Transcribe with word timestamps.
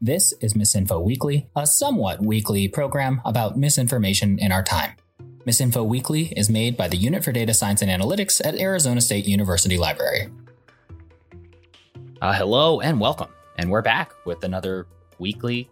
This 0.00 0.34
is 0.40 0.54
Misinfo 0.54 1.02
Weekly, 1.02 1.48
a 1.54 1.66
somewhat 1.66 2.20
weekly 2.20 2.66
program 2.66 3.22
about 3.24 3.56
misinformation 3.56 4.40
in 4.40 4.50
our 4.50 4.62
time. 4.62 4.94
Misinfo 5.46 5.86
Weekly 5.86 6.32
is 6.36 6.50
made 6.50 6.76
by 6.76 6.88
the 6.88 6.96
Unit 6.96 7.22
for 7.22 7.30
Data 7.30 7.54
Science 7.54 7.80
and 7.80 7.90
Analytics 7.90 8.44
at 8.44 8.56
Arizona 8.56 9.00
State 9.00 9.24
University 9.26 9.78
Library. 9.78 10.30
Uh, 12.20 12.32
hello 12.32 12.80
and 12.80 12.98
welcome. 12.98 13.28
And 13.56 13.70
we're 13.70 13.82
back 13.82 14.12
with 14.26 14.42
another 14.42 14.88
weekly 15.20 15.70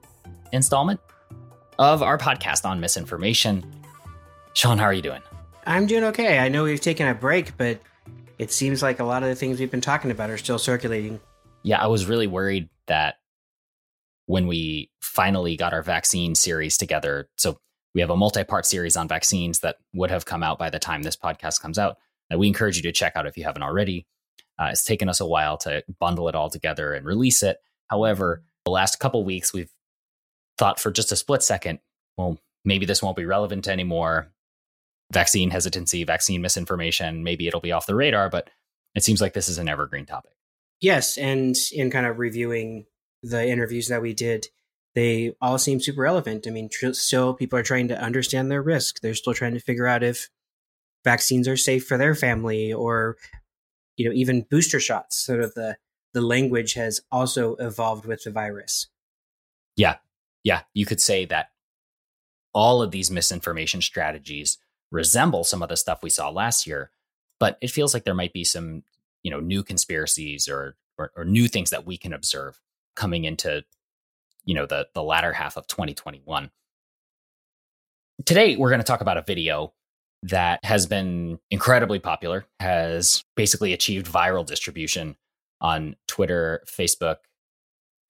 installment 0.53 1.01
of 1.81 2.01
our 2.01 2.17
podcast 2.17 2.65
on 2.65 2.79
misinformation. 2.79 3.65
Sean, 4.55 4.79
how 4.79 4.85
are 4.85 4.95
you 4.95 5.03
doing? 5.03 5.23
I'm 5.67 5.87
doing 5.87 6.05
okay. 6.05 6.39
I 6.39 6.49
know 6.49 6.63
we've 6.63 6.81
taken 6.81 7.09
a 7.09 7.15
break, 7.15 7.57
but 7.57 7.81
it 8.39 8.53
seems 8.53 8.83
like 8.83 9.01
a 9.01 9.05
lot 9.05 9.25
of 9.25 9.29
the 9.29 9.35
things 9.35 9.59
we've 9.59 9.71
been 9.71 9.81
talking 9.81 10.13
about 10.13 10.31
are 10.31 10.39
still 10.39 10.61
circulating. 10.61 11.21
Yeah, 11.65 11.83
I 11.83 11.89
was 11.89 12.07
really 12.07 12.29
worried 12.29 12.69
that 12.87 13.17
when 14.33 14.47
we 14.47 14.91
finally 15.03 15.59
got 15.59 15.75
our 15.75 15.83
vaccine 15.83 16.35
series 16.35 16.79
together. 16.79 17.29
So 17.37 17.59
we 17.95 18.01
have 18.01 18.09
a 18.09 18.17
multi-part 18.17 18.65
series 18.65 18.97
on 18.97 19.07
vaccines 19.07 19.61
that 19.61 19.77
would 19.93 20.11
have 20.11 20.25
come 20.25 20.43
out 20.43 20.59
by 20.59 20.71
the 20.71 20.79
time 20.79 21.03
this 21.03 21.19
podcast 21.19 21.61
comes 21.61 21.79
out. 21.79 21.99
That 22.31 22.39
we 22.39 22.47
encourage 22.47 22.79
you 22.79 22.83
to 22.85 22.93
check 22.93 23.13
out 23.15 23.27
if 23.27 23.37
you 23.37 23.45
haven't 23.45 23.63
already. 23.63 24.07
Uh, 24.59 24.69
it's 24.73 24.85
taken 24.85 25.11
us 25.11 25.21
a 25.21 25.27
while 25.27 25.59
to 25.59 25.85
bundle 26.01 26.31
it 26.31 26.35
all 26.35 26.49
together 26.49 26.95
and 26.95 27.05
release 27.05 27.43
it. 27.43 27.59
However, 27.91 28.43
the 28.65 28.71
last 28.71 28.99
couple 28.99 29.23
weeks 29.23 29.53
we've 29.53 29.71
thought 30.57 30.81
for 30.81 30.91
just 30.91 31.13
a 31.13 31.17
split 31.17 31.43
second, 31.43 31.81
well, 32.17 32.39
maybe 32.65 32.87
this 32.87 33.03
won't 33.03 33.19
be 33.19 33.27
relevant 33.27 33.69
anymore. 33.69 34.33
Vaccine 35.13 35.51
hesitancy, 35.51 36.05
vaccine 36.05 36.41
misinformation, 36.41 37.23
maybe 37.23 37.47
it'll 37.49 37.61
be 37.61 37.73
off 37.73 37.85
the 37.85 37.95
radar, 37.95 38.31
but 38.31 38.49
it 38.95 39.05
seems 39.05 39.21
like 39.21 39.35
this 39.35 39.51
is 39.51 39.59
an 39.59 39.69
evergreen 39.69 40.07
topic. 40.07 40.33
Yes, 40.81 41.19
and 41.19 41.55
in 41.71 41.91
kind 41.91 42.07
of 42.07 42.19
reviewing 42.19 42.87
the 43.23 43.47
interviews 43.47 43.89
that 43.89 44.03
we 44.03 44.15
did, 44.15 44.49
they 44.95 45.35
all 45.41 45.59
seem 45.59 45.81
super 45.81 46.03
relevant. 46.03 46.47
I 46.47 46.51
mean, 46.51 46.69
tr- 46.69 46.93
still 46.93 47.35
people 47.35 47.59
are 47.59 47.63
trying 47.63 47.89
to 47.89 48.01
understand 48.01 48.51
their 48.51 48.63
risk. 48.63 49.01
They're 49.01 49.15
still 49.15 49.35
trying 49.35 49.55
to 49.55 49.61
figure 49.61 49.87
out 49.87 50.03
if 50.03 50.29
vaccines 51.05 51.49
are 51.49 51.57
safe 51.57 51.87
for 51.87 51.97
their 51.97 52.15
family 52.15 52.73
or 52.73 53.17
you 53.97 54.09
know, 54.09 54.15
even 54.15 54.47
booster 54.51 54.81
shots. 54.81 55.17
Sort 55.17 55.41
of 55.41 55.55
the 55.55 55.77
the 56.15 56.21
language 56.21 56.75
has 56.75 57.01
also 57.11 57.57
evolved 57.57 58.05
with 58.05 58.25
the 58.25 58.31
virus. 58.31 58.89
Yeah. 59.77 59.97
Yeah, 60.45 60.63
you 60.75 60.85
could 60.85 61.01
say 61.01 61.25
that 61.27 61.51
all 62.53 62.83
of 62.83 62.91
these 62.91 63.11
misinformation 63.11 63.81
strategies 63.81 64.59
resemble 64.91 65.45
some 65.45 65.63
of 65.63 65.69
the 65.69 65.77
stuff 65.77 66.03
we 66.03 66.11
saw 66.11 66.29
last 66.29 66.67
year, 66.67 66.91
but 67.41 67.57
it 67.63 67.71
feels 67.71 67.95
like 67.95 68.05
there 68.05 68.13
might 68.13 68.33
be 68.33 68.45
some, 68.45 68.83
you 69.23 69.31
know, 69.31 69.41
new 69.41 69.63
conspiracies 69.63 70.49
or 70.49 70.77
or, 70.99 71.13
or 71.17 71.25
new 71.25 71.49
things 71.49 71.71
that 71.71 71.87
we 71.87 71.97
can 71.97 72.13
observe 72.13 72.61
coming 72.95 73.25
into 73.25 73.63
you 74.45 74.55
know 74.55 74.67
the 74.67 74.87
the 74.95 75.03
latter 75.03 75.33
half 75.33 75.57
of 75.57 75.67
2021 75.67 76.51
today 78.25 78.57
we're 78.57 78.71
going 78.71 78.81
to 78.81 78.85
talk 78.85 79.01
about 79.01 79.17
a 79.17 79.23
video 79.23 79.73
that 80.25 80.61
has 80.65 80.87
been 80.87 81.39
incredibly 81.51 81.99
popular 81.99 82.45
has 82.61 83.25
basically 83.37 83.73
achieved 83.73 84.07
viral 84.07 84.47
distribution 84.47 85.17
on 85.61 85.97
twitter 86.07 86.63
facebook 86.67 87.17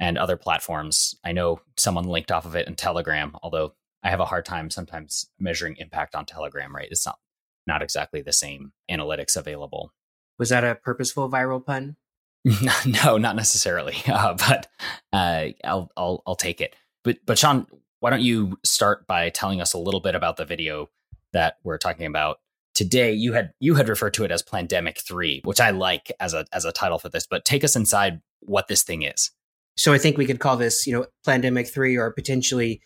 and 0.02 0.18
other 0.18 0.36
platforms. 0.36 1.14
I 1.24 1.30
know 1.30 1.60
someone 1.76 2.04
linked 2.04 2.32
off 2.32 2.44
of 2.44 2.56
it 2.56 2.66
in 2.66 2.74
telegram 2.74 3.36
although 3.42 3.74
i 4.02 4.10
have 4.10 4.20
a 4.20 4.24
hard 4.24 4.44
time 4.44 4.68
sometimes 4.68 5.30
measuring 5.38 5.76
impact 5.78 6.14
on 6.14 6.26
telegram 6.26 6.74
right? 6.74 6.88
It's 6.90 7.06
not 7.06 7.18
not 7.66 7.82
exactly 7.82 8.20
the 8.20 8.32
same 8.32 8.72
analytics 8.90 9.36
available. 9.36 9.92
Was 10.38 10.48
that 10.48 10.64
a 10.64 10.74
purposeful 10.74 11.30
viral 11.30 11.64
pun 11.64 11.96
no, 13.04 13.18
not 13.18 13.36
necessarily, 13.36 13.96
uh, 14.06 14.34
but 14.34 14.68
uh, 15.12 15.46
I'll, 15.64 15.90
I'll 15.96 16.22
I'll 16.26 16.36
take 16.36 16.60
it. 16.60 16.74
But 17.04 17.18
but 17.24 17.38
Sean, 17.38 17.66
why 18.00 18.10
don't 18.10 18.22
you 18.22 18.58
start 18.64 19.06
by 19.06 19.30
telling 19.30 19.60
us 19.60 19.74
a 19.74 19.78
little 19.78 20.00
bit 20.00 20.14
about 20.14 20.36
the 20.36 20.44
video 20.44 20.90
that 21.32 21.58
we're 21.62 21.78
talking 21.78 22.06
about 22.06 22.38
today? 22.74 23.12
You 23.12 23.32
had 23.32 23.52
you 23.60 23.74
had 23.74 23.88
referred 23.88 24.14
to 24.14 24.24
it 24.24 24.32
as 24.32 24.42
Plandemic 24.42 24.98
Three, 24.98 25.40
which 25.44 25.60
I 25.60 25.70
like 25.70 26.10
as 26.18 26.34
a 26.34 26.44
as 26.52 26.64
a 26.64 26.72
title 26.72 26.98
for 26.98 27.08
this. 27.08 27.26
But 27.26 27.44
take 27.44 27.62
us 27.62 27.76
inside 27.76 28.20
what 28.40 28.66
this 28.66 28.82
thing 28.82 29.02
is. 29.02 29.30
So 29.76 29.92
I 29.92 29.98
think 29.98 30.18
we 30.18 30.26
could 30.26 30.40
call 30.40 30.56
this, 30.56 30.86
you 30.86 30.92
know, 30.92 31.06
Plandemic 31.26 31.68
Three 31.68 31.96
or 31.96 32.10
potentially 32.10 32.82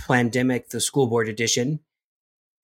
Plandemic 0.00 0.68
the 0.68 0.80
School 0.80 1.06
Board 1.06 1.28
Edition. 1.28 1.80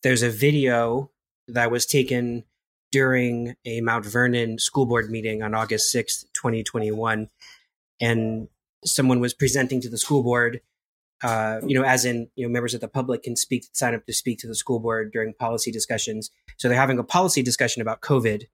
There's 0.02 0.22
a 0.22 0.30
video 0.30 1.10
that 1.48 1.70
was 1.70 1.84
taken 1.84 2.44
during 2.92 3.54
a 3.64 3.80
Mount 3.80 4.04
Vernon 4.04 4.58
school 4.58 4.86
board 4.86 5.10
meeting 5.10 5.42
on 5.42 5.54
August 5.54 5.94
6th, 5.94 6.24
2021. 6.34 7.28
And 8.00 8.48
someone 8.84 9.20
was 9.20 9.34
presenting 9.34 9.80
to 9.82 9.88
the 9.88 9.98
school 9.98 10.22
board, 10.22 10.60
uh, 11.22 11.60
you 11.66 11.78
know, 11.78 11.84
as 11.84 12.04
in, 12.04 12.28
you 12.34 12.46
know, 12.46 12.52
members 12.52 12.74
of 12.74 12.80
the 12.80 12.88
public 12.88 13.24
can 13.24 13.36
speak, 13.36 13.66
sign 13.72 13.94
up 13.94 14.06
to 14.06 14.12
speak 14.12 14.38
to 14.38 14.46
the 14.46 14.54
school 14.54 14.80
board 14.80 15.12
during 15.12 15.34
policy 15.34 15.70
discussions. 15.70 16.30
So 16.56 16.68
they're 16.68 16.78
having 16.78 16.98
a 16.98 17.04
policy 17.04 17.42
discussion 17.42 17.82
about 17.82 18.00
COVID 18.00 18.44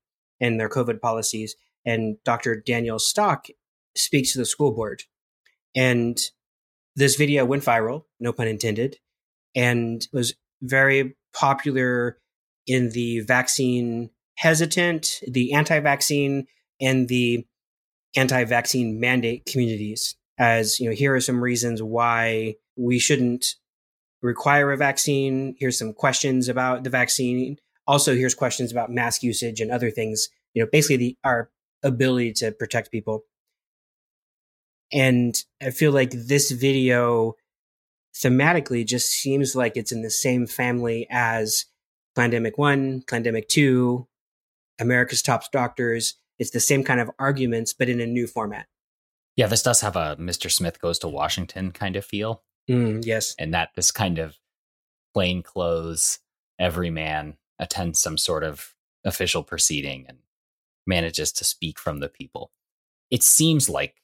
and 0.40 0.60
their 0.60 0.68
COVID 0.68 1.00
policies. 1.00 1.54
And 1.84 2.16
Dr. 2.24 2.56
Daniel 2.56 2.98
Stock 2.98 3.46
speaks 3.96 4.32
to 4.32 4.38
the 4.38 4.46
school 4.46 4.72
board. 4.72 5.04
And 5.74 6.18
this 6.96 7.16
video 7.16 7.44
went 7.44 7.62
viral, 7.62 8.04
no 8.18 8.32
pun 8.32 8.48
intended, 8.48 8.98
and 9.54 10.06
was 10.12 10.34
very 10.62 11.16
popular 11.32 12.18
in 12.66 12.90
the 12.90 13.20
vaccine 13.20 14.10
hesitant, 14.36 15.20
the 15.26 15.52
anti 15.52 15.80
vaccine, 15.80 16.46
and 16.80 17.08
the 17.08 17.46
anti 18.16 18.44
vaccine 18.44 19.00
mandate 19.00 19.46
communities. 19.46 20.16
As 20.38 20.78
you 20.78 20.88
know, 20.88 20.94
here 20.94 21.14
are 21.14 21.20
some 21.20 21.42
reasons 21.42 21.82
why 21.82 22.56
we 22.76 22.98
shouldn't 22.98 23.56
require 24.22 24.72
a 24.72 24.76
vaccine. 24.76 25.56
Here's 25.58 25.78
some 25.78 25.92
questions 25.92 26.48
about 26.48 26.84
the 26.84 26.90
vaccine. 26.90 27.56
Also, 27.86 28.14
here's 28.14 28.34
questions 28.34 28.72
about 28.72 28.90
mask 28.90 29.22
usage 29.22 29.60
and 29.60 29.70
other 29.70 29.90
things. 29.90 30.28
You 30.54 30.62
know, 30.62 30.68
basically 30.70 30.96
the, 30.96 31.16
our 31.24 31.50
ability 31.82 32.32
to 32.34 32.52
protect 32.52 32.90
people. 32.90 33.24
And 34.92 35.36
I 35.62 35.70
feel 35.70 35.92
like 35.92 36.10
this 36.12 36.50
video 36.50 37.34
thematically 38.14 38.86
just 38.86 39.08
seems 39.10 39.54
like 39.54 39.76
it's 39.76 39.92
in 39.92 40.02
the 40.02 40.10
same 40.10 40.46
family 40.46 41.06
as 41.10 41.66
Plandemic 42.16 42.52
1, 42.56 43.02
Plandemic 43.02 43.48
2, 43.48 44.06
America's 44.78 45.22
Top 45.22 45.50
Doctors. 45.52 46.14
It's 46.38 46.50
the 46.50 46.60
same 46.60 46.84
kind 46.84 47.00
of 47.00 47.10
arguments, 47.18 47.72
but 47.72 47.88
in 47.88 48.00
a 48.00 48.06
new 48.06 48.26
format. 48.26 48.66
Yeah, 49.36 49.46
this 49.46 49.62
does 49.62 49.80
have 49.82 49.96
a 49.96 50.16
Mr. 50.16 50.50
Smith 50.50 50.80
goes 50.80 50.98
to 51.00 51.08
Washington 51.08 51.70
kind 51.70 51.96
of 51.96 52.04
feel. 52.04 52.42
Mm, 52.68 53.04
yes. 53.04 53.34
And 53.38 53.52
that 53.54 53.70
this 53.76 53.90
kind 53.90 54.18
of 54.18 54.36
plain 55.14 55.42
clothes, 55.42 56.18
every 56.58 56.90
man 56.90 57.36
attends 57.58 58.00
some 58.00 58.18
sort 58.18 58.44
of 58.44 58.74
official 59.04 59.42
proceeding 59.42 60.04
and 60.08 60.18
manages 60.86 61.32
to 61.32 61.44
speak 61.44 61.78
from 61.78 62.00
the 62.00 62.08
people. 62.08 62.50
It 63.10 63.22
seems 63.22 63.68
like 63.68 63.94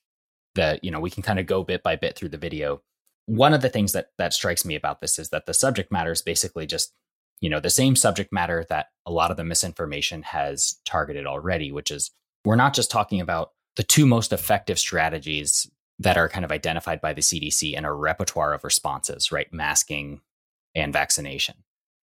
that, 0.54 0.84
you 0.84 0.90
know, 0.90 1.00
we 1.00 1.10
can 1.10 1.22
kind 1.22 1.38
of 1.38 1.46
go 1.46 1.64
bit 1.64 1.82
by 1.82 1.96
bit 1.96 2.16
through 2.16 2.28
the 2.28 2.38
video. 2.38 2.82
One 3.26 3.54
of 3.54 3.62
the 3.62 3.68
things 3.68 3.92
that 3.92 4.08
that 4.18 4.34
strikes 4.34 4.64
me 4.64 4.74
about 4.74 5.00
this 5.00 5.18
is 5.18 5.30
that 5.30 5.46
the 5.46 5.54
subject 5.54 5.90
matter 5.90 6.12
is 6.12 6.22
basically 6.22 6.66
just 6.66 6.92
you 7.42 7.50
know 7.50 7.60
the 7.60 7.68
same 7.68 7.94
subject 7.94 8.32
matter 8.32 8.64
that 8.70 8.86
a 9.04 9.12
lot 9.12 9.30
of 9.30 9.36
the 9.36 9.44
misinformation 9.44 10.22
has 10.22 10.80
targeted 10.86 11.26
already 11.26 11.70
which 11.70 11.90
is 11.90 12.10
we're 12.44 12.56
not 12.56 12.72
just 12.72 12.90
talking 12.90 13.20
about 13.20 13.50
the 13.76 13.82
two 13.82 14.06
most 14.06 14.32
effective 14.32 14.78
strategies 14.78 15.70
that 15.98 16.16
are 16.16 16.28
kind 16.28 16.44
of 16.44 16.50
identified 16.50 17.00
by 17.00 17.12
the 17.12 17.20
CDC 17.20 17.74
in 17.74 17.84
a 17.84 17.92
repertoire 17.92 18.54
of 18.54 18.64
responses 18.64 19.30
right 19.30 19.52
masking 19.52 20.20
and 20.74 20.92
vaccination 20.92 21.56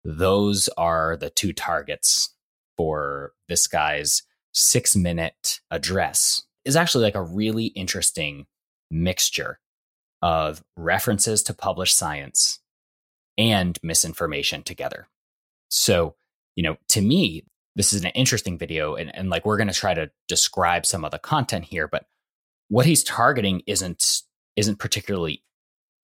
those 0.05 0.69
are 0.77 1.17
the 1.17 1.31
two 1.31 1.53
targets 1.53 2.35
for 2.77 3.33
this 3.49 3.67
guy's 3.67 4.23
6 4.53 4.97
minute 4.97 5.61
address 5.71 6.43
is 6.65 6.77
actually 6.77 7.05
like 7.05 7.15
a 7.15 7.23
really 7.23 7.67
interesting 7.67 8.47
mixture 8.91 9.61
of 10.23 10.63
references 10.77 11.43
to 11.45 11.55
published 11.55 11.97
science 11.97 12.59
and 13.39 13.79
misinformation 13.83 14.63
together. 14.63 15.09
So, 15.71 16.17
you 16.57 16.63
know, 16.63 16.77
to 16.89 17.01
me, 17.01 17.45
this 17.77 17.93
is 17.93 18.05
an 18.05 18.11
interesting 18.11 18.59
video 18.59 18.95
and, 18.97 19.15
and 19.15 19.31
like 19.31 19.47
we're 19.47 19.57
going 19.57 19.69
to 19.69 19.75
try 19.75 19.95
to 19.95 20.11
describe 20.29 20.85
some 20.85 21.05
of 21.05 21.13
the 21.13 21.19
content 21.19 21.65
here, 21.65 21.89
but 21.89 22.05
what 22.69 22.87
he's 22.87 23.03
targeting 23.03 23.63
isn't 23.67 24.23
isn't 24.57 24.79
particularly 24.79 25.43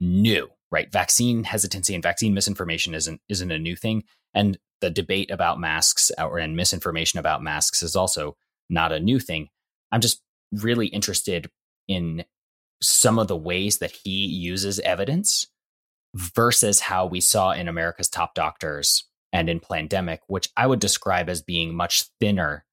new, 0.00 0.48
right? 0.70 0.90
Vaccine 0.90 1.44
hesitancy 1.44 1.94
and 1.94 2.02
vaccine 2.02 2.34
misinformation 2.34 2.94
isn't 2.94 3.20
isn't 3.28 3.50
a 3.50 3.58
new 3.58 3.76
thing. 3.76 4.04
And 4.34 4.58
the 4.80 4.90
debate 4.90 5.30
about 5.30 5.60
masks 5.60 6.10
uh, 6.18 6.26
or 6.26 6.38
and 6.38 6.56
misinformation 6.56 7.18
about 7.18 7.42
masks 7.42 7.82
is 7.82 7.96
also 7.96 8.36
not 8.68 8.92
a 8.92 9.00
new 9.00 9.18
thing. 9.18 9.48
I'm 9.90 10.00
just 10.00 10.22
really 10.52 10.86
interested 10.86 11.50
in 11.88 12.24
some 12.82 13.18
of 13.18 13.28
the 13.28 13.36
ways 13.36 13.78
that 13.78 13.92
he 13.92 14.26
uses 14.26 14.78
evidence 14.80 15.46
versus 16.14 16.80
how 16.80 17.06
we 17.06 17.20
saw 17.20 17.52
in 17.52 17.68
America's 17.68 18.08
top 18.08 18.34
doctors 18.34 19.04
and 19.36 19.50
in 19.50 19.60
Plandemic, 19.60 20.20
which 20.28 20.48
I 20.56 20.66
would 20.66 20.80
describe 20.80 21.28
as 21.28 21.42
being 21.42 21.74
much 21.74 22.04
thinner 22.20 22.64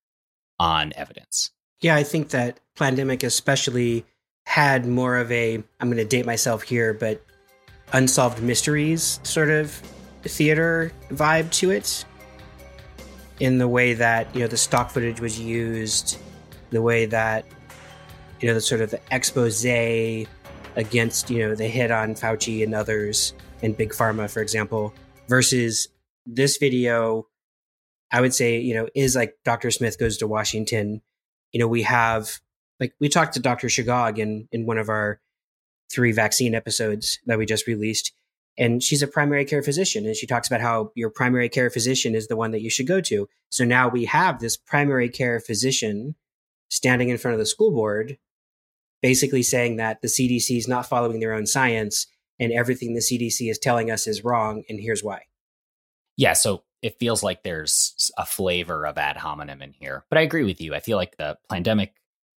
on 0.60 0.94
evidence. 0.96 1.52
Yeah, 1.82 1.96
I 1.96 2.04
think 2.04 2.30
that 2.30 2.62
Plandemic 2.78 3.22
especially 3.24 4.06
had 4.46 4.86
more 4.86 5.18
of 5.18 5.30
a 5.32 5.56
I'm 5.56 5.88
going 5.90 5.98
to 5.98 6.06
date 6.06 6.26
myself 6.26 6.64
here, 6.64 6.94
but 6.94 7.22
unsolved 7.92 8.42
mysteries 8.42 9.20
sort 9.24 9.50
of 9.50 9.72
theater 10.24 10.94
vibe 11.10 11.52
to 11.52 11.72
it. 11.72 12.06
In 13.40 13.58
the 13.58 13.68
way 13.68 13.94
that 13.96 14.34
you 14.34 14.42
know 14.42 14.48
the 14.48 14.58
stock 14.58 14.90
footage 14.90 15.20
was 15.20 15.38
used, 15.38 16.18
the 16.70 16.82
way 16.82 17.06
that 17.08 17.46
you 18.40 18.48
know 18.48 18.54
the 18.54 18.62
sort 18.62 18.80
of 18.80 18.92
the 18.92 19.02
expose 19.12 19.66
against 20.76 21.30
you 21.30 21.40
know 21.40 21.56
the 21.56 21.68
hit 21.68 21.92
on 21.92 22.16
Fauci 22.16 22.64
and 22.64 22.74
others 22.74 23.34
and 23.62 23.76
big 23.76 23.90
pharma, 23.90 24.30
for 24.30 24.42
example, 24.42 24.94
versus 25.28 25.90
this 26.26 26.58
video. 26.58 27.28
I 28.12 28.22
would 28.22 28.34
say 28.34 28.60
you 28.60 28.74
know 28.74 28.88
is 28.96 29.16
like 29.16 29.36
Dr. 29.44 29.72
Smith 29.72 30.00
goes 30.00 30.18
to 30.18 30.28
Washington. 30.28 31.02
You 31.52 31.60
know 31.60 31.68
we 31.68 31.84
have 31.84 32.40
like 32.80 32.94
we 33.00 33.10
talked 33.10 33.34
to 33.34 33.40
Dr. 33.40 33.68
Shigog 33.68 34.18
in 34.18 34.48
in 34.52 34.66
one 34.66 34.78
of 34.78 34.90
our 34.90 35.20
three 35.92 36.12
vaccine 36.12 36.56
episodes 36.56 37.20
that 37.26 37.38
we 37.38 37.46
just 37.46 37.68
released. 37.68 38.12
And 38.58 38.84
she's 38.84 39.02
a 39.02 39.08
primary 39.08 39.46
care 39.46 39.64
physician. 39.64 40.06
And 40.06 40.16
she 40.16 40.28
talks 40.28 40.48
about 40.48 40.62
how 40.62 40.92
your 40.96 41.10
primary 41.10 41.50
care 41.50 41.70
physician 41.70 42.16
is 42.16 42.28
the 42.28 42.36
one 42.36 42.52
that 42.52 42.62
you 42.62 42.70
should 42.70 42.88
go 42.88 43.02
to. 43.02 43.28
So 43.50 43.66
now 43.66 43.90
we 43.90 44.06
have 44.06 44.40
this 44.40 44.58
primary 44.58 45.10
care 45.10 45.40
physician 45.40 46.16
standing 46.70 47.10
in 47.10 47.18
front 47.18 47.34
of 47.34 47.40
the 47.40 47.46
school 47.46 47.72
board, 47.72 48.18
basically 49.02 49.44
saying 49.44 49.78
that 49.78 50.02
the 50.02 50.08
CDC 50.08 50.58
is 50.58 50.68
not 50.68 50.88
following 50.88 51.20
their 51.20 51.34
own 51.34 51.46
science 51.46 52.08
and 52.40 52.52
everything 52.52 52.94
the 52.94 53.00
CDC 53.00 53.50
is 53.50 53.60
telling 53.60 53.90
us 53.92 54.08
is 54.08 54.24
wrong. 54.24 54.64
And 54.70 54.80
here's 54.80 55.04
why. 55.04 55.24
Yeah. 56.18 56.34
So 56.34 56.64
it 56.82 57.00
feels 57.00 57.24
like 57.24 57.44
there's 57.44 58.12
a 58.18 58.26
flavor 58.26 58.86
of 58.86 58.98
ad 58.98 59.18
hominem 59.18 59.62
in 59.62 59.74
here. 59.74 60.06
But 60.10 60.20
I 60.20 60.22
agree 60.22 60.44
with 60.44 60.60
you. 60.62 60.76
I 60.76 60.80
feel 60.80 60.98
like 60.98 61.18
the 61.18 61.38
Plandemic 61.52 61.92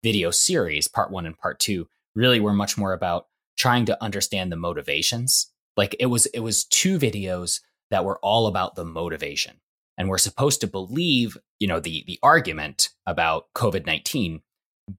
video 0.03 0.31
series, 0.31 0.87
part 0.87 1.11
one 1.11 1.27
and 1.27 1.37
part 1.37 1.59
two, 1.59 1.89
really 2.15 2.41
were 2.41 2.53
much 2.53 2.77
more 2.77 2.93
about 2.93 3.27
trying 3.57 3.87
to 3.87 4.03
understand 4.03 4.53
the 4.53 4.57
motivations. 4.57 5.51
Like 5.77 5.97
it 5.99 6.07
was 6.07 6.27
it 6.27 6.41
was 6.41 6.65
two 6.65 6.99
videos 6.99 7.61
that 7.91 8.05
were 8.05 8.19
all 8.19 8.47
about 8.47 8.75
the 8.75 8.85
motivation. 8.85 9.61
And 9.97 10.09
we're 10.09 10.19
supposed 10.19 10.61
to 10.61 10.67
believe, 10.67 11.39
you 11.59 11.67
know, 11.67 11.81
the 11.81 12.05
the 12.07 12.19
argument 12.23 12.91
about 13.07 13.47
COVID-19 13.55 14.43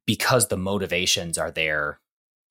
because 0.06 0.48
the 0.48 0.58
motivations 0.58 1.38
are 1.38 1.52
there 1.52 2.00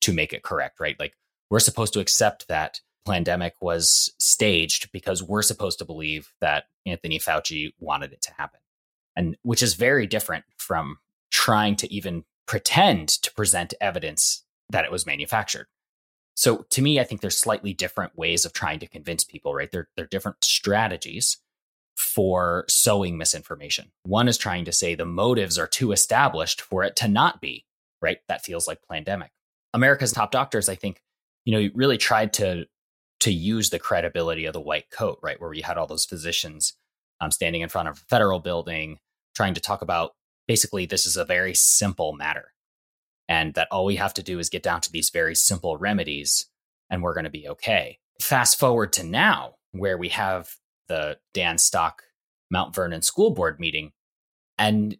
to 0.01 0.13
make 0.13 0.33
it 0.33 0.43
correct, 0.43 0.79
right? 0.79 0.99
Like 0.99 1.15
we're 1.49 1.59
supposed 1.59 1.93
to 1.93 1.99
accept 1.99 2.47
that 2.47 2.79
pandemic 3.05 3.53
was 3.61 4.13
staged 4.19 4.91
because 4.91 5.23
we're 5.23 5.41
supposed 5.41 5.79
to 5.79 5.85
believe 5.85 6.31
that 6.41 6.65
Anthony 6.85 7.19
Fauci 7.19 7.73
wanted 7.79 8.13
it 8.13 8.21
to 8.23 8.33
happen. 8.37 8.59
And 9.15 9.37
which 9.43 9.63
is 9.63 9.75
very 9.75 10.07
different 10.07 10.45
from 10.57 10.97
trying 11.31 11.75
to 11.77 11.93
even 11.93 12.25
pretend 12.47 13.09
to 13.09 13.33
present 13.33 13.73
evidence 13.79 14.43
that 14.69 14.85
it 14.85 14.91
was 14.91 15.05
manufactured. 15.05 15.67
So 16.35 16.65
to 16.69 16.81
me, 16.81 16.99
I 16.99 17.03
think 17.05 17.21
there's 17.21 17.37
slightly 17.37 17.73
different 17.73 18.17
ways 18.17 18.45
of 18.45 18.53
trying 18.53 18.79
to 18.79 18.87
convince 18.87 19.23
people, 19.23 19.53
right? 19.53 19.71
They're, 19.71 19.87
they're 19.95 20.05
different 20.05 20.43
strategies 20.43 21.37
for 21.95 22.65
sowing 22.67 23.17
misinformation. 23.17 23.91
One 24.03 24.27
is 24.27 24.37
trying 24.37 24.65
to 24.65 24.73
say 24.73 24.95
the 24.95 25.05
motives 25.05 25.57
are 25.57 25.67
too 25.67 25.93
established 25.93 26.61
for 26.61 26.83
it 26.83 26.95
to 26.97 27.07
not 27.07 27.39
be, 27.39 27.65
right? 28.01 28.17
That 28.27 28.43
feels 28.43 28.67
like 28.67 28.79
Plandemic. 28.89 29.29
America's 29.73 30.11
top 30.11 30.31
doctors, 30.31 30.67
I 30.67 30.75
think, 30.75 31.01
you 31.45 31.53
know, 31.53 31.69
really 31.73 31.97
tried 31.97 32.33
to 32.33 32.65
to 33.21 33.31
use 33.31 33.69
the 33.69 33.79
credibility 33.79 34.45
of 34.45 34.53
the 34.53 34.61
white 34.61 34.89
coat, 34.91 35.19
right? 35.21 35.39
Where 35.39 35.49
we 35.49 35.61
had 35.61 35.77
all 35.77 35.87
those 35.87 36.05
physicians 36.05 36.73
um, 37.21 37.31
standing 37.31 37.61
in 37.61 37.69
front 37.69 37.87
of 37.87 37.97
a 37.97 38.05
federal 38.09 38.39
building 38.39 38.99
trying 39.35 39.53
to 39.53 39.61
talk 39.61 39.81
about 39.81 40.11
basically 40.47 40.85
this 40.85 41.05
is 41.05 41.17
a 41.17 41.25
very 41.25 41.53
simple 41.53 42.13
matter 42.13 42.53
and 43.27 43.53
that 43.55 43.67
all 43.71 43.85
we 43.85 43.95
have 43.95 44.13
to 44.13 44.23
do 44.23 44.39
is 44.39 44.49
get 44.49 44.63
down 44.63 44.81
to 44.81 44.91
these 44.91 45.09
very 45.09 45.35
simple 45.35 45.77
remedies 45.77 46.47
and 46.89 47.01
we're 47.01 47.13
going 47.13 47.25
to 47.25 47.29
be 47.29 47.47
okay. 47.47 47.99
Fast 48.21 48.59
forward 48.59 48.93
to 48.93 49.03
now, 49.03 49.55
where 49.71 49.97
we 49.97 50.09
have 50.09 50.51
the 50.87 51.17
Dan 51.33 51.57
Stock 51.57 52.03
Mount 52.51 52.75
Vernon 52.75 53.01
School 53.01 53.31
Board 53.31 53.59
meeting. 53.59 53.91
And 54.57 54.97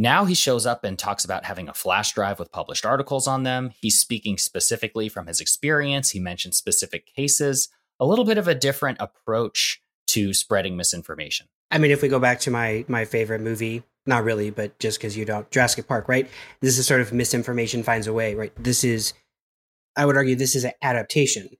now 0.00 0.24
he 0.24 0.34
shows 0.34 0.64
up 0.64 0.82
and 0.82 0.98
talks 0.98 1.26
about 1.26 1.44
having 1.44 1.68
a 1.68 1.74
flash 1.74 2.14
drive 2.14 2.38
with 2.38 2.50
published 2.50 2.86
articles 2.86 3.28
on 3.28 3.42
them. 3.42 3.72
He's 3.82 3.98
speaking 3.98 4.38
specifically 4.38 5.10
from 5.10 5.26
his 5.26 5.42
experience. 5.42 6.12
He 6.12 6.18
mentioned 6.18 6.54
specific 6.54 7.04
cases, 7.14 7.68
a 8.00 8.06
little 8.06 8.24
bit 8.24 8.38
of 8.38 8.48
a 8.48 8.54
different 8.54 8.96
approach 8.98 9.82
to 10.06 10.32
spreading 10.32 10.74
misinformation. 10.74 11.48
I 11.70 11.76
mean, 11.76 11.90
if 11.90 12.00
we 12.00 12.08
go 12.08 12.18
back 12.18 12.40
to 12.40 12.50
my 12.50 12.86
my 12.88 13.04
favorite 13.04 13.42
movie, 13.42 13.82
not 14.06 14.24
really, 14.24 14.48
but 14.48 14.78
just 14.78 14.98
because 14.98 15.18
you 15.18 15.26
don't 15.26 15.50
Jurassic 15.50 15.86
Park, 15.86 16.08
right? 16.08 16.26
This 16.62 16.78
is 16.78 16.86
sort 16.86 17.02
of 17.02 17.12
misinformation 17.12 17.82
finds 17.82 18.06
a 18.06 18.12
way, 18.14 18.34
right? 18.34 18.52
This 18.56 18.82
is, 18.82 19.12
I 19.96 20.06
would 20.06 20.16
argue, 20.16 20.34
this 20.34 20.56
is 20.56 20.64
an 20.64 20.72
adaptation. 20.80 21.50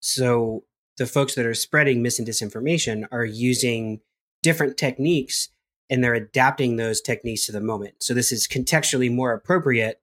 So 0.00 0.64
the 0.96 1.04
folks 1.04 1.34
that 1.34 1.44
are 1.44 1.52
spreading 1.52 2.02
mis 2.02 2.18
and 2.18 2.26
disinformation 2.26 3.06
are 3.12 3.24
using 3.26 4.00
different 4.42 4.78
techniques 4.78 5.50
and 5.90 6.02
they're 6.02 6.14
adapting 6.14 6.76
those 6.76 7.00
techniques 7.00 7.46
to 7.46 7.52
the 7.52 7.60
moment. 7.60 7.94
So 8.02 8.14
this 8.14 8.32
is 8.32 8.48
contextually 8.48 9.12
more 9.12 9.32
appropriate 9.32 10.00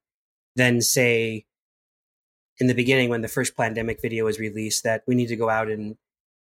than 0.56 0.82
say 0.82 1.46
in 2.60 2.68
the 2.68 2.74
beginning 2.76 3.10
when 3.10 3.22
the 3.22 3.28
first 3.28 3.56
Plandemic 3.56 4.02
video 4.02 4.26
was 4.26 4.40
released 4.40 4.84
that 4.84 5.04
we 5.08 5.16
need 5.16 5.28
to 5.28 5.36
go 5.36 5.50
out 5.50 5.70
and 5.70 5.96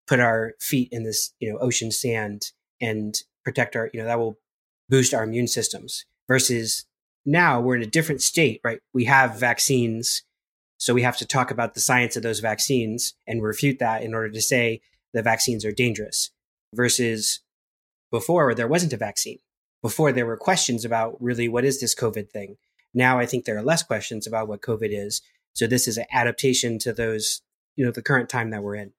put 0.06 0.20
our 0.20 0.54
feet 0.60 0.88
in 0.92 1.04
this, 1.04 1.34
you 1.40 1.52
know, 1.52 1.58
ocean 1.58 1.90
sand 1.90 2.52
and 2.80 3.22
protect 3.44 3.76
our, 3.76 3.90
you 3.92 4.00
know, 4.00 4.06
that 4.06 4.18
will 4.18 4.38
boost 4.88 5.12
our 5.12 5.24
immune 5.24 5.48
systems 5.48 6.06
versus 6.28 6.86
now 7.24 7.60
we're 7.60 7.76
in 7.76 7.82
a 7.82 7.86
different 7.86 8.22
state, 8.22 8.60
right? 8.64 8.78
We 8.94 9.04
have 9.04 9.38
vaccines. 9.38 10.22
So 10.78 10.94
we 10.94 11.02
have 11.02 11.16
to 11.18 11.26
talk 11.26 11.50
about 11.50 11.74
the 11.74 11.80
science 11.80 12.16
of 12.16 12.22
those 12.22 12.40
vaccines 12.40 13.14
and 13.26 13.42
refute 13.42 13.78
that 13.80 14.02
in 14.02 14.14
order 14.14 14.30
to 14.30 14.40
say 14.40 14.80
the 15.12 15.22
vaccines 15.22 15.64
are 15.64 15.72
dangerous 15.72 16.30
versus 16.72 17.40
before 18.16 18.54
there 18.54 18.66
wasn't 18.66 18.94
a 18.94 18.96
vaccine. 18.96 19.40
Before 19.82 20.10
there 20.10 20.24
were 20.24 20.38
questions 20.38 20.86
about 20.86 21.20
really 21.20 21.48
what 21.50 21.66
is 21.66 21.80
this 21.80 21.94
COVID 21.94 22.30
thing. 22.30 22.56
Now 22.94 23.18
I 23.18 23.26
think 23.26 23.44
there 23.44 23.58
are 23.58 23.62
less 23.62 23.82
questions 23.82 24.26
about 24.26 24.48
what 24.48 24.62
COVID 24.62 24.88
is. 24.90 25.20
So 25.52 25.66
this 25.66 25.86
is 25.86 25.98
an 25.98 26.06
adaptation 26.10 26.78
to 26.78 26.94
those, 26.94 27.42
you 27.76 27.84
know, 27.84 27.90
the 27.92 28.00
current 28.00 28.30
time 28.30 28.48
that 28.50 28.62
we're 28.62 28.76
in. 28.76 28.92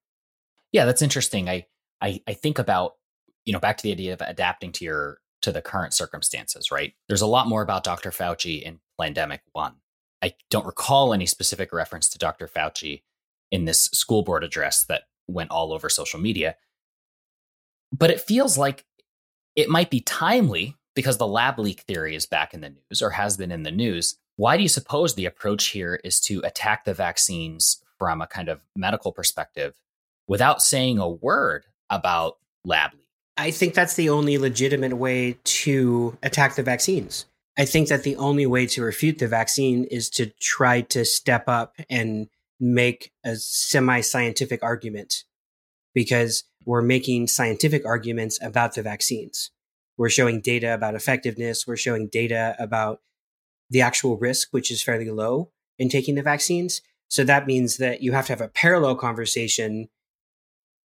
Yeah, 0.72 0.86
that's 0.86 1.02
interesting. 1.02 1.50
I 1.50 1.66
I, 2.00 2.22
I 2.28 2.34
think 2.34 2.60
about, 2.60 2.94
you 3.44 3.54
know, 3.54 3.60
back 3.60 3.78
to 3.78 3.84
the 3.84 3.92
idea 3.92 4.14
of 4.14 4.22
adapting 4.22 4.72
to 4.74 4.86
your 4.86 5.18
to 5.42 5.52
the 5.52 5.64
current 5.64 5.96
circumstances, 5.96 6.70
right? 6.70 6.94
There's 7.08 7.22
a 7.22 7.28
lot 7.28 7.48
more 7.48 7.64
about 7.64 7.84
Dr. 7.84 8.12
Fauci 8.12 8.62
in 8.62 8.80
Plandemic 9.00 9.40
One. 9.54 9.78
I 10.22 10.34
don't 10.52 10.66
recall 10.66 11.12
any 11.12 11.26
specific 11.26 11.74
reference 11.74 12.08
to 12.10 12.20
Dr. 12.20 12.48
Fauci 12.48 13.02
in 13.52 13.66
this 13.66 13.86
school 13.94 14.22
board 14.22 14.44
address 14.44 14.86
that 14.86 15.04
went 15.28 15.50
all 15.50 15.74
over 15.74 15.90
social 15.90 16.20
media. 16.20 16.56
But 17.92 18.12
it 18.12 18.22
feels 18.22 18.60
like 18.60 18.86
it 19.58 19.70
might 19.70 19.90
be 19.90 20.00
timely 20.00 20.76
because 20.96 21.18
the 21.18 21.28
lab 21.28 21.60
leak 21.60 21.82
theory 21.82 22.16
is 22.16 22.26
back 22.26 22.54
in 22.54 22.62
the 22.62 22.70
news 22.70 23.02
or 23.02 23.10
has 23.10 23.36
been 23.36 23.52
in 23.52 23.64
the 23.64 23.72
news. 23.72 24.16
Why 24.38 24.56
do 24.56 24.64
you 24.64 24.70
suppose 24.70 25.16
the 25.16 25.26
approach 25.26 25.70
here 25.70 26.00
is 26.04 26.22
to 26.22 26.42
attack 26.46 26.86
the 26.86 26.94
vaccines 26.94 27.84
from 27.98 28.22
a 28.22 28.28
kind 28.28 28.50
of 28.50 28.62
medical 28.76 29.12
perspective 29.12 29.74
without 30.28 30.62
saying 30.62 31.00
a 31.00 31.10
word 31.10 31.66
about 31.90 32.38
lab 32.64 32.94
leak? 32.94 33.02
I 33.36 33.52
think 33.52 33.74
that's 33.74 33.96
the 33.96 34.10
only 34.10 34.38
legitimate 34.38 34.96
way 34.96 35.38
to 35.44 36.18
attack 36.22 36.56
the 36.56 36.64
vaccines. 36.64 37.26
I 37.58 37.66
think 37.66 37.90
that 37.90 38.04
the 38.04 38.16
only 38.18 38.46
way 38.46 38.68
to 38.68 38.84
refute 38.84 39.18
the 39.18 39.28
vaccine 39.28 39.86
is 39.86 40.10
to 40.12 40.28
try 40.40 40.82
to 40.82 41.04
step 41.04 41.46
up 41.48 41.76
and 41.90 42.30
make 42.60 43.12
a 43.26 43.36
semi 43.36 44.02
scientific 44.02 44.62
argument 44.64 45.24
because 45.94 46.44
we're 46.66 46.82
making 46.82 47.28
scientific 47.28 47.86
arguments 47.86 48.40
about 48.42 48.76
the 48.76 48.84
vaccines. 48.84 49.52
We're 49.98 50.10
showing 50.10 50.42
data 50.42 50.74
about 50.74 50.96
effectiveness, 50.96 51.66
we're 51.66 51.78
showing 51.78 52.08
data 52.08 52.56
about 52.60 53.00
the 53.70 53.82
actual 53.82 54.18
risk, 54.18 54.50
which 54.52 54.72
is 54.72 54.84
fairly 54.84 55.10
low 55.10 55.52
in 55.80 55.90
taking 55.90 56.16
the 56.16 56.22
vaccines. 56.22 56.82
So 57.10 57.24
that 57.24 57.48
means 57.48 57.78
that 57.78 58.02
you 58.02 58.12
have 58.12 58.26
to 58.28 58.34
have 58.34 58.42
a 58.42 58.50
parallel 58.50 58.96
conversation 58.96 59.88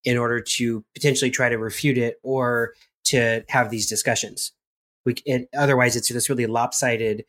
in 0.05 0.17
order 0.17 0.41
to 0.41 0.85
potentially 0.95 1.31
try 1.31 1.49
to 1.49 1.59
refute 1.59 1.99
it 1.99 2.17
or 2.23 2.75
to 3.05 3.45
have 3.49 3.71
these 3.71 3.89
discussions. 3.89 4.53
We, 5.05 5.17
otherwise, 5.57 5.97
it's 5.97 6.09
this 6.09 6.29
really 6.29 6.47
lopsided. 6.47 7.25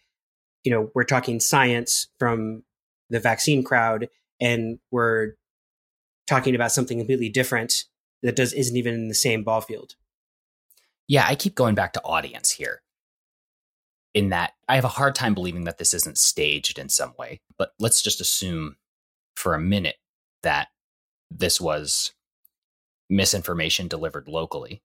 You 0.63 0.71
know, 0.71 0.91
we're 0.93 1.03
talking 1.03 1.39
science 1.39 2.07
from 2.19 2.63
the 3.09 3.19
vaccine 3.19 3.63
crowd, 3.63 4.09
and 4.41 4.79
we're 4.91 5.33
talking 6.29 6.55
about 6.55 6.71
something 6.71 6.97
completely 6.99 7.29
different 7.29 7.85
that 8.23 8.35
does 8.35 8.53
isn't 8.53 8.77
even 8.77 8.93
in 8.93 9.07
the 9.09 9.15
same 9.15 9.43
ball 9.43 9.61
field. 9.61 9.95
Yeah, 11.07 11.25
I 11.27 11.35
keep 11.35 11.55
going 11.55 11.75
back 11.75 11.93
to 11.93 12.03
audience 12.03 12.51
here. 12.51 12.81
In 14.13 14.29
that, 14.29 14.53
I 14.67 14.75
have 14.75 14.85
a 14.85 14.89
hard 14.89 15.15
time 15.15 15.33
believing 15.33 15.63
that 15.65 15.77
this 15.77 15.93
isn't 15.93 16.17
staged 16.17 16.79
in 16.79 16.89
some 16.89 17.13
way. 17.17 17.41
But 17.57 17.73
let's 17.79 18.01
just 18.01 18.21
assume 18.21 18.77
for 19.35 19.53
a 19.53 19.59
minute 19.59 19.97
that 20.43 20.67
this 21.31 21.59
was 21.59 22.13
misinformation 23.09 23.87
delivered 23.87 24.27
locally, 24.27 24.81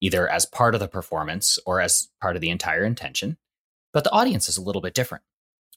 either 0.00 0.28
as 0.28 0.46
part 0.46 0.74
of 0.74 0.80
the 0.80 0.88
performance 0.88 1.58
or 1.66 1.80
as 1.80 2.08
part 2.20 2.36
of 2.36 2.42
the 2.42 2.50
entire 2.50 2.84
intention. 2.84 3.36
But 3.92 4.04
the 4.04 4.12
audience 4.12 4.48
is 4.48 4.56
a 4.56 4.62
little 4.62 4.82
bit 4.82 4.94
different. 4.94 5.24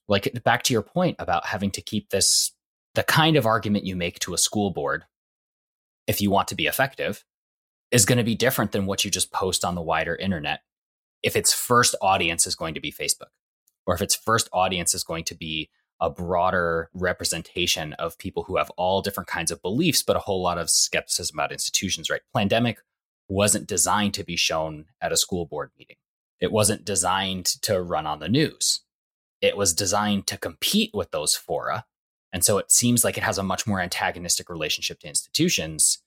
like 0.08 0.42
back 0.44 0.64
to 0.64 0.74
your 0.74 0.82
point 0.82 1.16
about 1.20 1.48
having 1.48 1.72
to 1.72 1.82
keep 1.82 2.10
this 2.10 2.52
the 2.98 3.04
kind 3.04 3.36
of 3.36 3.46
argument 3.46 3.86
you 3.86 3.96
make 3.96 4.18
to 4.18 4.34
a 4.34 4.40
school 4.40 4.72
board 4.72 5.06
if 6.08 6.20
you 6.20 6.32
want 6.32 6.48
to 6.48 6.56
be 6.56 6.66
effective 6.66 7.24
is 7.92 8.08
going 8.08 8.18
to 8.18 8.24
be 8.24 8.34
different 8.34 8.72
than 8.72 8.88
what 8.88 9.06
you 9.06 9.12
just 9.12 9.32
post 9.32 9.64
on 9.64 9.76
the 9.76 9.84
wider 9.84 10.16
internet 10.16 10.62
if 11.22 11.36
its 11.36 11.54
first 11.54 11.94
audience 12.02 12.48
is 12.48 12.56
going 12.56 12.74
to 12.74 12.80
be 12.80 12.92
Facebook 12.92 13.30
or 13.86 13.94
if 13.94 14.02
its 14.02 14.16
first 14.16 14.50
audience 14.52 14.96
is 14.96 15.04
going 15.04 15.24
to 15.24 15.36
be 15.36 15.70
a 16.02 16.10
broader 16.10 16.90
representation 16.92 17.94
of 17.94 18.18
people 18.18 18.42
who 18.44 18.58
have 18.58 18.72
all 18.78 19.04
different 19.04 19.30
kinds 19.30 19.52
of 19.52 19.62
beliefs 19.62 20.02
but 20.02 20.16
a 20.16 20.22
whole 20.22 20.42
lot 20.42 20.58
of 20.58 20.68
skepticism 20.68 21.38
about 21.38 21.52
institutions 21.52 22.10
right? 22.10 22.22
Plandemic 22.36 22.78
wasn't 23.28 23.68
designed 23.68 24.16
to 24.16 24.24
be 24.24 24.36
shown 24.36 24.86
at 25.00 25.12
a 25.12 25.18
school 25.18 25.46
board 25.46 25.70
meeting. 25.78 25.98
It 26.40 26.52
wasn't 26.52 26.84
designed 26.84 27.46
to 27.62 27.80
run 27.80 28.08
on 28.08 28.18
the 28.18 28.30
news. 28.30 28.82
It 29.40 29.56
was 29.56 29.76
designed 29.76 30.26
to 30.28 30.38
compete 30.40 30.90
with 30.96 31.12
those 31.12 31.36
fora 31.36 31.86
and 32.34 32.44
so 32.44 32.58
it 32.58 32.72
seems 32.72 33.04
like 33.04 33.18
it 33.18 33.24
has 33.24 33.38
a 33.38 33.44
much 33.44 33.66
more 33.66 33.80
antagonistic 33.80 34.50
relationship 34.50 35.00
to 35.00 35.08
institutions. 35.08 36.00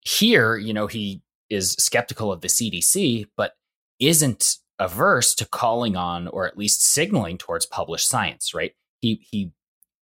Here, 0.00 0.56
you 0.56 0.74
know, 0.74 0.86
he 0.86 1.22
is 1.50 1.72
skeptical 1.72 2.30
of 2.30 2.40
the 2.40 2.48
CDC, 2.48 3.26
but 3.36 3.54
isn't 4.00 4.58
averse 4.78 5.34
to 5.36 5.46
calling 5.46 5.96
on 5.96 6.28
or 6.28 6.46
at 6.46 6.58
least 6.58 6.84
signaling 6.84 7.38
towards 7.38 7.66
published 7.66 8.08
science, 8.08 8.54
right? 8.54 8.72
He 9.00 9.20
he 9.30 9.52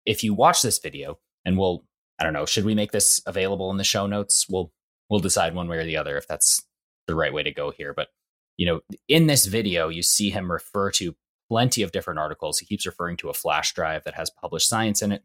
if 0.06 0.24
you 0.24 0.34
watch 0.34 0.62
this 0.62 0.78
video 0.78 1.18
and 1.44 1.58
we'll 1.58 1.84
I 2.18 2.24
don't 2.24 2.32
know, 2.32 2.46
should 2.46 2.64
we 2.64 2.74
make 2.74 2.92
this 2.92 3.20
available 3.26 3.70
in 3.70 3.78
the 3.78 3.84
show 3.84 4.06
notes? 4.06 4.46
We'll 4.48 4.72
we'll 5.08 5.20
decide 5.20 5.54
one 5.54 5.68
way 5.68 5.78
or 5.78 5.84
the 5.84 5.96
other 5.96 6.16
if 6.16 6.26
that's 6.26 6.62
the 7.06 7.14
right 7.14 7.32
way 7.32 7.42
to 7.42 7.52
go 7.52 7.70
here, 7.70 7.92
but 7.92 8.08
you 8.56 8.66
know, 8.66 8.80
in 9.08 9.26
this 9.26 9.46
video 9.46 9.88
you 9.88 10.02
see 10.02 10.30
him 10.30 10.50
refer 10.50 10.90
to 10.92 11.16
plenty 11.50 11.83
of 11.83 11.90
different 11.90 12.21
articles. 12.21 12.59
He 12.59 12.66
keeps 12.66 12.87
referring 12.87 13.16
to 13.19 13.28
a 13.28 13.35
flash 13.35 13.75
drive 13.75 14.04
that 14.04 14.14
has 14.14 14.30
published 14.30 14.69
science 14.69 15.02
in 15.02 15.11
it. 15.11 15.25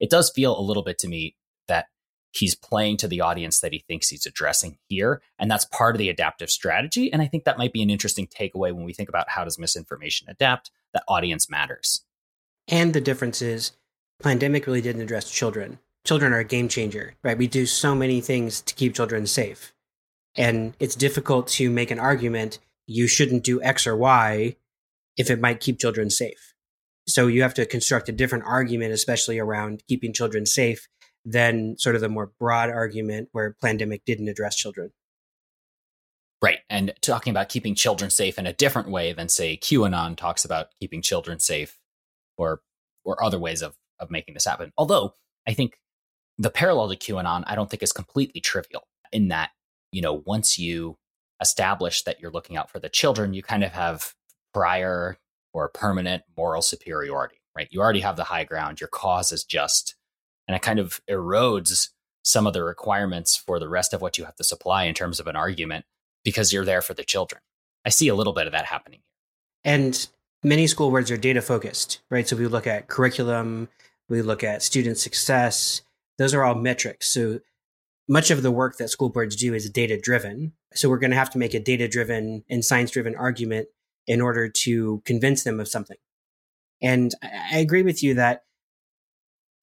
It 0.00 0.10
does 0.10 0.30
feel 0.30 0.58
a 0.58 0.60
little 0.60 0.82
bit 0.82 0.98
to 0.98 1.08
me 1.08 1.36
that 1.68 1.86
he's 2.32 2.56
playing 2.56 2.96
to 2.98 3.08
the 3.08 3.20
audience 3.20 3.60
that 3.60 3.72
he 3.72 3.78
thinks 3.78 4.08
he's 4.08 4.26
addressing 4.26 4.78
here 4.88 5.22
and 5.38 5.50
that's 5.50 5.64
part 5.66 5.94
of 5.94 5.98
the 5.98 6.10
adaptive 6.10 6.50
strategy 6.50 7.10
and 7.10 7.22
i 7.22 7.26
think 7.26 7.44
that 7.44 7.56
might 7.56 7.72
be 7.72 7.82
an 7.82 7.88
interesting 7.88 8.26
takeaway 8.26 8.74
when 8.74 8.84
we 8.84 8.92
think 8.92 9.08
about 9.08 9.30
how 9.30 9.42
does 9.42 9.58
misinformation 9.58 10.28
adapt 10.28 10.70
that 10.92 11.04
audience 11.08 11.48
matters 11.48 12.04
and 12.68 12.92
the 12.92 13.00
difference 13.00 13.40
is 13.40 13.72
Plandemic 14.22 14.66
really 14.66 14.82
didn't 14.82 15.02
address 15.02 15.30
children 15.30 15.78
children 16.04 16.32
are 16.32 16.40
a 16.40 16.44
game 16.44 16.68
changer 16.68 17.14
right 17.22 17.38
we 17.38 17.46
do 17.46 17.64
so 17.64 17.94
many 17.94 18.20
things 18.20 18.60
to 18.60 18.74
keep 18.74 18.94
children 18.94 19.26
safe 19.26 19.72
and 20.36 20.74
it's 20.78 20.96
difficult 20.96 21.46
to 21.46 21.70
make 21.70 21.90
an 21.90 21.98
argument 21.98 22.58
you 22.86 23.06
shouldn't 23.06 23.44
do 23.44 23.62
x 23.62 23.86
or 23.86 23.96
y 23.96 24.56
if 25.16 25.30
it 25.30 25.40
might 25.40 25.60
keep 25.60 25.78
children 25.78 26.10
safe. 26.10 26.54
So 27.08 27.26
you 27.28 27.42
have 27.42 27.54
to 27.54 27.66
construct 27.66 28.08
a 28.08 28.12
different 28.12 28.44
argument, 28.44 28.92
especially 28.92 29.38
around 29.38 29.82
keeping 29.88 30.12
children 30.12 30.44
safe, 30.44 30.88
than 31.24 31.76
sort 31.78 31.94
of 31.94 32.00
the 32.00 32.08
more 32.08 32.32
broad 32.38 32.70
argument 32.70 33.28
where 33.32 33.56
Plandemic 33.62 34.02
didn't 34.04 34.28
address 34.28 34.56
children. 34.56 34.90
Right. 36.42 36.58
And 36.68 36.92
talking 37.00 37.30
about 37.30 37.48
keeping 37.48 37.74
children 37.74 38.10
safe 38.10 38.38
in 38.38 38.46
a 38.46 38.52
different 38.52 38.90
way 38.90 39.12
than, 39.12 39.28
say, 39.28 39.56
QAnon 39.56 40.16
talks 40.16 40.44
about 40.44 40.68
keeping 40.80 41.02
children 41.02 41.40
safe 41.40 41.78
or 42.36 42.60
or 43.04 43.22
other 43.22 43.38
ways 43.38 43.62
of, 43.62 43.76
of 44.00 44.10
making 44.10 44.34
this 44.34 44.44
happen. 44.44 44.72
Although 44.76 45.14
I 45.46 45.54
think 45.54 45.78
the 46.38 46.50
parallel 46.50 46.90
to 46.90 46.96
QAnon, 46.96 47.44
I 47.46 47.54
don't 47.54 47.70
think 47.70 47.82
is 47.82 47.92
completely 47.92 48.40
trivial 48.40 48.86
in 49.12 49.28
that, 49.28 49.50
you 49.92 50.02
know, 50.02 50.22
once 50.26 50.58
you 50.58 50.98
establish 51.40 52.02
that 52.02 52.20
you're 52.20 52.32
looking 52.32 52.56
out 52.56 52.70
for 52.70 52.78
the 52.80 52.88
children, 52.88 53.32
you 53.32 53.42
kind 53.42 53.64
of 53.64 53.72
have 53.72 54.14
prior 54.56 55.18
or 55.52 55.68
permanent 55.68 56.22
moral 56.34 56.62
superiority, 56.62 57.42
right? 57.54 57.68
You 57.70 57.82
already 57.82 58.00
have 58.00 58.16
the 58.16 58.24
high 58.24 58.44
ground, 58.44 58.80
your 58.80 58.88
cause 58.88 59.30
is 59.30 59.44
just, 59.44 59.94
and 60.48 60.56
it 60.56 60.62
kind 60.62 60.78
of 60.78 61.02
erodes 61.10 61.90
some 62.22 62.46
of 62.46 62.54
the 62.54 62.64
requirements 62.64 63.36
for 63.36 63.58
the 63.58 63.68
rest 63.68 63.92
of 63.92 64.00
what 64.00 64.16
you 64.16 64.24
have 64.24 64.36
to 64.36 64.44
supply 64.44 64.84
in 64.84 64.94
terms 64.94 65.20
of 65.20 65.26
an 65.26 65.36
argument 65.36 65.84
because 66.24 66.54
you're 66.54 66.64
there 66.64 66.80
for 66.80 66.94
the 66.94 67.04
children. 67.04 67.42
I 67.84 67.90
see 67.90 68.08
a 68.08 68.14
little 68.14 68.32
bit 68.32 68.46
of 68.46 68.52
that 68.52 68.64
happening. 68.64 69.00
And 69.62 70.08
many 70.42 70.66
school 70.66 70.88
boards 70.88 71.10
are 71.10 71.18
data 71.18 71.42
focused, 71.42 72.00
right? 72.10 72.26
So 72.26 72.34
we 72.34 72.46
look 72.46 72.66
at 72.66 72.88
curriculum, 72.88 73.68
we 74.08 74.22
look 74.22 74.42
at 74.42 74.62
student 74.62 74.96
success, 74.96 75.82
those 76.16 76.32
are 76.32 76.44
all 76.44 76.54
metrics. 76.54 77.10
So 77.10 77.40
much 78.08 78.30
of 78.30 78.42
the 78.42 78.50
work 78.50 78.78
that 78.78 78.88
school 78.88 79.10
boards 79.10 79.36
do 79.36 79.52
is 79.52 79.68
data 79.68 80.00
driven. 80.00 80.54
So 80.72 80.88
we're 80.88 80.98
going 80.98 81.10
to 81.10 81.18
have 81.18 81.30
to 81.30 81.38
make 81.38 81.52
a 81.52 81.60
data 81.60 81.88
driven 81.88 82.42
and 82.48 82.64
science 82.64 82.90
driven 82.90 83.14
argument 83.14 83.68
in 84.06 84.20
order 84.20 84.48
to 84.48 85.02
convince 85.04 85.44
them 85.44 85.60
of 85.60 85.68
something. 85.68 85.96
And 86.82 87.14
I 87.22 87.58
agree 87.58 87.82
with 87.82 88.02
you 88.02 88.14
that 88.14 88.42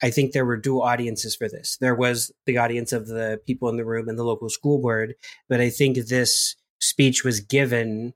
I 0.02 0.10
think 0.10 0.34
there 0.34 0.46
were 0.46 0.58
dual 0.58 0.82
audiences 0.82 1.36
for 1.36 1.48
this. 1.48 1.78
There 1.80 1.96
was 1.96 2.32
the 2.46 2.58
audience 2.58 2.92
of 2.92 3.08
the 3.08 3.40
people 3.46 3.70
in 3.70 3.78
the 3.78 3.86
room 3.86 4.10
and 4.10 4.18
the 4.18 4.24
local 4.24 4.50
school 4.50 4.82
board, 4.82 5.16
but 5.48 5.62
I 5.62 5.70
think 5.70 5.98
this 5.98 6.56
speech 6.82 7.24
was 7.24 7.40
given 7.40 8.14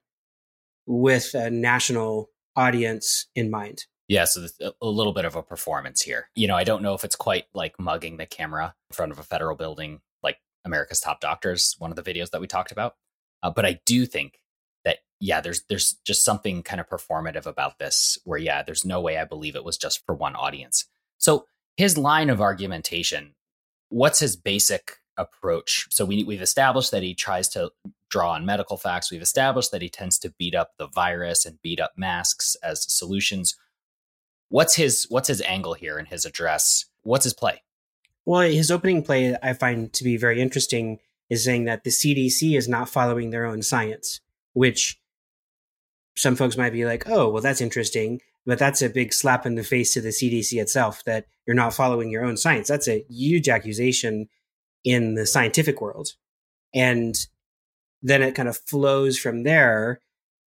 with 0.86 1.34
a 1.34 1.50
national 1.50 2.30
audience 2.56 3.28
in 3.36 3.50
mind. 3.50 3.86
Yeah, 4.10 4.26
so 4.26 4.48
a 4.82 4.88
little 4.88 5.14
bit 5.14 5.26
of 5.26 5.36
a 5.36 5.44
performance 5.44 6.02
here. 6.02 6.30
You 6.36 6.48
know, 6.48 6.56
I 6.56 6.64
don't 6.64 6.82
know 6.82 6.94
if 6.94 7.04
it's 7.04 7.16
quite 7.16 7.46
like 7.54 7.80
mugging 7.80 8.18
the 8.18 8.26
camera 8.26 8.74
in 8.90 8.96
front 8.96 9.12
of 9.12 9.20
a 9.20 9.24
federal 9.24 9.56
building, 9.56 10.00
like 10.24 10.38
America's 10.66 11.02
Top 11.02 11.20
Doctors, 11.20 11.76
one 11.78 11.92
of 11.92 11.98
the 11.98 12.04
videos 12.04 12.32
that 12.32 12.42
we 12.42 12.48
talked 12.48 12.72
about. 12.72 12.96
Uh, 13.44 13.50
but 13.50 13.66
I 13.66 13.80
do 13.86 14.06
think 14.06 14.40
yeah, 15.20 15.42
there's 15.42 15.64
there's 15.70 15.98
just 16.06 16.24
something 16.24 16.64
kind 16.64 16.80
of 16.80 16.90
performative 16.90 17.46
about 17.46 17.80
this 17.80 18.18
where 18.24 18.38
yeah, 18.38 18.64
there's 18.64 18.86
no 18.86 19.02
way 19.02 19.18
I 19.18 19.26
believe 19.26 19.56
it 19.56 19.64
was 19.64 19.78
just 19.78 20.06
for 20.06 20.16
one 20.16 20.36
audience. 20.36 20.86
So 21.18 21.48
his 21.76 21.98
line 21.98 22.30
of 22.30 22.42
argumentation, 22.42 23.36
what's 23.90 24.20
his 24.20 24.36
basic 24.36 24.98
approach? 25.18 25.88
So 25.90 26.06
we 26.06 26.24
we've 26.24 26.42
established 26.42 26.92
that 26.92 27.04
he 27.04 27.16
tries 27.16 27.50
to 27.50 27.72
draw 28.10 28.32
on 28.32 28.46
medical 28.46 28.78
facts. 28.78 29.12
We've 29.12 29.22
established 29.22 29.72
that 29.72 29.82
he 29.82 29.90
tends 29.90 30.18
to 30.20 30.34
beat 30.38 30.56
up 30.56 30.72
the 30.78 30.88
virus 30.88 31.46
and 31.46 31.62
beat 31.62 31.80
up 31.80 31.94
masks 31.98 32.56
as 32.64 32.86
solutions. 32.92 33.56
What's 34.50 34.76
his 34.76 35.08
what's 35.10 35.28
his 35.28 35.42
angle 35.42 35.74
here 35.74 35.98
in 35.98 36.06
his 36.06 36.26
address? 36.26 36.86
What's 37.02 37.24
his 37.24 37.34
play? 37.34 37.64
Well, 38.26 38.42
his 38.42 38.72
opening 38.72 39.04
play 39.04 39.36
I 39.42 39.54
find 39.54 39.92
to 39.94 40.04
be 40.04 40.18
very 40.18 40.42
interesting 40.42 41.00
is 41.30 41.44
saying 41.44 41.66
that 41.66 41.84
the 41.84 41.90
CDC 41.90 42.58
is 42.58 42.68
not 42.68 42.90
following 42.90 43.30
their 43.30 43.46
own 43.46 43.62
science, 43.62 44.22
which 44.58 45.00
some 46.16 46.36
folks 46.36 46.58
might 46.58 46.74
be 46.74 46.84
like, 46.84 47.08
oh, 47.08 47.30
well, 47.30 47.44
that's 47.44 47.62
interesting. 47.62 48.20
But 48.44 48.58
that's 48.58 48.82
a 48.82 48.90
big 48.90 49.14
slap 49.14 49.46
in 49.46 49.54
the 49.54 49.64
face 49.64 49.94
to 49.94 50.02
the 50.02 50.10
CDC 50.10 50.60
itself 50.60 51.04
that 51.06 51.28
you're 51.46 51.56
not 51.56 51.76
following 51.76 52.10
your 52.10 52.26
own 52.26 52.38
science. 52.38 52.68
That's 52.68 52.88
a 52.88 53.06
huge 53.08 53.50
accusation 53.50 54.30
in 54.84 55.14
the 55.14 55.28
scientific 55.28 55.80
world. 55.80 56.14
And 56.74 57.16
then 58.02 58.24
it 58.24 58.34
kind 58.34 58.50
of 58.50 58.58
flows 58.58 59.20
from 59.20 59.44
there, 59.44 60.00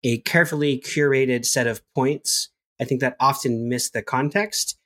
a 0.05 0.19
carefully 0.19 0.79
curated 0.79 1.45
set 1.45 1.67
of 1.67 1.81
points. 1.93 2.47
I 2.79 2.85
think 2.85 3.01
that 3.01 3.17
often 3.19 3.67
miss 3.67 3.89
the 3.89 4.03
context 4.03 4.79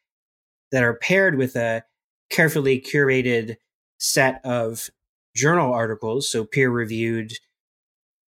that 0.72 0.82
are 0.84 0.96
paired 0.96 1.38
with 1.38 1.56
a 1.56 1.84
carefully 2.32 2.82
curated 2.82 3.58
set 4.00 4.42
of 4.44 4.90
journal 5.36 5.72
articles, 5.72 6.28
so 6.28 6.44
peer 6.44 6.72
reviewed 6.72 7.34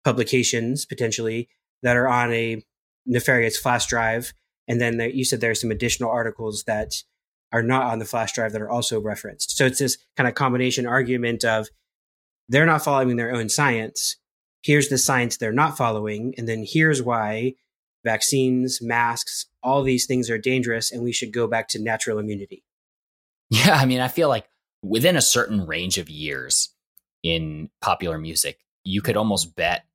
publications 0.04 0.86
potentially 0.86 1.50
that 1.84 1.98
are 1.98 2.08
on 2.08 2.32
a 2.34 2.64
nefarious 3.06 3.58
flash 3.58 3.88
drive. 3.88 4.34
And 4.68 4.80
then 4.80 4.98
there, 4.98 5.10
you 5.10 5.26
said 5.26 5.42
there 5.42 5.52
are 5.52 5.56
some 5.56 5.72
additional 5.72 6.12
articles 6.12 6.64
that 6.66 7.04
are 7.52 7.64
not 7.64 7.84
on 7.84 8.00
the 8.00 8.06
flash 8.06 8.34
drive 8.34 8.54
that 8.54 8.62
are 8.62 8.70
also 8.70 9.00
referenced. 9.00 9.58
So 9.58 9.66
it's 9.66 9.80
this 9.80 9.98
kind 10.16 10.28
of 10.28 10.36
combination 10.36 10.88
argument 10.88 11.44
of 11.44 11.70
they're 12.48 12.66
not 12.66 12.84
following 12.84 13.18
their 13.18 13.34
own 13.34 13.50
science. 13.50 14.18
Here's 14.64 14.90
the 14.90 14.98
science 14.98 15.38
they're 15.38 15.52
not 15.52 15.78
following. 15.78 16.34
And 16.38 16.48
then 16.48 16.66
here's 16.68 17.02
why 17.02 17.56
vaccines, 18.04 18.82
masks, 18.82 19.48
all 19.62 19.84
these 19.84 20.06
things 20.06 20.30
are 20.30 20.38
dangerous 20.38 20.92
and 20.92 21.04
we 21.04 21.12
should 21.12 21.34
go 21.34 21.48
back 21.48 21.68
to 21.70 21.82
natural 21.82 22.20
immunity. 22.20 22.64
Yeah. 23.50 23.76
I 23.76 23.86
mean, 23.86 24.00
I 24.00 24.08
feel 24.08 24.30
like 24.30 24.48
within 24.82 25.16
a 25.16 25.22
certain 25.22 25.66
range 25.66 25.98
of 25.98 26.10
years 26.10 26.70
in 27.22 27.70
popular 27.82 28.18
music, 28.18 28.60
you 28.84 29.02
could 29.02 29.18
almost 29.18 29.56
bet 29.56 29.86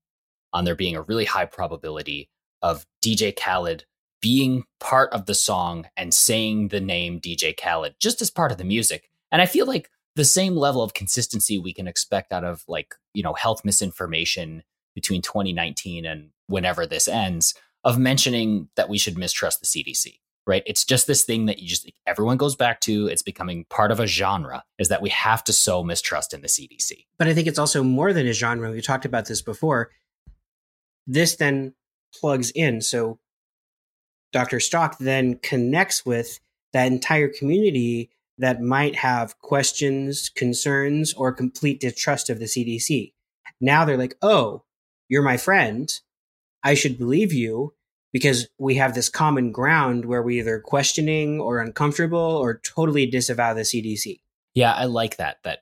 on 0.57 0.65
there 0.65 0.75
being 0.75 0.97
a 0.97 1.03
really 1.03 1.27
high 1.27 1.45
probability 1.45 2.31
of 2.63 2.87
DJ 3.05 3.37
Khaled 3.37 3.85
being 4.23 4.65
part 4.81 5.13
of 5.13 5.27
the 5.27 5.35
song 5.35 5.87
and 5.99 6.15
saying 6.15 6.69
the 6.69 6.81
name 6.81 7.21
DJ 7.21 7.55
Khaled 7.55 7.95
just 8.01 8.23
as 8.23 8.31
part 8.31 8.51
of 8.51 8.57
the 8.57 8.65
music. 8.65 9.11
And 9.31 9.43
I 9.43 9.47
feel 9.47 9.67
like 9.67 9.91
the 10.15 10.25
same 10.25 10.57
level 10.57 10.83
of 10.83 10.95
consistency 10.95 11.59
we 11.59 11.75
can 11.75 11.87
expect 11.87 12.33
out 12.33 12.43
of 12.43 12.65
like, 12.67 12.95
you 13.13 13.23
know, 13.23 13.35
health 13.35 13.67
misinformation 13.67 14.63
between 14.95 15.21
2019 15.21 16.07
and 16.07 16.31
whenever 16.47 16.87
this 16.87 17.07
ends 17.07 17.55
of 17.85 17.99
mentioning 17.99 18.71
that 18.77 18.89
we 18.89 18.97
should 18.97 19.19
mistrust 19.19 19.61
the 19.61 19.67
CDC, 19.67 20.15
right? 20.47 20.63
It's 20.65 20.87
just 20.87 21.07
this 21.07 21.25
thing 21.25 21.45
that 21.47 21.59
you 21.59 21.69
just 21.69 21.91
everyone 22.07 22.39
goes 22.39 22.57
back 22.57 22.81
to. 22.81 23.09
It's 23.09 23.23
becoming 23.23 23.67
part 23.69 23.93
of 23.93 24.01
a 24.01 24.07
genre 24.07 24.65
is 24.79 24.89
that 24.89 25.03
we 25.03 25.11
have 25.11 25.45
to 25.45 25.53
sow 25.53 25.85
mistrust 25.85 26.33
in 26.33 26.41
the 26.41 26.49
CDC. 26.49 27.05
But 27.19 27.29
I 27.29 27.35
think 27.35 27.47
it's 27.47 27.59
also 27.59 27.83
more 27.83 28.15
than 28.15 28.27
a 28.27 28.33
genre. 28.33 28.71
We 28.71 28.81
talked 28.81 29.05
about 29.05 29.27
this 29.27 29.43
before. 29.43 29.91
This 31.07 31.37
then 31.37 31.75
plugs 32.15 32.51
in. 32.51 32.81
So 32.81 33.19
Dr. 34.33 34.61
Stock 34.61 34.99
then 34.99 35.39
connects 35.39 36.05
with 36.05 36.41
that 36.73 36.87
entire 36.87 37.29
community 37.29 38.11
that 38.39 38.61
might 38.61 38.97
have 38.97 39.39
questions, 39.39 40.29
concerns, 40.29 41.15
or 41.15 41.33
complete 41.33 41.81
distrust 41.81 42.29
of 42.29 42.39
the 42.39 42.45
CDC. 42.45 43.13
Now 43.61 43.85
they're 43.85 43.97
like, 43.97 44.17
oh, 44.21 44.65
you're 45.09 45.23
my 45.23 45.37
friend. 45.37 45.91
I 46.63 46.75
should 46.75 46.99
believe 46.99 47.33
you 47.33 47.75
because 48.13 48.49
we 48.59 48.77
have 48.77 48.95
this 48.95 49.09
common 49.09 49.53
ground 49.53 50.05
where 50.05 50.23
we 50.23 50.39
either 50.39 50.61
questioning 50.61 51.41
or 51.41 51.59
uncomfortable 51.59 52.19
or 52.19 52.59
totally 52.59 53.07
disavow 53.07 53.55
the 53.55 53.63
CDC. 53.63 54.21
Yeah, 54.55 54.73
I 54.73 54.85
like 54.85 55.17
that. 55.19 55.39
That 55.45 55.61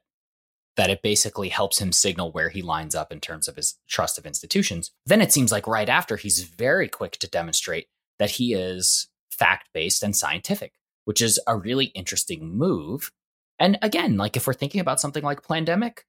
that 0.76 0.90
it 0.90 1.02
basically 1.02 1.48
helps 1.48 1.78
him 1.78 1.92
signal 1.92 2.32
where 2.32 2.48
he 2.48 2.62
lines 2.62 2.94
up 2.94 3.12
in 3.12 3.20
terms 3.20 3.46
of 3.48 3.56
his 3.56 3.76
trust 3.88 4.18
of 4.18 4.26
institutions. 4.26 4.90
Then 5.06 5.20
it 5.20 5.32
seems 5.32 5.52
like 5.52 5.66
right 5.66 5.88
after 5.88 6.16
he's 6.16 6.42
very 6.42 6.88
quick 6.88 7.12
to 7.18 7.28
demonstrate 7.28 7.86
that 8.18 8.32
he 8.32 8.54
is 8.54 9.08
fact 9.30 9.68
based 9.72 10.02
and 10.02 10.16
scientific, 10.16 10.72
which 11.04 11.22
is 11.22 11.40
a 11.46 11.56
really 11.56 11.86
interesting 11.86 12.56
move. 12.56 13.10
And 13.58 13.78
again, 13.82 14.16
like 14.16 14.36
if 14.36 14.46
we're 14.46 14.54
thinking 14.54 14.80
about 14.80 15.00
something 15.00 15.22
like 15.22 15.42
Plandemic, 15.42 16.00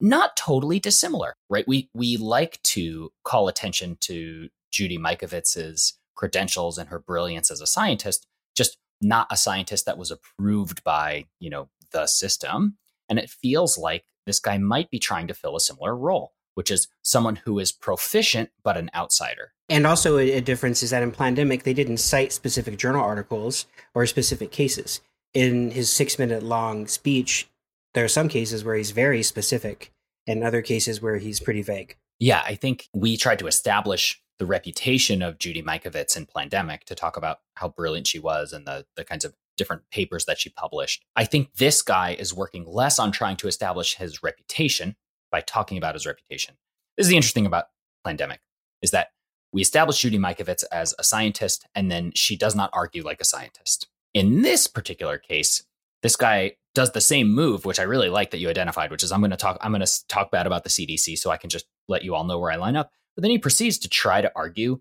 not 0.00 0.36
totally 0.36 0.78
dissimilar, 0.78 1.34
right? 1.48 1.66
We 1.66 1.88
we 1.94 2.16
like 2.18 2.60
to 2.64 3.12
call 3.24 3.48
attention 3.48 3.96
to 4.02 4.48
Judy 4.70 4.98
Mikovits's 4.98 5.98
credentials 6.14 6.76
and 6.76 6.88
her 6.90 6.98
brilliance 6.98 7.50
as 7.50 7.60
a 7.60 7.66
scientist, 7.66 8.26
just 8.54 8.76
not 9.00 9.26
a 9.30 9.36
scientist 9.36 9.86
that 9.86 9.98
was 9.98 10.10
approved 10.10 10.84
by, 10.84 11.26
you 11.40 11.50
know, 11.50 11.68
the 11.92 12.06
system. 12.06 12.76
And 13.08 13.18
it 13.18 13.30
feels 13.30 13.78
like 13.78 14.04
this 14.26 14.40
guy 14.40 14.58
might 14.58 14.90
be 14.90 14.98
trying 14.98 15.28
to 15.28 15.34
fill 15.34 15.56
a 15.56 15.60
similar 15.60 15.96
role, 15.96 16.32
which 16.54 16.70
is 16.70 16.88
someone 17.02 17.36
who 17.36 17.58
is 17.58 17.72
proficient 17.72 18.50
but 18.62 18.76
an 18.76 18.90
outsider. 18.94 19.52
And 19.68 19.86
also, 19.86 20.18
a, 20.18 20.40
difference 20.40 20.82
is 20.82 20.90
that 20.90 21.02
in 21.02 21.12
Plandemic, 21.12 21.62
they 21.62 21.74
didn't 21.74 21.98
cite 21.98 22.32
specific 22.32 22.78
journal 22.78 23.02
articles 23.02 23.66
or 23.94 24.06
specific 24.06 24.52
cases. 24.52 25.00
In 25.34 25.70
his 25.70 25.90
six 25.90 26.18
minute 26.18 26.42
long 26.42 26.86
speech, 26.86 27.48
there 27.94 28.04
are 28.04 28.08
some 28.08 28.28
cases 28.28 28.64
where 28.64 28.76
he's 28.76 28.92
very 28.92 29.22
specific 29.22 29.92
and 30.26 30.42
other 30.42 30.62
cases 30.62 31.02
where 31.02 31.18
he's 31.18 31.40
pretty 31.40 31.62
vague. 31.62 31.96
Yeah, 32.18 32.42
I 32.44 32.54
think 32.54 32.88
we 32.94 33.16
tried 33.16 33.38
to 33.40 33.46
establish 33.46 34.20
the 34.38 34.46
reputation 34.46 35.22
of 35.22 35.38
Judy 35.38 35.62
Mikovits 35.62 36.16
in 36.16 36.26
Plandemic 36.26 36.84
to 36.84 36.94
talk 36.94 37.16
about 37.16 37.38
how 37.54 37.68
brilliant 37.68 38.06
she 38.06 38.18
was 38.18 38.52
and 38.52 38.66
the, 38.66 38.86
the 38.96 39.04
kinds 39.04 39.24
of 39.24 39.34
different 39.56 39.82
papers 39.90 40.24
that 40.26 40.38
she 40.38 40.50
published. 40.50 41.04
I 41.16 41.24
think 41.24 41.54
this 41.54 41.82
guy 41.82 42.16
is 42.18 42.34
working 42.34 42.64
less 42.66 42.98
on 42.98 43.12
trying 43.12 43.36
to 43.36 43.48
establish 43.48 43.96
his 43.96 44.22
reputation 44.22 44.96
by 45.30 45.40
talking 45.40 45.78
about 45.78 45.94
his 45.94 46.06
reputation. 46.06 46.56
This 46.96 47.06
is 47.06 47.10
the 47.10 47.16
interesting 47.16 47.46
about 47.46 47.66
Plandemic 48.06 48.38
is 48.82 48.90
that 48.92 49.08
we 49.52 49.62
establish 49.62 50.00
Judy 50.00 50.18
Mikovits 50.18 50.64
as 50.70 50.94
a 50.98 51.04
scientist, 51.04 51.66
and 51.74 51.90
then 51.90 52.12
she 52.14 52.36
does 52.36 52.54
not 52.54 52.70
argue 52.72 53.02
like 53.02 53.20
a 53.20 53.24
scientist. 53.24 53.88
In 54.12 54.42
this 54.42 54.66
particular 54.66 55.18
case, 55.18 55.64
this 56.02 56.16
guy 56.16 56.56
does 56.74 56.92
the 56.92 57.00
same 57.00 57.32
move, 57.32 57.64
which 57.64 57.80
I 57.80 57.84
really 57.84 58.10
like 58.10 58.30
that 58.30 58.38
you 58.38 58.50
identified, 58.50 58.90
which 58.90 59.02
is 59.02 59.10
I'm 59.10 59.20
going 59.20 59.30
to 59.30 59.36
talk 59.36 59.56
I'm 59.60 59.72
going 59.72 59.84
to 59.84 60.08
talk 60.08 60.30
bad 60.30 60.46
about 60.46 60.62
the 60.62 60.70
CDC 60.70 61.18
so 61.18 61.30
I 61.30 61.36
can 61.38 61.48
just 61.48 61.66
let 61.88 62.04
you 62.04 62.14
all 62.14 62.24
know 62.24 62.38
where 62.38 62.52
I 62.52 62.56
line 62.56 62.76
up. 62.76 62.90
But 63.14 63.22
then 63.22 63.30
he 63.30 63.38
proceeds 63.38 63.78
to 63.78 63.88
try 63.88 64.20
to 64.20 64.30
argue 64.36 64.80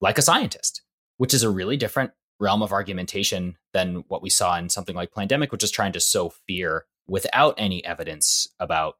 like 0.00 0.16
a 0.16 0.22
scientist, 0.22 0.82
which 1.18 1.34
is 1.34 1.42
a 1.42 1.50
really 1.50 1.76
different 1.76 2.12
realm 2.40 2.62
of 2.62 2.72
argumentation 2.72 3.56
than 3.72 4.04
what 4.08 4.22
we 4.22 4.30
saw 4.30 4.56
in 4.56 4.68
something 4.68 4.96
like 4.96 5.12
Plandemic, 5.12 5.52
which 5.52 5.62
is 5.62 5.70
trying 5.70 5.92
to 5.92 6.00
sow 6.00 6.30
fear 6.48 6.86
without 7.06 7.54
any 7.58 7.84
evidence 7.84 8.48
about, 8.58 8.96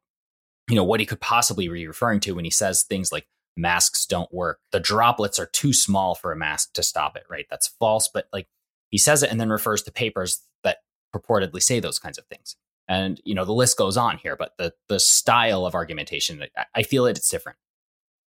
you 0.69 0.75
know, 0.75 0.83
what 0.83 0.99
he 0.99 1.05
could 1.05 1.19
possibly 1.19 1.67
be 1.67 1.87
referring 1.87 2.19
to 2.21 2.33
when 2.33 2.45
he 2.45 2.51
says 2.51 2.83
things 2.83 3.11
like 3.11 3.25
masks 3.57 4.05
don't 4.05 4.33
work. 4.33 4.59
The 4.71 4.79
droplets 4.79 5.39
are 5.39 5.47
too 5.47 5.73
small 5.73 6.15
for 6.15 6.31
a 6.31 6.37
mask 6.37 6.73
to 6.73 6.83
stop 6.83 7.15
it, 7.17 7.23
right? 7.29 7.47
That's 7.49 7.67
false. 7.67 8.09
But 8.13 8.27
like 8.31 8.47
he 8.89 8.97
says 8.97 9.23
it 9.23 9.31
and 9.31 9.39
then 9.39 9.49
refers 9.49 9.81
to 9.83 9.91
papers 9.91 10.43
that 10.63 10.77
purportedly 11.13 11.61
say 11.61 11.79
those 11.79 11.99
kinds 11.99 12.17
of 12.17 12.25
things. 12.25 12.55
And, 12.87 13.21
you 13.23 13.33
know, 13.33 13.45
the 13.45 13.53
list 13.53 13.77
goes 13.77 13.97
on 13.97 14.17
here, 14.17 14.35
but 14.35 14.53
the 14.57 14.73
the 14.89 14.99
style 14.99 15.65
of 15.65 15.75
argumentation, 15.75 16.43
I 16.75 16.83
feel 16.83 17.05
it, 17.05 17.17
it's 17.17 17.29
different. 17.29 17.57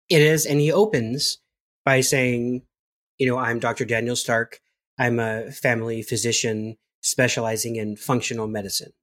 It 0.10 0.22
is. 0.22 0.46
And 0.46 0.60
he 0.60 0.72
opens 0.72 1.40
by 1.86 2.02
saying, 2.02 2.64
you 3.18 3.28
know, 3.28 3.38
I'm 3.38 3.60
Dr. 3.60 3.86
Daniel 3.86 4.16
Stock. 4.16 4.60
I'm 4.98 5.20
a 5.20 5.52
family 5.52 6.02
physician 6.02 6.78
specializing 7.02 7.76
in 7.76 7.96
functional 7.96 8.48
medicine. 8.48 8.94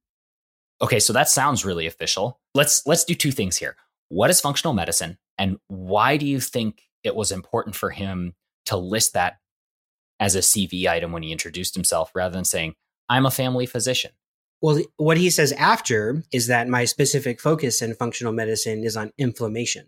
Okay, 0.81 0.99
so 0.99 1.13
that 1.13 1.29
sounds 1.29 1.63
really 1.63 1.85
official. 1.85 2.39
Let's 2.55 2.85
let's 2.87 3.05
do 3.05 3.13
two 3.13 3.31
things 3.31 3.57
here. 3.57 3.75
What 4.09 4.29
is 4.29 4.41
functional 4.41 4.73
medicine 4.73 5.17
and 5.37 5.57
why 5.67 6.17
do 6.17 6.25
you 6.25 6.39
think 6.39 6.81
it 7.03 7.15
was 7.15 7.31
important 7.31 7.75
for 7.75 7.89
him 7.89 8.33
to 8.65 8.77
list 8.77 9.13
that 9.13 9.37
as 10.19 10.35
a 10.35 10.39
CV 10.39 10.87
item 10.87 11.11
when 11.11 11.23
he 11.23 11.31
introduced 11.31 11.75
himself 11.75 12.11
rather 12.13 12.33
than 12.33 12.45
saying 12.45 12.75
I'm 13.09 13.25
a 13.25 13.31
family 13.31 13.65
physician? 13.65 14.11
Well, 14.61 14.79
what 14.97 15.17
he 15.17 15.29
says 15.29 15.51
after 15.53 16.23
is 16.31 16.47
that 16.47 16.67
my 16.67 16.85
specific 16.85 17.41
focus 17.41 17.81
in 17.81 17.95
functional 17.95 18.33
medicine 18.33 18.83
is 18.83 18.95
on 18.95 19.11
inflammation. 19.17 19.87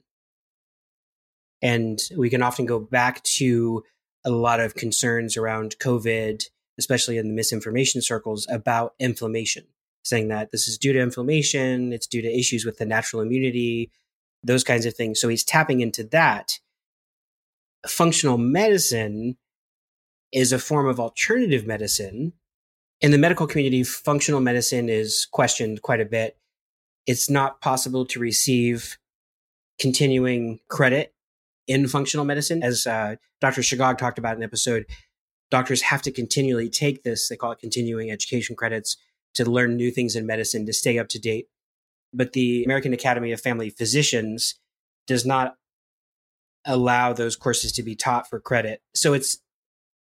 And 1.61 1.99
we 2.17 2.29
can 2.29 2.41
often 2.41 2.65
go 2.65 2.79
back 2.79 3.23
to 3.23 3.83
a 4.25 4.31
lot 4.31 4.59
of 4.59 4.75
concerns 4.75 5.37
around 5.37 5.77
COVID, 5.79 6.45
especially 6.77 7.17
in 7.17 7.27
the 7.27 7.33
misinformation 7.33 8.01
circles 8.01 8.47
about 8.49 8.93
inflammation, 8.99 9.65
saying 10.03 10.29
that 10.29 10.51
this 10.51 10.67
is 10.67 10.77
due 10.77 10.93
to 10.93 11.01
inflammation, 11.01 11.93
it's 11.93 12.07
due 12.07 12.21
to 12.21 12.39
issues 12.39 12.65
with 12.65 12.77
the 12.77 12.85
natural 12.85 13.21
immunity, 13.21 13.91
those 14.43 14.63
kinds 14.63 14.85
of 14.85 14.93
things. 14.93 15.19
So 15.19 15.27
he's 15.27 15.43
tapping 15.43 15.81
into 15.81 16.03
that. 16.05 16.59
Functional 17.87 18.37
medicine 18.37 19.37
is 20.31 20.51
a 20.51 20.59
form 20.59 20.87
of 20.87 20.99
alternative 20.99 21.65
medicine. 21.65 22.33
In 23.01 23.11
the 23.11 23.17
medical 23.17 23.47
community, 23.47 23.83
functional 23.83 24.39
medicine 24.39 24.89
is 24.89 25.27
questioned 25.31 25.81
quite 25.81 26.01
a 26.01 26.05
bit. 26.05 26.37
It's 27.05 27.29
not 27.29 27.61
possible 27.61 28.05
to 28.05 28.19
receive 28.19 28.97
continuing 29.79 30.59
credit 30.69 31.12
in 31.67 31.87
functional 31.87 32.25
medicine. 32.25 32.63
As 32.63 32.85
uh, 32.87 33.15
Dr. 33.41 33.61
Shigog 33.61 33.97
talked 33.97 34.17
about 34.17 34.35
in 34.35 34.43
an 34.43 34.43
episode, 34.43 34.85
doctors 35.51 35.81
have 35.83 36.01
to 36.03 36.11
continually 36.11 36.69
take 36.69 37.03
this, 37.03 37.29
they 37.29 37.35
call 37.35 37.51
it 37.51 37.59
continuing 37.59 38.11
education 38.11 38.55
credits, 38.55 38.97
to 39.35 39.49
learn 39.49 39.75
new 39.75 39.91
things 39.91 40.15
in 40.15 40.25
medicine, 40.25 40.65
to 40.65 40.73
stay 40.73 40.99
up 40.99 41.09
to 41.09 41.19
date. 41.19 41.47
But 42.13 42.33
the 42.33 42.63
American 42.63 42.93
Academy 42.93 43.31
of 43.31 43.41
Family 43.41 43.69
Physicians 43.69 44.55
does 45.07 45.25
not 45.25 45.55
allow 46.65 47.13
those 47.13 47.35
courses 47.35 47.71
to 47.73 47.83
be 47.83 47.95
taught 47.95 48.29
for 48.29 48.39
credit. 48.39 48.81
So 48.93 49.13
it's 49.13 49.39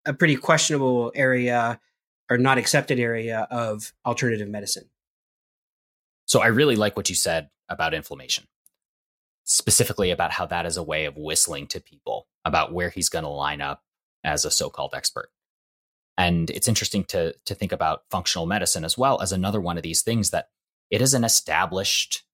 a 0.07 0.15
pretty 0.15 0.37
questionable 0.37 1.13
area 1.15 1.81
or 2.31 2.39
not 2.39 2.59
accepted 2.59 2.99
area 2.99 3.47
of 3.51 3.93
alternative 4.07 4.49
medicine. 4.49 4.89
So 6.27 6.41
I 6.41 6.49
really 6.49 6.77
like 6.77 6.97
what 6.97 7.09
you 7.09 7.15
said 7.15 7.49
about 7.69 7.95
inflammation 7.95 8.45
specifically 9.49 10.11
about 10.11 10.31
how 10.31 10.47
that 10.47 10.67
is 10.67 10.77
a 10.77 10.83
way 10.83 11.07
of 11.07 11.17
whistling 11.17 11.67
to 11.67 11.81
people 11.81 12.29
about 12.45 12.73
where 12.73 12.91
he's 12.91 13.09
going 13.09 13.25
to 13.25 13.31
line 13.31 13.63
up 13.63 13.83
as 14.23 14.45
a 14.45 14.51
so-called 14.51 14.93
expert. 14.95 15.31
And 16.19 16.51
it's 16.51 16.69
interesting 16.69 17.05
to 17.05 17.35
to 17.47 17.55
think 17.55 17.73
about 17.73 18.03
functional 18.11 18.47
medicine 18.47 18.85
as 18.85 18.99
well 18.99 19.21
as 19.23 19.33
another 19.33 19.61
one 19.61 19.77
of 19.77 19.83
these 19.83 20.03
things 20.03 20.31
that 20.31 20.49
it 20.91 21.01
is 21.01 21.15
an 21.15 21.25
established 21.25 22.25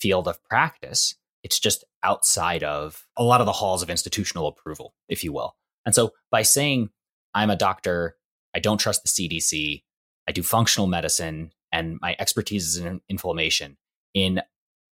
field 0.00 0.28
of 0.28 0.42
practice. 0.44 1.16
It's 1.42 1.58
just 1.58 1.84
outside 2.02 2.62
of 2.62 3.06
a 3.16 3.24
lot 3.24 3.40
of 3.40 3.46
the 3.46 3.52
halls 3.52 3.82
of 3.82 3.90
institutional 3.90 4.46
approval, 4.46 4.94
if 5.08 5.24
you 5.24 5.32
will. 5.32 5.56
And 5.84 5.94
so 5.94 6.12
by 6.30 6.42
saying 6.42 6.90
I'm 7.34 7.50
a 7.50 7.56
doctor, 7.56 8.16
I 8.54 8.60
don't 8.60 8.78
trust 8.78 9.02
the 9.02 9.08
CDC, 9.08 9.82
I 10.28 10.32
do 10.32 10.42
functional 10.42 10.86
medicine, 10.86 11.52
and 11.72 11.98
my 12.00 12.14
expertise 12.18 12.68
is 12.68 12.76
in 12.76 13.00
inflammation 13.08 13.78
in 14.14 14.42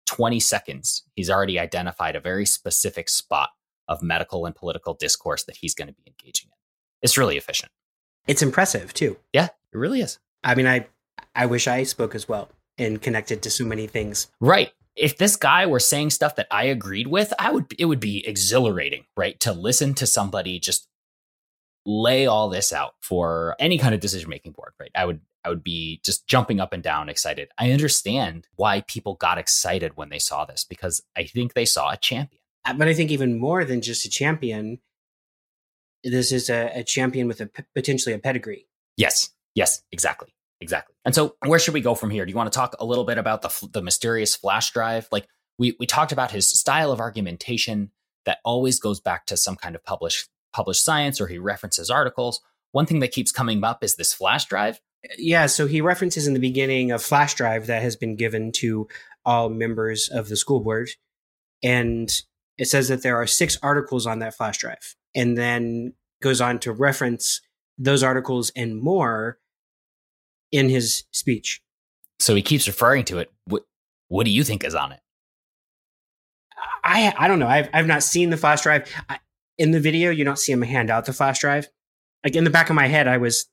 20 0.08 0.40
seconds, 0.40 1.04
he's 1.16 1.30
already 1.30 1.60
identified 1.60 2.16
a 2.16 2.20
very 2.20 2.46
specific 2.46 3.10
spot 3.10 3.50
of 3.88 4.02
medical 4.02 4.46
and 4.46 4.56
political 4.56 4.94
discourse 4.94 5.44
that 5.46 5.58
he's 5.58 5.74
going 5.74 5.88
to 5.88 5.94
be 5.94 6.04
engaging 6.08 6.48
in. 6.48 6.58
It's 7.02 7.18
really 7.18 7.38
efficient. 7.38 7.72
It's 8.28 8.42
impressive 8.42 8.94
too. 8.94 9.18
Yeah, 9.32 9.46
it 9.46 9.78
really 9.78 10.02
is. 10.02 10.20
I 10.44 10.56
mean, 10.56 10.68
I 10.68 10.88
I 11.36 11.46
wish 11.46 11.68
I 11.68 11.84
spoke 11.84 12.16
as 12.16 12.28
well 12.28 12.50
and 12.78 13.02
connected 13.02 13.42
to 13.44 13.50
so 13.50 13.66
many 13.66 13.88
things. 13.88 14.28
Right. 14.40 14.72
If 14.96 15.18
this 15.18 15.36
guy 15.36 15.68
were 15.68 15.80
saying 15.80 16.10
stuff 16.10 16.36
that 16.36 16.48
I 16.50 16.66
agreed 16.66 17.08
with, 17.08 17.34
I 17.40 17.52
would 17.52 17.68
it 17.78 17.86
would 17.86 18.00
be 18.00 18.28
exhilarating, 18.28 19.06
right? 19.16 19.40
To 19.42 19.54
listen 19.54 19.94
to 19.96 20.08
somebody 20.08 20.60
just 20.60 20.88
lay 21.88 22.28
all 22.28 22.50
this 22.50 22.74
out 22.74 22.96
for 23.00 23.56
any 23.60 23.80
kind 23.80 23.96
of 23.96 24.02
decision 24.02 24.30
making 24.30 24.52
board, 24.52 24.74
right? 24.80 24.92
I 24.94 25.06
would 25.06 25.22
I 25.46 25.50
would 25.50 25.64
be 25.64 26.02
just 26.04 26.28
jumping 26.28 26.60
up 26.60 26.74
and 26.74 26.84
down 26.84 27.08
excited. 27.08 27.50
I 27.58 27.72
understand 27.72 28.48
why 28.58 28.82
people 28.82 29.16
got 29.16 29.38
excited 29.38 29.94
when 29.96 30.10
they 30.10 30.20
saw 30.20 30.44
this 30.44 30.66
because 30.66 31.02
I 31.16 31.24
think 31.24 31.54
they 31.54 31.64
saw 31.64 31.92
a 31.92 31.98
champion. 31.98 32.42
Uh, 32.66 32.74
but 32.74 32.90
I 32.90 32.94
think 32.94 33.12
even 33.12 33.40
more 33.40 33.64
than 33.64 33.82
just 33.82 34.06
a 34.06 34.10
champion, 34.10 34.80
this 36.04 36.34
is 36.34 36.50
a, 36.50 36.72
a 36.76 36.84
champion 36.84 37.30
with 37.30 37.40
a 37.40 37.50
potentially 37.74 38.14
a 38.14 38.20
pedigree. 38.20 38.68
Yes. 38.98 39.30
Yes, 39.56 39.82
exactly. 39.94 40.36
Exactly. 40.60 40.96
And 41.06 41.16
so 41.16 41.36
where 41.46 41.60
should 41.60 41.74
we 41.74 41.82
go 41.82 41.96
from 41.96 42.10
here? 42.10 42.26
Do 42.26 42.32
you 42.32 42.36
want 42.36 42.52
to 42.52 42.58
talk 42.58 42.76
a 42.80 42.86
little 42.86 43.06
bit 43.06 43.18
about 43.18 43.42
the 43.42 43.70
the 43.72 43.82
mysterious 43.82 44.36
flash 44.36 44.72
drive? 44.72 45.08
Like 45.10 45.28
we 45.58 45.78
we 45.80 45.86
talked 45.86 46.12
about 46.12 46.32
his 46.32 46.50
style 46.50 46.92
of 46.92 47.00
argumentation 47.00 47.92
that 48.26 48.40
always 48.44 48.80
goes 48.80 49.00
back 49.00 49.26
to 49.28 49.38
some 49.38 49.56
kind 49.56 49.76
of 49.76 49.86
published 49.86 50.28
published 50.58 50.84
science 50.84 51.22
or 51.22 51.28
he 51.28 51.38
references 51.38 51.92
articles. 51.92 52.42
One 52.72 52.88
thing 52.88 53.00
that 53.00 53.12
keeps 53.12 53.32
coming 53.32 53.64
up 53.64 53.84
is 53.84 53.96
this 53.96 54.14
flash 54.14 54.46
drive. 54.46 54.82
Yeah, 55.18 55.46
so 55.46 55.68
he 55.68 55.80
references 55.82 56.26
in 56.26 56.34
the 56.34 56.40
beginning 56.40 56.92
a 56.92 56.98
flash 56.98 57.36
drive 57.36 57.68
that 57.68 57.84
has 57.84 57.96
been 57.96 58.16
given 58.16 58.52
to 58.54 58.88
all 59.24 59.50
members 59.50 60.10
of 60.10 60.28
the 60.28 60.36
school 60.36 60.60
board. 60.60 60.90
And 61.64 62.10
it 62.58 62.66
says 62.66 62.88
that 62.88 63.04
there 63.04 63.16
are 63.16 63.28
six 63.28 63.58
articles 63.62 64.08
on 64.08 64.20
that 64.20 64.36
flash 64.36 64.58
drive, 64.58 64.96
and 65.16 65.38
then 65.38 65.94
goes 66.22 66.42
on 66.42 66.58
to 66.60 66.72
reference 66.72 67.42
those 67.78 68.02
articles 68.02 68.52
and 68.56 68.82
more 68.82 69.38
in 70.52 70.70
his 70.70 71.04
speech. 71.12 71.62
So 72.20 72.34
he 72.34 72.42
keeps 72.42 72.68
referring 72.68 73.06
to 73.06 73.20
it. 73.20 73.32
What, 73.46 73.64
what 74.08 74.26
do 74.26 74.32
you 74.32 74.44
think 74.44 74.64
is 74.64 74.74
on 74.74 74.92
it? 74.92 75.00
I 76.84 77.14
I 77.18 77.28
don't 77.28 77.38
know. 77.38 77.48
I've 77.48 77.70
I've 77.74 77.86
not 77.86 78.02
seen 78.02 78.32
the 78.32 78.38
flash 78.38 78.62
drive. 78.64 78.90
I, 79.08 79.20
in 79.58 79.72
the 79.72 79.80
video, 79.80 80.12
you 80.12 80.24
don't 80.24 80.40
see 80.40 80.52
him 80.52 80.62
hand 80.62 80.90
out 80.90 81.06
the 81.06 81.14
flash 81.14 81.40
drive. 81.40 81.68
Like 82.24 82.36
in 82.36 82.44
the 82.44 82.50
back 82.50 82.70
of 82.70 82.76
my 82.76 82.88
head, 82.88 83.08
I 83.08 83.18
was 83.18 83.48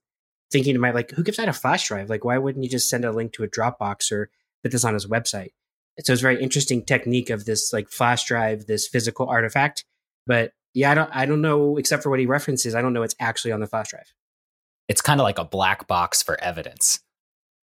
thinking 0.51 0.75
to 0.75 0.81
my 0.81 0.90
like, 0.90 1.11
who 1.12 1.23
gives 1.23 1.38
out 1.38 1.49
a 1.49 1.53
flash 1.53 1.88
drive? 1.88 2.11
Like, 2.11 2.25
why 2.25 2.38
wouldn't 2.38 2.64
you 2.64 2.71
just 2.71 2.88
send 2.88 3.05
a 3.05 3.12
link 3.12 3.33
to 3.35 3.45
a 3.45 3.49
Dropbox 3.49 4.12
or 4.12 4.31
put 4.62 4.73
this 4.73 4.85
on 4.85 4.95
his 4.95 5.07
website? 5.07 5.53
So 6.01 6.12
it's 6.12 6.21
a 6.21 6.23
very 6.23 6.43
interesting 6.43 6.85
technique 6.85 7.31
of 7.31 7.45
this 7.45 7.73
like 7.73 7.88
flash 7.88 8.25
drive, 8.25 8.67
this 8.67 8.88
physical 8.88 9.29
artifact. 9.29 9.85
But 10.27 10.53
yeah, 10.75 10.90
I 10.90 10.95
don't 10.95 11.11
I 11.12 11.27
don't 11.27 11.40
know 11.40 11.77
except 11.77 12.03
for 12.03 12.11
what 12.11 12.19
he 12.19 12.27
references. 12.27 12.75
I 12.75 12.83
don't 12.83 12.93
know 12.93 13.01
what's 13.01 13.14
actually 13.21 13.53
on 13.53 13.61
the 13.61 13.67
flash 13.67 13.90
drive. 13.90 14.12
It's 14.88 15.01
kind 15.01 15.21
of 15.21 15.25
like 15.25 15.38
a 15.38 15.45
black 15.45 15.87
box 15.87 16.23
for 16.23 16.40
evidence. 16.43 17.01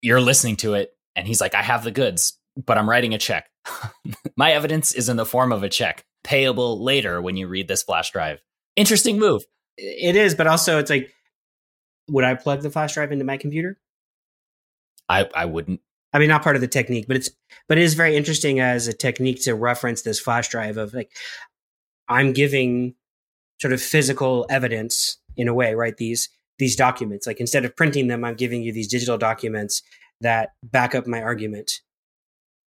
You're 0.01 0.21
listening 0.21 0.55
to 0.57 0.73
it, 0.75 0.95
and 1.15 1.27
he's 1.27 1.41
like, 1.41 1.53
"I 1.53 1.61
have 1.61 1.83
the 1.83 1.91
goods, 1.91 2.39
but 2.55 2.77
I'm 2.77 2.89
writing 2.89 3.13
a 3.13 3.17
check. 3.17 3.50
My 4.37 4.51
evidence 4.51 4.93
is 4.93 5.09
in 5.09 5.17
the 5.17 5.25
form 5.25 5.51
of 5.51 5.63
a 5.63 5.69
check, 5.69 6.05
payable 6.23 6.83
later 6.83 7.21
when 7.21 7.37
you 7.37 7.47
read 7.47 7.67
this 7.67 7.83
flash 7.83 8.11
drive." 8.11 8.41
Interesting 8.75 9.19
move. 9.19 9.43
It 9.77 10.15
is, 10.15 10.35
but 10.35 10.47
also 10.47 10.79
it's 10.79 10.89
like, 10.89 11.11
would 12.09 12.23
I 12.23 12.35
plug 12.35 12.61
the 12.61 12.69
flash 12.69 12.93
drive 12.93 13.11
into 13.11 13.25
my 13.25 13.37
computer? 13.37 13.77
I 15.09 15.29
I 15.35 15.45
wouldn't. 15.45 15.81
I 16.13 16.19
mean, 16.19 16.27
not 16.27 16.43
part 16.43 16.55
of 16.55 16.61
the 16.61 16.67
technique, 16.67 17.05
but 17.07 17.15
it's 17.15 17.29
but 17.67 17.77
it 17.77 17.83
is 17.83 17.93
very 17.93 18.15
interesting 18.15 18.59
as 18.59 18.87
a 18.87 18.93
technique 18.93 19.43
to 19.43 19.55
reference 19.55 20.01
this 20.01 20.19
flash 20.19 20.49
drive 20.49 20.77
of 20.77 20.93
like 20.93 21.11
I'm 22.07 22.33
giving 22.33 22.95
sort 23.61 23.73
of 23.73 23.81
physical 23.81 24.45
evidence 24.49 25.17
in 25.37 25.47
a 25.47 25.53
way, 25.53 25.73
right? 25.73 25.95
These 25.95 26.29
these 26.59 26.75
documents, 26.75 27.25
like 27.25 27.39
instead 27.39 27.65
of 27.65 27.75
printing 27.75 28.07
them, 28.07 28.23
I'm 28.23 28.35
giving 28.35 28.61
you 28.61 28.73
these 28.73 28.87
digital 28.87 29.17
documents 29.17 29.81
that 30.19 30.49
back 30.63 30.93
up 30.93 31.07
my 31.07 31.21
argument. 31.21 31.71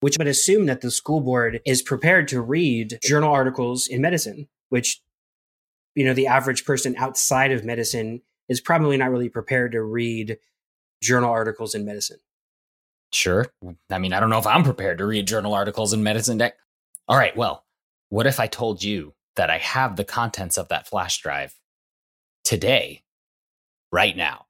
Which 0.05 0.19
would 0.19 0.27
assume 0.27 0.67
that 0.67 0.81
the 0.81 0.91
school 0.91 1.19
board 1.19 1.61
is 1.65 1.81
prepared 1.81 2.27
to 2.27 2.39
read 2.39 2.99
journal 3.01 3.33
articles 3.33 3.87
in 3.87 4.03
medicine, 4.03 4.47
which 4.69 5.01
you 5.95 6.05
know 6.05 6.13
the 6.13 6.27
average 6.27 6.63
person 6.63 6.95
outside 6.95 7.51
of 7.51 7.65
medicine 7.65 8.21
is 8.47 8.61
probably 8.61 8.97
not 8.97 9.09
really 9.09 9.29
prepared 9.29 9.71
to 9.71 9.81
read 9.81 10.37
journal 11.01 11.31
articles 11.31 11.73
in 11.73 11.85
medicine. 11.85 12.19
Sure. 13.11 13.47
I 13.89 13.97
mean, 13.97 14.13
I 14.13 14.19
don't 14.19 14.29
know 14.29 14.37
if 14.37 14.45
I'm 14.45 14.63
prepared 14.63 14.99
to 14.99 15.07
read 15.07 15.25
journal 15.25 15.55
articles 15.55 15.91
in 15.91 16.03
medicine. 16.03 16.39
All 17.07 17.17
right. 17.17 17.35
Well, 17.35 17.65
what 18.09 18.27
if 18.27 18.39
I 18.39 18.45
told 18.45 18.83
you 18.83 19.15
that 19.37 19.49
I 19.49 19.57
have 19.57 19.95
the 19.95 20.05
contents 20.05 20.59
of 20.59 20.67
that 20.67 20.87
flash 20.87 21.19
drive 21.19 21.55
today, 22.43 23.01
right 23.91 24.15
now? 24.15 24.45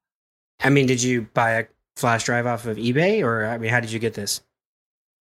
I 0.60 0.68
mean, 0.68 0.84
did 0.84 1.02
you 1.02 1.22
buy 1.32 1.52
a 1.52 1.64
flash 1.96 2.24
drive 2.24 2.44
off 2.44 2.66
of 2.66 2.76
eBay 2.76 3.24
or, 3.24 3.46
I 3.46 3.56
mean, 3.56 3.70
how 3.70 3.80
did 3.80 3.90
you 3.90 3.98
get 3.98 4.12
this? 4.12 4.42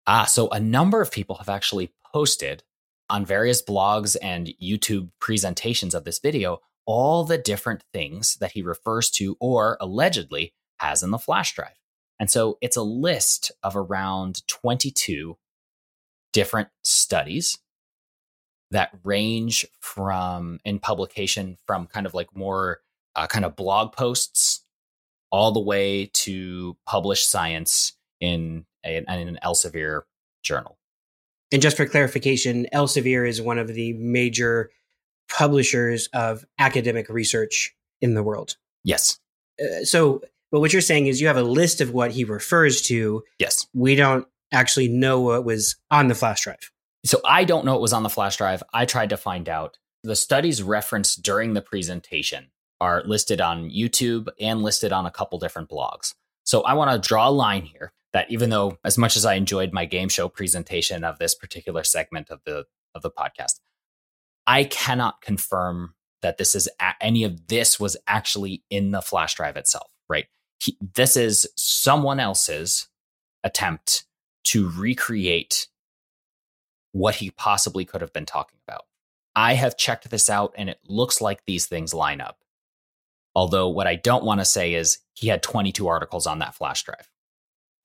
Ah, 0.07 0.25
so 0.25 0.49
a 0.49 0.59
number 0.59 1.01
of 1.01 1.11
people 1.11 1.35
have 1.37 1.49
actually 1.49 1.91
posted 2.13 2.63
on 3.09 3.25
various 3.25 3.61
blogs 3.61 4.15
and 4.21 4.53
YouTube 4.61 5.09
presentations 5.19 5.93
of 5.93 6.03
this 6.03 6.19
video 6.19 6.61
all 6.85 7.23
the 7.23 7.37
different 7.37 7.83
things 7.93 8.35
that 8.35 8.51
he 8.51 8.61
refers 8.61 9.09
to 9.09 9.35
or 9.39 9.77
allegedly 9.81 10.53
has 10.77 11.01
in 11.01 11.11
the 11.11 11.17
flash 11.17 11.55
drive. 11.55 11.79
And 12.19 12.29
so 12.29 12.57
it's 12.61 12.77
a 12.77 12.83
list 12.83 13.51
of 13.63 13.75
around 13.75 14.47
22 14.47 15.37
different 16.31 16.69
studies 16.83 17.57
that 18.71 18.91
range 19.03 19.65
from 19.79 20.59
in 20.65 20.79
publication 20.79 21.57
from 21.65 21.87
kind 21.87 22.05
of 22.05 22.13
like 22.13 22.35
more 22.35 22.79
uh, 23.15 23.27
kind 23.27 23.45
of 23.45 23.55
blog 23.55 23.93
posts 23.93 24.61
all 25.31 25.51
the 25.51 25.59
way 25.59 26.09
to 26.13 26.77
published 26.85 27.29
science 27.29 27.93
in, 28.25 28.65
a, 28.85 28.97
in 28.97 29.27
an 29.27 29.39
Elsevier 29.43 30.01
journal. 30.43 30.77
And 31.51 31.61
just 31.61 31.77
for 31.77 31.85
clarification, 31.85 32.67
Elsevier 32.73 33.27
is 33.27 33.41
one 33.41 33.59
of 33.59 33.67
the 33.67 33.93
major 33.93 34.71
publishers 35.29 36.07
of 36.13 36.45
academic 36.59 37.09
research 37.09 37.75
in 38.01 38.13
the 38.13 38.23
world. 38.23 38.57
Yes. 38.83 39.19
Uh, 39.59 39.83
so, 39.83 40.21
but 40.51 40.59
what 40.59 40.73
you're 40.73 40.81
saying 40.81 41.07
is 41.07 41.21
you 41.21 41.27
have 41.27 41.37
a 41.37 41.43
list 41.43 41.81
of 41.81 41.93
what 41.93 42.11
he 42.11 42.23
refers 42.23 42.81
to. 42.83 43.23
Yes. 43.39 43.67
We 43.73 43.95
don't 43.95 44.27
actually 44.51 44.87
know 44.87 45.21
what 45.21 45.45
was 45.45 45.75
on 45.91 46.07
the 46.07 46.15
flash 46.15 46.43
drive. 46.43 46.71
So 47.05 47.19
I 47.25 47.43
don't 47.43 47.65
know 47.65 47.73
what 47.73 47.81
was 47.81 47.93
on 47.93 48.03
the 48.03 48.09
flash 48.09 48.37
drive. 48.37 48.63
I 48.73 48.85
tried 48.85 49.09
to 49.09 49.17
find 49.17 49.47
out. 49.47 49.77
The 50.03 50.15
studies 50.15 50.61
referenced 50.61 51.23
during 51.23 51.53
the 51.53 51.61
presentation 51.61 52.51
are 52.79 53.03
listed 53.05 53.41
on 53.41 53.69
YouTube 53.69 54.27
and 54.39 54.61
listed 54.61 54.91
on 54.91 55.05
a 55.05 55.11
couple 55.11 55.39
different 55.39 55.69
blogs. 55.69 56.13
So 56.43 56.61
I 56.61 56.73
want 56.73 56.91
to 56.91 57.07
draw 57.07 57.27
a 57.27 57.31
line 57.31 57.63
here 57.63 57.91
that 58.15 58.31
even 58.31 58.49
though 58.49 58.77
as 58.85 58.97
much 58.97 59.17
as 59.17 59.25
I 59.25 59.33
enjoyed 59.33 59.73
my 59.73 59.83
game 59.83 60.07
show 60.07 60.29
presentation 60.29 61.03
of 61.03 61.19
this 61.19 61.35
particular 61.35 61.83
segment 61.83 62.29
of 62.29 62.39
the 62.45 62.63
of 62.95 63.01
the 63.01 63.11
podcast, 63.11 63.59
I 64.47 64.63
cannot 64.63 65.19
confirm 65.19 65.95
that 66.21 66.37
this 66.37 66.55
is 66.55 66.69
a- 66.79 66.93
any 67.01 67.25
of 67.25 67.47
this 67.49 67.77
was 67.77 67.97
actually 68.07 68.63
in 68.69 68.91
the 68.91 69.01
flash 69.01 69.35
drive 69.35 69.57
itself, 69.57 69.91
right? 70.07 70.27
He, 70.59 70.77
this 70.79 71.17
is 71.17 71.45
someone 71.57 72.21
else's 72.21 72.87
attempt 73.43 74.05
to 74.45 74.71
recreate 74.71 75.67
what 76.93 77.15
he 77.15 77.31
possibly 77.31 77.83
could 77.83 77.99
have 77.99 78.13
been 78.13 78.25
talking 78.25 78.59
about. 78.65 78.85
I 79.35 79.55
have 79.55 79.75
checked 79.75 80.09
this 80.09 80.29
out 80.29 80.53
and 80.57 80.69
it 80.69 80.79
looks 80.87 81.19
like 81.19 81.43
these 81.43 81.65
things 81.65 81.93
line 81.93 82.21
up. 82.21 82.37
Although, 83.35 83.67
what 83.67 83.87
I 83.87 83.95
don't 83.95 84.23
want 84.23 84.39
to 84.39 84.45
say 84.45 84.73
is 84.73 84.99
he 85.15 85.27
had 85.27 85.43
22 85.43 85.85
articles 85.89 86.25
on 86.25 86.39
that 86.39 86.55
flash 86.55 86.81
drive. 86.83 87.09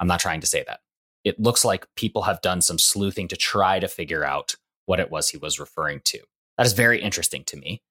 I'm 0.01 0.09
not 0.09 0.21
trying 0.21 0.41
to 0.41 0.47
say 0.47 0.65
that. 0.67 0.81
It 1.23 1.39
looks 1.39 1.65
like 1.65 1.87
people 1.95 2.23
have 2.23 2.41
done 2.41 2.63
some 2.63 2.79
sleuthing 2.79 3.29
to 3.29 3.37
try 3.37 3.79
to 3.79 3.87
figure 3.87 4.25
out 4.25 4.57
what 4.87 4.99
it 4.99 5.11
was 5.11 5.29
he 5.29 5.37
was 5.37 5.61
referring 5.61 6.01
to. 6.07 6.19
That 6.57 6.67
is 6.67 6.73
very 6.73 7.01
interesting 7.01 7.45
to 7.45 7.57
me 7.57 7.83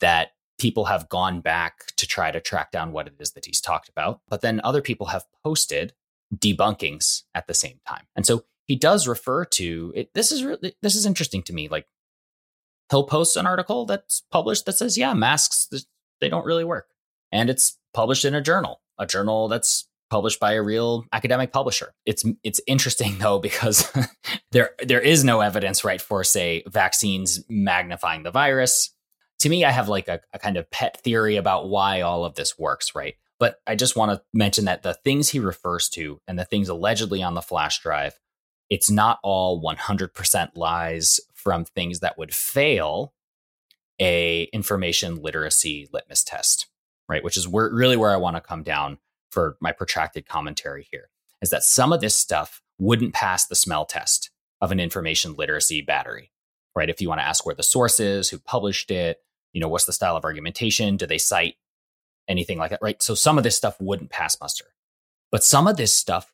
that 0.00 0.30
people 0.58 0.86
have 0.86 1.08
gone 1.08 1.40
back 1.40 1.86
to 1.96 2.06
try 2.06 2.30
to 2.30 2.40
track 2.40 2.70
down 2.70 2.92
what 2.92 3.06
it 3.06 3.14
is 3.18 3.32
that 3.32 3.46
he's 3.46 3.60
talked 3.60 3.88
about, 3.88 4.20
but 4.28 4.40
then 4.40 4.60
other 4.64 4.82
people 4.82 5.06
have 5.08 5.24
posted 5.44 5.92
debunkings 6.34 7.22
at 7.34 7.46
the 7.46 7.54
same 7.54 7.80
time. 7.86 8.06
And 8.14 8.26
so 8.26 8.44
he 8.66 8.76
does 8.76 9.08
refer 9.08 9.44
to 9.44 9.92
it. 9.96 10.14
This 10.14 10.30
is 10.30 10.44
really, 10.44 10.74
this 10.82 10.94
is 10.94 11.06
interesting 11.06 11.42
to 11.44 11.52
me. 11.52 11.68
Like 11.68 11.86
he'll 12.90 13.04
post 13.04 13.36
an 13.36 13.46
article 13.46 13.86
that's 13.86 14.22
published 14.30 14.66
that 14.66 14.76
says, 14.76 14.98
yeah, 14.98 15.14
masks, 15.14 15.68
they 16.20 16.28
don't 16.28 16.46
really 16.46 16.64
work. 16.64 16.88
And 17.32 17.48
it's 17.50 17.78
published 17.94 18.24
in 18.24 18.34
a 18.34 18.40
journal, 18.40 18.80
a 18.98 19.06
journal 19.06 19.48
that's 19.48 19.87
published 20.10 20.40
by 20.40 20.52
a 20.52 20.62
real 20.62 21.04
academic 21.12 21.52
publisher. 21.52 21.92
It's 22.06 22.24
it's 22.42 22.60
interesting 22.66 23.18
though 23.18 23.38
because 23.38 23.90
there 24.52 24.70
there 24.82 25.00
is 25.00 25.24
no 25.24 25.40
evidence 25.40 25.84
right 25.84 26.00
for 26.00 26.24
say 26.24 26.62
vaccines 26.66 27.44
magnifying 27.48 28.22
the 28.22 28.30
virus. 28.30 28.94
To 29.40 29.48
me, 29.48 29.64
I 29.64 29.70
have 29.70 29.88
like 29.88 30.08
a, 30.08 30.20
a 30.32 30.38
kind 30.38 30.56
of 30.56 30.70
pet 30.70 31.00
theory 31.02 31.36
about 31.36 31.68
why 31.68 32.00
all 32.00 32.24
of 32.24 32.34
this 32.34 32.58
works, 32.58 32.94
right? 32.94 33.14
But 33.38 33.60
I 33.66 33.76
just 33.76 33.94
want 33.94 34.10
to 34.10 34.22
mention 34.34 34.64
that 34.64 34.82
the 34.82 34.94
things 34.94 35.28
he 35.28 35.38
refers 35.38 35.88
to 35.90 36.20
and 36.26 36.36
the 36.36 36.44
things 36.44 36.68
allegedly 36.68 37.22
on 37.22 37.34
the 37.34 37.42
flash 37.42 37.80
drive, 37.80 38.18
it's 38.68 38.90
not 38.90 39.20
all 39.22 39.62
100% 39.62 40.50
lies 40.56 41.20
from 41.34 41.64
things 41.64 42.00
that 42.00 42.18
would 42.18 42.34
fail 42.34 43.12
a 44.00 44.44
information 44.52 45.22
literacy 45.22 45.88
litmus 45.92 46.24
test, 46.24 46.66
right? 47.08 47.22
Which 47.22 47.36
is 47.36 47.46
where, 47.46 47.70
really 47.72 47.96
where 47.96 48.10
I 48.10 48.16
want 48.16 48.36
to 48.36 48.40
come 48.40 48.64
down 48.64 48.98
for 49.30 49.56
my 49.60 49.72
protracted 49.72 50.28
commentary 50.28 50.86
here 50.90 51.10
is 51.42 51.50
that 51.50 51.62
some 51.62 51.92
of 51.92 52.00
this 52.00 52.16
stuff 52.16 52.62
wouldn't 52.78 53.14
pass 53.14 53.46
the 53.46 53.54
smell 53.54 53.84
test 53.84 54.30
of 54.60 54.72
an 54.72 54.80
information 54.80 55.34
literacy 55.34 55.82
battery, 55.82 56.32
right? 56.74 56.90
If 56.90 57.00
you 57.00 57.08
want 57.08 57.20
to 57.20 57.26
ask 57.26 57.46
where 57.46 57.54
the 57.54 57.62
source 57.62 58.00
is, 58.00 58.28
who 58.28 58.38
published 58.38 58.90
it, 58.90 59.18
you 59.52 59.60
know, 59.60 59.68
what's 59.68 59.84
the 59.84 59.92
style 59.92 60.16
of 60.16 60.24
argumentation? 60.24 60.96
Do 60.96 61.06
they 61.06 61.18
cite 61.18 61.54
anything 62.28 62.58
like 62.58 62.70
that, 62.70 62.80
right? 62.82 63.02
So 63.02 63.14
some 63.14 63.38
of 63.38 63.44
this 63.44 63.56
stuff 63.56 63.80
wouldn't 63.80 64.10
pass 64.10 64.38
muster, 64.40 64.66
but 65.30 65.44
some 65.44 65.66
of 65.66 65.76
this 65.76 65.92
stuff 65.92 66.32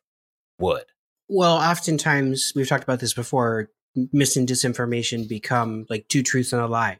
would. 0.59 0.85
Well, 1.27 1.55
oftentimes 1.55 2.53
we've 2.55 2.67
talked 2.67 2.83
about 2.83 2.99
this 2.99 3.13
before. 3.13 3.69
Mis 4.11 4.35
and 4.35 4.45
disinformation 4.45 5.27
become 5.27 5.85
like 5.89 6.09
two 6.09 6.21
truths 6.21 6.51
and 6.51 6.61
a 6.61 6.67
lie, 6.67 6.99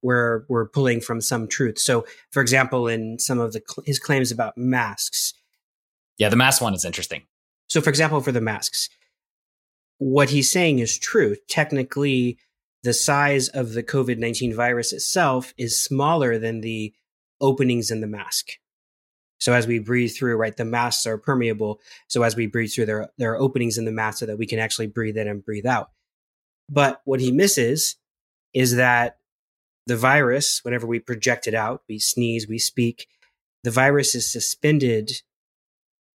where 0.00 0.44
we're 0.48 0.68
pulling 0.68 1.00
from 1.00 1.20
some 1.20 1.48
truth. 1.48 1.78
So, 1.78 2.06
for 2.30 2.40
example, 2.40 2.88
in 2.88 3.18
some 3.18 3.38
of 3.38 3.52
the 3.52 3.62
his 3.84 3.98
claims 3.98 4.30
about 4.30 4.56
masks. 4.56 5.34
Yeah, 6.18 6.28
the 6.28 6.36
mask 6.36 6.60
one 6.60 6.74
is 6.74 6.84
interesting. 6.84 7.22
So, 7.68 7.80
for 7.80 7.90
example, 7.90 8.20
for 8.20 8.32
the 8.32 8.40
masks, 8.40 8.88
what 9.98 10.30
he's 10.30 10.50
saying 10.50 10.78
is 10.78 10.98
true. 10.98 11.36
Technically, 11.48 12.38
the 12.82 12.94
size 12.94 13.48
of 13.48 13.72
the 13.72 13.82
COVID 13.82 14.18
19 14.18 14.54
virus 14.54 14.92
itself 14.92 15.52
is 15.56 15.82
smaller 15.82 16.38
than 16.38 16.60
the 16.60 16.94
openings 17.40 17.90
in 17.90 18.00
the 18.00 18.06
mask. 18.06 18.52
So 19.38 19.52
as 19.52 19.66
we 19.66 19.78
breathe 19.78 20.12
through, 20.16 20.36
right, 20.36 20.56
the 20.56 20.64
masks 20.64 21.06
are 21.06 21.18
permeable. 21.18 21.80
So 22.08 22.22
as 22.22 22.34
we 22.34 22.46
breathe 22.46 22.72
through, 22.72 22.86
there, 22.86 23.08
there 23.18 23.32
are 23.32 23.40
openings 23.40 23.78
in 23.78 23.84
the 23.84 23.92
mask 23.92 24.18
so 24.18 24.26
that 24.26 24.38
we 24.38 24.46
can 24.46 24.58
actually 24.58 24.88
breathe 24.88 25.16
in 25.16 25.28
and 25.28 25.44
breathe 25.44 25.66
out. 25.66 25.90
But 26.68 27.00
what 27.04 27.20
he 27.20 27.30
misses 27.30 27.96
is 28.52 28.76
that 28.76 29.17
the 29.88 29.96
virus, 29.96 30.60
whenever 30.62 30.86
we 30.86 31.00
project 31.00 31.46
it 31.46 31.54
out, 31.54 31.82
we 31.88 31.98
sneeze, 31.98 32.46
we 32.46 32.58
speak, 32.58 33.08
the 33.64 33.70
virus 33.70 34.14
is 34.14 34.30
suspended 34.30 35.22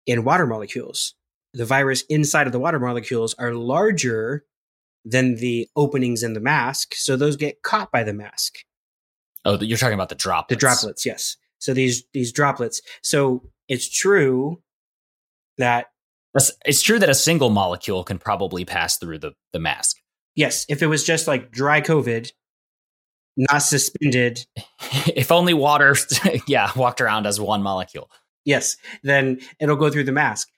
in 0.05 0.25
water 0.25 0.45
molecules. 0.45 1.15
The 1.53 1.65
virus 1.65 2.03
inside 2.09 2.47
of 2.47 2.53
the 2.53 2.59
water 2.59 2.79
molecules 2.79 3.33
are 3.39 3.53
larger 3.53 4.43
than 5.05 5.35
the 5.35 5.69
openings 5.75 6.21
in 6.21 6.33
the 6.33 6.41
mask. 6.41 6.93
So 6.95 7.15
those 7.15 7.37
get 7.37 7.63
caught 7.63 7.91
by 7.91 8.03
the 8.03 8.13
mask. 8.13 8.57
Oh, 9.45 9.57
you're 9.59 9.77
talking 9.77 9.95
about 9.95 10.09
the 10.09 10.15
droplets. 10.15 10.49
The 10.49 10.59
droplets, 10.59 11.05
yes. 11.05 11.37
So 11.57 11.73
these 11.73 12.03
these 12.13 12.31
droplets. 12.31 12.81
So 13.01 13.49
it's 13.69 13.89
true 13.89 14.61
that 15.57 15.87
it's 16.65 16.81
true 16.81 16.99
that 16.99 17.09
a 17.09 17.15
single 17.15 17.49
molecule 17.49 18.03
can 18.03 18.19
probably 18.19 18.65
pass 18.65 18.97
through 18.97 19.19
the, 19.19 19.31
the 19.53 19.59
mask. 19.59 19.97
Yes, 20.35 20.65
if 20.69 20.81
it 20.81 20.87
was 20.87 21.03
just 21.03 21.27
like 21.27 21.51
dry 21.51 21.81
COVID, 21.81 22.31
not 23.49 23.59
suspended. 23.59 24.45
if 25.07 25.31
only 25.31 25.53
water, 25.53 25.95
yeah, 26.47 26.71
walked 26.75 27.01
around 27.01 27.25
as 27.25 27.39
one 27.39 27.63
molecule. 27.63 28.09
Yes, 28.45 28.77
then 29.03 29.39
it'll 29.59 29.75
go 29.75 29.89
through 29.89 30.05
the 30.05 30.11
mask. 30.11 30.49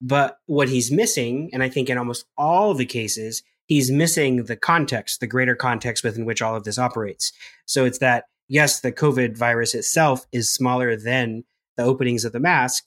But 0.00 0.38
what 0.46 0.68
he's 0.68 0.92
missing, 0.92 1.50
and 1.52 1.62
I 1.62 1.68
think 1.68 1.88
in 1.88 1.98
almost 1.98 2.26
all 2.36 2.74
the 2.74 2.84
cases, 2.84 3.42
he's 3.66 3.90
missing 3.90 4.44
the 4.44 4.56
context, 4.56 5.20
the 5.20 5.26
greater 5.26 5.54
context 5.54 6.04
within 6.04 6.26
which 6.26 6.42
all 6.42 6.54
of 6.54 6.64
this 6.64 6.78
operates. 6.78 7.32
So 7.64 7.84
it's 7.84 7.98
that, 7.98 8.24
yes, 8.48 8.80
the 8.80 8.92
COVID 8.92 9.36
virus 9.36 9.74
itself 9.74 10.26
is 10.32 10.52
smaller 10.52 10.96
than 10.96 11.44
the 11.76 11.84
openings 11.84 12.24
of 12.24 12.32
the 12.32 12.40
mask, 12.40 12.84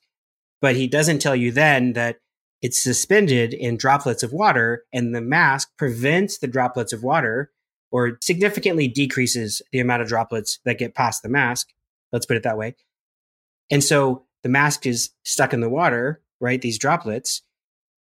but 0.62 0.76
he 0.76 0.88
doesn't 0.88 1.20
tell 1.20 1.36
you 1.36 1.52
then 1.52 1.94
that 1.94 2.18
it's 2.62 2.82
suspended 2.82 3.54
in 3.54 3.78
droplets 3.78 4.22
of 4.22 4.34
water 4.34 4.84
and 4.94 5.16
the 5.16 5.22
mask 5.22 5.70
prevents 5.78 6.38
the 6.38 6.48
droplets 6.48 6.92
of 6.94 7.04
water 7.04 7.52
or 7.92 8.18
significantly 8.22 8.88
decreases 8.88 9.62
the 9.72 9.80
amount 9.80 10.02
of 10.02 10.08
droplets 10.08 10.60
that 10.66 10.78
get 10.78 10.96
past 10.96 11.24
the 11.24 11.30
mask. 11.30 11.70
Let's 12.12 12.26
put 12.26 12.38
it 12.38 12.44
that 12.44 12.58
way. 12.58 12.76
And 13.72 13.84
so 13.84 14.26
the 14.44 14.50
mask 14.50 14.86
is 14.86 15.12
stuck 15.24 15.54
in 15.54 15.62
the 15.62 15.70
water, 15.70 16.22
right? 16.40 16.62
These 16.62 16.80
droplets. 16.80 17.42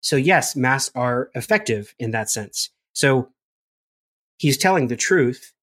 So 0.02 0.15
yes, 0.15 0.56
masks 0.56 0.91
are 0.95 1.30
effective 1.34 1.95
in 1.98 2.12
that 2.12 2.30
sense. 2.30 2.69
So 2.93 3.30
he's 4.38 4.58
telling 4.58 4.88
the 4.88 4.95
truth, 4.95 5.54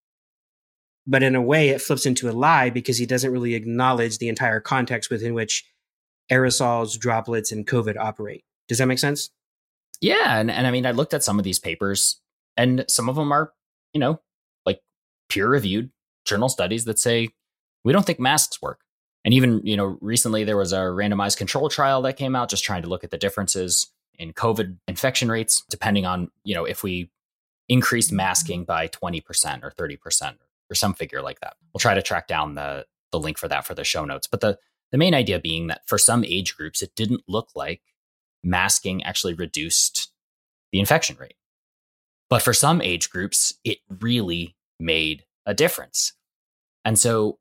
but 1.07 1.23
in 1.23 1.35
a 1.35 1.43
way 1.43 1.69
it 1.69 1.81
flips 1.81 2.07
into 2.07 2.29
a 2.29 2.33
lie 2.33 2.71
because 2.71 2.99
he 2.99 3.07
doesn't 3.07 3.33
really 3.33 3.55
acknowledge 3.55 4.19
the 4.19 4.29
entire 4.29 4.61
context 4.61 5.11
within 5.11 5.35
which 5.35 5.65
aerosols, 6.31 6.99
droplets, 6.99 7.53
and 7.53 7.67
COVID 7.67 7.97
operate. 7.97 8.45
Does 8.69 8.79
that 8.79 8.87
make 8.87 8.99
sense? 8.99 9.31
Yeah. 10.01 10.39
And, 10.39 10.51
and 10.51 10.67
I 10.67 10.71
mean, 10.71 10.87
I 10.87 10.93
looked 10.93 11.15
at 11.15 11.23
some 11.23 11.39
of 11.39 11.45
these 11.45 11.59
papers 11.59 12.21
and 12.57 12.85
some 12.89 13.09
of 13.09 13.17
them 13.17 13.33
are, 13.33 13.53
you 13.93 14.01
know, 14.01 14.21
like 14.67 14.81
peer 15.29 15.49
reviewed 15.49 15.91
journal 16.25 16.49
studies 16.49 16.85
that 16.85 16.99
say, 16.99 17.29
we 17.85 17.93
don't 17.93 18.07
think 18.07 18.21
masks 18.21 18.61
work. 18.63 18.81
And 19.25 19.35
even, 19.35 19.61
you 19.65 19.77
know, 19.77 19.99
recently 20.01 20.45
there 20.45 20.57
was 20.57 20.73
a 20.73 20.79
randomized 20.79 21.37
control 21.37 21.69
trial 21.69 22.03
that 22.03 22.17
came 22.17 22.35
out 22.35 22.51
just 22.51 22.65
trying 22.65 22.83
to 22.83 22.89
look 22.89 23.05
at 23.05 23.11
the 23.11 23.19
differences 23.19 23.93
in 24.19 24.33
COVID 24.33 24.77
infection 24.89 25.31
rates, 25.31 25.63
depending 25.71 26.07
on, 26.07 26.31
you 26.45 26.55
know, 26.55 26.65
if 26.65 26.83
we 26.83 27.11
increased 27.69 28.09
mm-hmm. 28.09 28.17
masking 28.17 28.65
by 28.65 28.89
20% 28.89 29.23
or 29.63 29.71
30% 29.71 30.35
or 30.71 30.75
some 30.75 30.95
figure 30.95 31.23
like 31.23 31.41
that. 31.41 31.55
We'll 31.73 31.81
try 31.81 31.95
to 31.95 32.03
track 32.03 32.27
down 32.27 32.55
the, 32.55 32.87
the 33.11 33.21
link 33.21 33.39
for 33.39 33.49
that 33.49 33.67
for 33.67 33.75
the 33.75 33.85
show 33.85 34.05
notes. 34.05 34.27
But 34.27 34.41
the, 34.41 34.59
the 34.91 34.99
main 34.99 35.15
idea 35.15 35.39
being 35.39 35.69
that 35.69 35.83
for 35.87 35.99
some 35.99 36.25
age 36.25 36.57
groups, 36.57 36.83
it 36.83 36.95
didn't 36.95 37.23
look 37.29 37.51
like 37.55 37.83
masking 38.43 39.03
actually 39.05 39.35
reduced 39.35 40.13
the 40.73 40.81
infection 40.81 41.17
rate. 41.19 41.35
But 42.33 42.41
for 42.41 42.55
some 42.55 42.81
age 42.81 43.11
groups, 43.11 43.53
it 43.63 43.81
really 44.01 44.57
made 44.81 45.25
a 45.45 45.53
difference. 45.53 46.15
And 46.83 46.99
so 46.99 47.39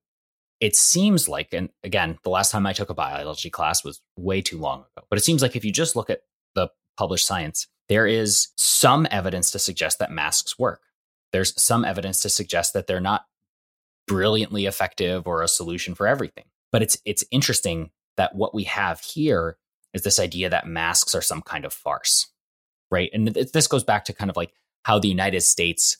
it 0.59 0.75
seems 0.75 1.29
like, 1.29 1.53
and 1.53 1.69
again, 1.81 2.19
the 2.23 2.29
last 2.29 2.51
time 2.51 2.65
I 2.65 2.73
took 2.73 2.89
a 2.89 2.93
biology 2.93 3.49
class 3.49 3.85
was 3.85 4.01
way 4.17 4.41
too 4.41 4.57
long 4.57 4.79
ago, 4.79 5.07
but 5.09 5.17
it 5.17 5.23
seems 5.23 5.41
like 5.41 5.55
if 5.55 5.63
you 5.63 5.71
just 5.71 5.95
look 5.95 6.09
at 6.09 6.23
the 6.55 6.67
published 6.97 7.25
science, 7.25 7.67
there 7.87 8.05
is 8.05 8.49
some 8.57 9.07
evidence 9.09 9.49
to 9.51 9.59
suggest 9.59 9.99
that 9.99 10.11
masks 10.11 10.59
work. 10.59 10.81
There's 11.31 11.53
some 11.55 11.85
evidence 11.85 12.19
to 12.23 12.29
suggest 12.29 12.73
that 12.73 12.87
they're 12.87 12.99
not 12.99 13.27
brilliantly 14.09 14.65
effective 14.65 15.25
or 15.25 15.41
a 15.41 15.47
solution 15.47 15.95
for 15.95 16.05
everything. 16.05 16.47
But 16.69 16.81
it's 16.83 16.97
it's 17.05 17.23
interesting 17.31 17.91
that 18.17 18.35
what 18.35 18.53
we 18.53 18.65
have 18.65 18.99
here 18.99 19.55
is 19.93 20.01
this 20.01 20.19
idea 20.19 20.49
that 20.49 20.67
masks 20.67 21.15
are 21.15 21.21
some 21.21 21.41
kind 21.41 21.63
of 21.63 21.71
farce, 21.71 22.27
right? 22.91 23.09
And 23.13 23.29
this 23.29 23.67
goes 23.67 23.85
back 23.85 24.03
to 24.03 24.13
kind 24.13 24.29
of 24.29 24.35
like 24.35 24.51
how 24.83 24.99
the 24.99 25.07
United 25.07 25.41
States 25.41 25.97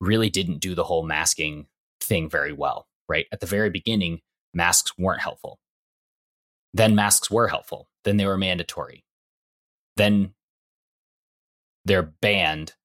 really 0.00 0.30
didn't 0.30 0.60
do 0.60 0.74
the 0.74 0.84
whole 0.84 1.04
masking 1.04 1.66
thing 2.00 2.28
very 2.28 2.52
well, 2.52 2.86
right? 3.08 3.26
At 3.32 3.40
the 3.40 3.46
very 3.46 3.70
beginning, 3.70 4.20
masks 4.54 4.92
weren't 4.98 5.20
helpful. 5.20 5.58
Then 6.72 6.94
masks 6.94 7.30
were 7.30 7.48
helpful. 7.48 7.88
Then 8.04 8.16
they 8.16 8.26
were 8.26 8.38
mandatory 8.38 9.04
then 9.98 10.32
they're 11.84 12.14
banned. 12.22 12.72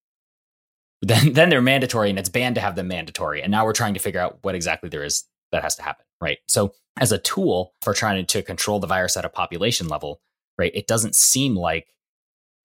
Then, 1.05 1.33
then 1.33 1.49
they're 1.49 1.61
mandatory 1.61 2.09
and 2.09 2.17
it's 2.17 2.29
banned 2.29 2.55
to 2.55 2.61
have 2.61 2.77
them 2.77 2.87
mandatory. 2.87 3.41
And 3.41 3.51
now 3.51 3.65
we're 3.65 3.73
trying 3.73 3.93
to 3.95 3.99
figure 3.99 4.21
out 4.21 4.37
what 4.41 4.55
exactly 4.55 4.87
there 4.87 5.03
is 5.03 5.25
that 5.51 5.61
has 5.61 5.75
to 5.75 5.83
happen, 5.83 6.05
right? 6.21 6.37
So, 6.47 6.75
as 6.97 7.11
a 7.11 7.17
tool 7.17 7.73
for 7.81 7.93
trying 7.93 8.25
to 8.25 8.41
control 8.41 8.79
the 8.79 8.87
virus 8.87 9.17
at 9.17 9.25
a 9.25 9.29
population 9.29 9.89
level, 9.89 10.21
right, 10.57 10.71
it 10.73 10.87
doesn't 10.87 11.13
seem 11.13 11.57
like 11.57 11.92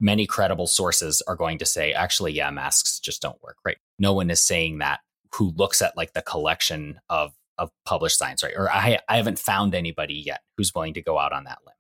many 0.00 0.26
credible 0.26 0.66
sources 0.66 1.22
are 1.26 1.37
going 1.37 1.58
to 1.58 1.66
say, 1.66 1.92
actually, 1.92 2.32
yeah, 2.32 2.50
masks 2.50 3.00
just 3.00 3.22
don't 3.22 3.42
work, 3.42 3.56
right? 3.64 3.78
No 3.98 4.12
one 4.12 4.30
is 4.30 4.40
saying 4.40 4.78
that 4.78 5.00
who 5.34 5.52
looks 5.56 5.82
at 5.82 5.96
like 5.96 6.12
the 6.12 6.22
collection 6.22 7.00
of 7.08 7.32
of 7.58 7.70
published 7.84 8.18
science, 8.18 8.42
right? 8.42 8.54
Or 8.56 8.70
I, 8.70 9.00
I 9.08 9.16
haven't 9.16 9.40
found 9.40 9.74
anybody 9.74 10.14
yet 10.14 10.42
who's 10.56 10.72
willing 10.72 10.94
to 10.94 11.02
go 11.02 11.18
out 11.18 11.32
on 11.32 11.42
that 11.44 11.58
limb. 11.66 11.74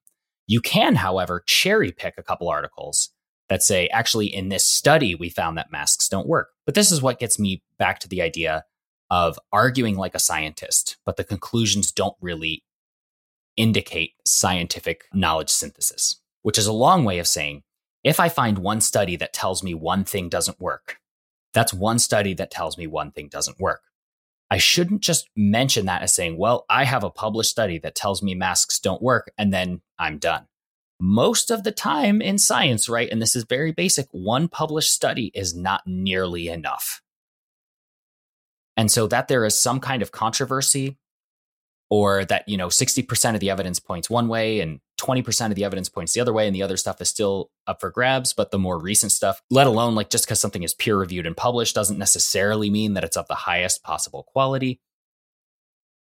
You 0.48 0.60
can, 0.60 0.96
however, 0.96 1.44
cherry 1.46 1.92
pick 1.92 2.14
a 2.18 2.22
couple 2.22 2.48
articles 2.48 3.10
that 3.48 3.62
say, 3.62 3.86
actually, 3.88 4.26
in 4.26 4.48
this 4.48 4.64
study, 4.64 5.14
we 5.14 5.28
found 5.28 5.56
that 5.56 5.70
masks 5.70 6.08
don't 6.08 6.26
work. 6.26 6.48
But 6.66 6.74
this 6.74 6.90
is 6.90 7.00
what 7.00 7.20
gets 7.20 7.38
me 7.38 7.62
back 7.78 8.00
to 8.00 8.08
the 8.08 8.22
idea 8.22 8.64
of 9.10 9.38
arguing 9.52 9.96
like 9.96 10.14
a 10.14 10.20
scientist, 10.20 10.96
but 11.06 11.16
the 11.16 11.24
conclusions 11.24 11.92
don't 11.92 12.16
really 12.20 12.64
indicate 13.56 14.14
scientific 14.24 15.04
knowledge 15.14 15.50
synthesis, 15.50 16.20
which 16.42 16.58
is 16.58 16.66
a 16.66 16.72
long 16.72 17.04
way 17.04 17.18
of 17.18 17.26
saying 17.28 17.62
if 18.04 18.20
I 18.20 18.28
find 18.28 18.58
one 18.58 18.80
study 18.80 19.16
that 19.16 19.32
tells 19.32 19.62
me 19.62 19.74
one 19.74 20.04
thing 20.04 20.28
doesn't 20.28 20.60
work, 20.60 20.98
that's 21.52 21.74
one 21.74 21.98
study 21.98 22.34
that 22.34 22.50
tells 22.50 22.78
me 22.78 22.86
one 22.86 23.10
thing 23.10 23.28
doesn't 23.28 23.60
work. 23.60 23.82
I 24.50 24.58
shouldn't 24.58 25.02
just 25.02 25.28
mention 25.36 25.86
that 25.86 26.02
as 26.02 26.14
saying, 26.14 26.38
well, 26.38 26.64
I 26.70 26.84
have 26.84 27.04
a 27.04 27.10
published 27.10 27.50
study 27.50 27.78
that 27.80 27.94
tells 27.94 28.22
me 28.22 28.34
masks 28.34 28.78
don't 28.78 29.02
work, 29.02 29.30
and 29.36 29.52
then 29.52 29.82
I'm 29.98 30.18
done. 30.18 30.46
Most 31.00 31.50
of 31.50 31.64
the 31.64 31.72
time 31.72 32.22
in 32.22 32.38
science, 32.38 32.88
right? 32.88 33.08
And 33.10 33.20
this 33.20 33.36
is 33.36 33.44
very 33.44 33.72
basic, 33.72 34.08
one 34.10 34.48
published 34.48 34.92
study 34.92 35.30
is 35.34 35.54
not 35.54 35.82
nearly 35.86 36.48
enough. 36.48 37.02
And 38.76 38.90
so 38.90 39.06
that 39.08 39.28
there 39.28 39.44
is 39.44 39.58
some 39.58 39.80
kind 39.80 40.02
of 40.02 40.12
controversy 40.12 40.96
or 41.90 42.24
that 42.26 42.48
you 42.48 42.56
know 42.56 42.68
60% 42.68 43.34
of 43.34 43.40
the 43.40 43.50
evidence 43.50 43.80
points 43.80 44.10
one 44.10 44.28
way 44.28 44.60
and 44.60 44.80
20% 45.00 45.48
of 45.48 45.54
the 45.54 45.64
evidence 45.64 45.88
points 45.88 46.12
the 46.12 46.20
other 46.20 46.32
way 46.32 46.46
and 46.46 46.54
the 46.54 46.62
other 46.62 46.76
stuff 46.76 47.00
is 47.00 47.08
still 47.08 47.50
up 47.66 47.80
for 47.80 47.90
grabs 47.90 48.32
but 48.32 48.50
the 48.50 48.58
more 48.58 48.78
recent 48.78 49.12
stuff 49.12 49.40
let 49.50 49.66
alone 49.66 49.94
like 49.94 50.10
just 50.10 50.24
because 50.24 50.40
something 50.40 50.62
is 50.62 50.74
peer 50.74 50.98
reviewed 50.98 51.26
and 51.26 51.36
published 51.36 51.74
doesn't 51.74 51.98
necessarily 51.98 52.70
mean 52.70 52.94
that 52.94 53.04
it's 53.04 53.16
of 53.16 53.28
the 53.28 53.34
highest 53.34 53.82
possible 53.82 54.24
quality. 54.24 54.80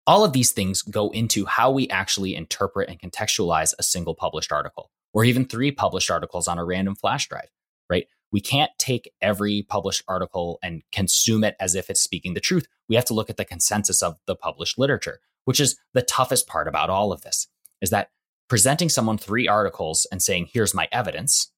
All 0.06 0.24
of 0.24 0.32
these 0.32 0.52
things 0.52 0.80
go 0.80 1.10
into 1.10 1.44
how 1.44 1.70
we 1.70 1.88
actually 1.90 2.34
interpret 2.34 2.88
and 2.88 2.98
contextualize 2.98 3.74
a 3.78 3.82
single 3.82 4.14
published 4.14 4.52
article 4.52 4.90
or 5.12 5.24
even 5.24 5.44
three 5.44 5.70
published 5.70 6.10
articles 6.10 6.48
on 6.48 6.58
a 6.58 6.64
random 6.64 6.94
flash 6.94 7.28
drive 7.28 7.50
right? 7.90 8.06
We 8.30 8.40
can't 8.40 8.70
take 8.78 9.12
every 9.22 9.64
published 9.68 10.02
article 10.06 10.58
and 10.62 10.82
consume 10.92 11.44
it 11.44 11.56
as 11.58 11.74
if 11.74 11.88
it's 11.88 12.00
speaking 12.00 12.34
the 12.34 12.40
truth. 12.40 12.66
We 12.88 12.96
have 12.96 13.06
to 13.06 13.14
look 13.14 13.30
at 13.30 13.36
the 13.36 13.44
consensus 13.44 14.02
of 14.02 14.18
the 14.26 14.36
published 14.36 14.78
literature 14.78 15.20
which 15.48 15.60
is 15.60 15.78
the 15.94 16.02
toughest 16.02 16.46
part 16.46 16.68
about 16.68 16.90
all 16.90 17.10
of 17.10 17.22
this 17.22 17.46
is 17.80 17.88
that 17.88 18.10
presenting 18.50 18.90
someone 18.90 19.16
three 19.16 19.48
articles 19.48 20.06
and 20.12 20.22
saying, 20.22 20.46
here's 20.52 20.74
my 20.74 20.86
evidence, 20.92 21.50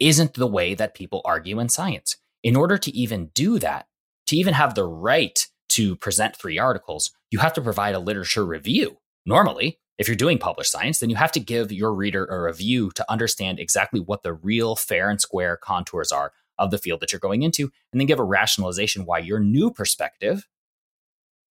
isn't 0.00 0.34
the 0.34 0.48
way 0.48 0.74
that 0.74 0.96
people 0.96 1.20
argue 1.24 1.60
in 1.60 1.68
science. 1.68 2.16
In 2.42 2.56
order 2.56 2.76
to 2.76 2.90
even 2.90 3.26
do 3.36 3.60
that, 3.60 3.86
to 4.26 4.36
even 4.36 4.52
have 4.52 4.74
the 4.74 4.84
right 4.84 5.46
to 5.68 5.94
present 5.94 6.34
three 6.34 6.58
articles, 6.58 7.12
you 7.30 7.38
have 7.38 7.52
to 7.52 7.60
provide 7.60 7.94
a 7.94 8.00
literature 8.00 8.44
review. 8.44 8.96
Normally, 9.24 9.78
if 9.96 10.08
you're 10.08 10.16
doing 10.16 10.38
published 10.38 10.72
science, 10.72 10.98
then 10.98 11.08
you 11.08 11.14
have 11.14 11.30
to 11.30 11.38
give 11.38 11.70
your 11.70 11.94
reader 11.94 12.26
a 12.26 12.42
review 12.42 12.90
to 12.96 13.08
understand 13.08 13.60
exactly 13.60 14.00
what 14.00 14.24
the 14.24 14.32
real 14.32 14.74
fair 14.74 15.08
and 15.08 15.20
square 15.20 15.56
contours 15.56 16.10
are 16.10 16.32
of 16.58 16.72
the 16.72 16.78
field 16.78 16.98
that 16.98 17.12
you're 17.12 17.20
going 17.20 17.42
into, 17.42 17.70
and 17.92 18.00
then 18.00 18.08
give 18.08 18.18
a 18.18 18.24
rationalization 18.24 19.06
why 19.06 19.18
your 19.18 19.38
new 19.38 19.70
perspective 19.70 20.48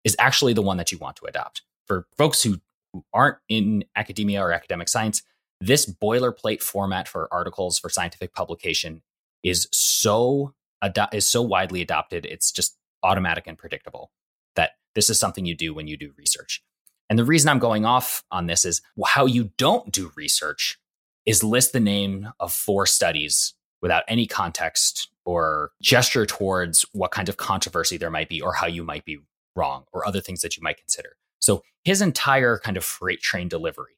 is 0.07 0.15
actually 0.19 0.53
the 0.53 0.61
one 0.61 0.77
that 0.77 0.89
you 0.89 0.97
want 0.97 1.17
to 1.17 1.25
adopt. 1.25 1.63
For 1.85 2.07
folks 2.17 2.41
who, 2.41 2.61
who 2.93 3.03
aren't 3.13 3.39
in 3.49 3.83
academia 3.97 4.41
or 4.41 4.53
academic 4.53 4.87
science, 4.87 5.21
this 5.59 5.85
boilerplate 5.85 6.61
format 6.61 7.09
for 7.09 7.27
articles 7.29 7.77
for 7.77 7.89
scientific 7.89 8.33
publication 8.33 9.01
is 9.43 9.67
so 9.73 10.53
ado- 10.81 11.11
is 11.11 11.27
so 11.27 11.41
widely 11.41 11.81
adopted. 11.81 12.25
It's 12.25 12.53
just 12.53 12.77
automatic 13.03 13.47
and 13.47 13.57
predictable 13.57 14.11
that 14.55 14.77
this 14.95 15.09
is 15.09 15.19
something 15.19 15.45
you 15.45 15.55
do 15.55 15.73
when 15.73 15.87
you 15.87 15.97
do 15.97 16.13
research. 16.17 16.63
And 17.09 17.19
the 17.19 17.25
reason 17.25 17.49
I'm 17.49 17.59
going 17.59 17.83
off 17.83 18.23
on 18.31 18.47
this 18.47 18.63
is 18.63 18.81
how 19.05 19.25
you 19.25 19.51
don't 19.57 19.91
do 19.91 20.13
research 20.15 20.79
is 21.25 21.43
list 21.43 21.73
the 21.73 21.81
name 21.81 22.29
of 22.39 22.53
four 22.53 22.85
studies 22.85 23.55
without 23.81 24.03
any 24.07 24.25
context 24.25 25.09
or 25.25 25.71
gesture 25.81 26.25
towards 26.25 26.85
what 26.93 27.11
kind 27.11 27.27
of 27.27 27.35
controversy 27.35 27.97
there 27.97 28.09
might 28.09 28.29
be 28.29 28.41
or 28.41 28.53
how 28.53 28.67
you 28.67 28.85
might 28.85 29.03
be 29.03 29.19
wrong 29.57 29.85
or 29.91 30.07
other 30.07 30.21
things 30.21 30.41
that 30.41 30.55
you 30.55 30.63
might 30.63 30.77
consider. 30.77 31.17
So 31.39 31.63
his 31.83 32.01
entire 32.01 32.57
kind 32.57 32.77
of 32.77 32.83
freight 32.83 33.21
train 33.21 33.47
delivery 33.47 33.97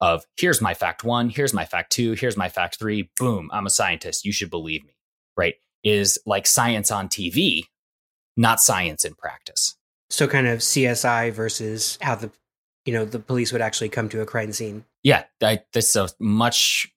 of 0.00 0.24
here's 0.36 0.60
my 0.60 0.74
fact 0.74 1.04
one, 1.04 1.30
here's 1.30 1.54
my 1.54 1.64
fact 1.64 1.92
two, 1.92 2.12
here's 2.12 2.36
my 2.36 2.48
fact 2.48 2.78
three, 2.78 3.10
boom, 3.18 3.50
I'm 3.52 3.66
a 3.66 3.70
scientist, 3.70 4.24
you 4.24 4.32
should 4.32 4.50
believe 4.50 4.84
me, 4.84 4.96
right? 5.36 5.54
Is 5.82 6.18
like 6.26 6.46
science 6.46 6.90
on 6.90 7.08
TV, 7.08 7.64
not 8.36 8.60
science 8.60 9.04
in 9.04 9.14
practice. 9.14 9.76
So 10.10 10.28
kind 10.28 10.46
of 10.46 10.60
CSI 10.60 11.32
versus 11.32 11.98
how 12.00 12.16
the 12.16 12.30
you 12.84 12.92
know 12.92 13.04
the 13.04 13.18
police 13.18 13.52
would 13.52 13.60
actually 13.60 13.88
come 13.88 14.08
to 14.10 14.20
a 14.20 14.26
crime 14.26 14.52
scene. 14.52 14.84
Yeah, 15.02 15.24
I, 15.42 15.60
that's 15.72 15.96
a 15.96 16.08
much 16.20 16.88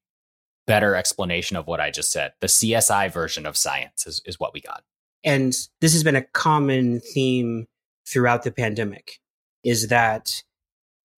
better 0.68 0.96
explanation 0.96 1.58
of 1.58 1.66
what 1.66 1.80
I 1.80 1.90
just 1.90 2.12
said. 2.12 2.34
The 2.42 2.48
CSI 2.48 3.12
version 3.12 3.48
of 3.48 3.58
science 3.58 4.06
is, 4.06 4.22
is 4.26 4.40
what 4.40 4.54
we 4.54 4.62
got. 4.62 4.84
And 5.24 5.54
this 5.82 5.94
has 5.94 6.04
been 6.04 6.16
a 6.16 6.24
common 6.24 7.00
theme 7.00 7.68
throughout 8.08 8.44
the 8.44 8.52
pandemic 8.52 9.20
is 9.64 9.90
that 9.90 10.44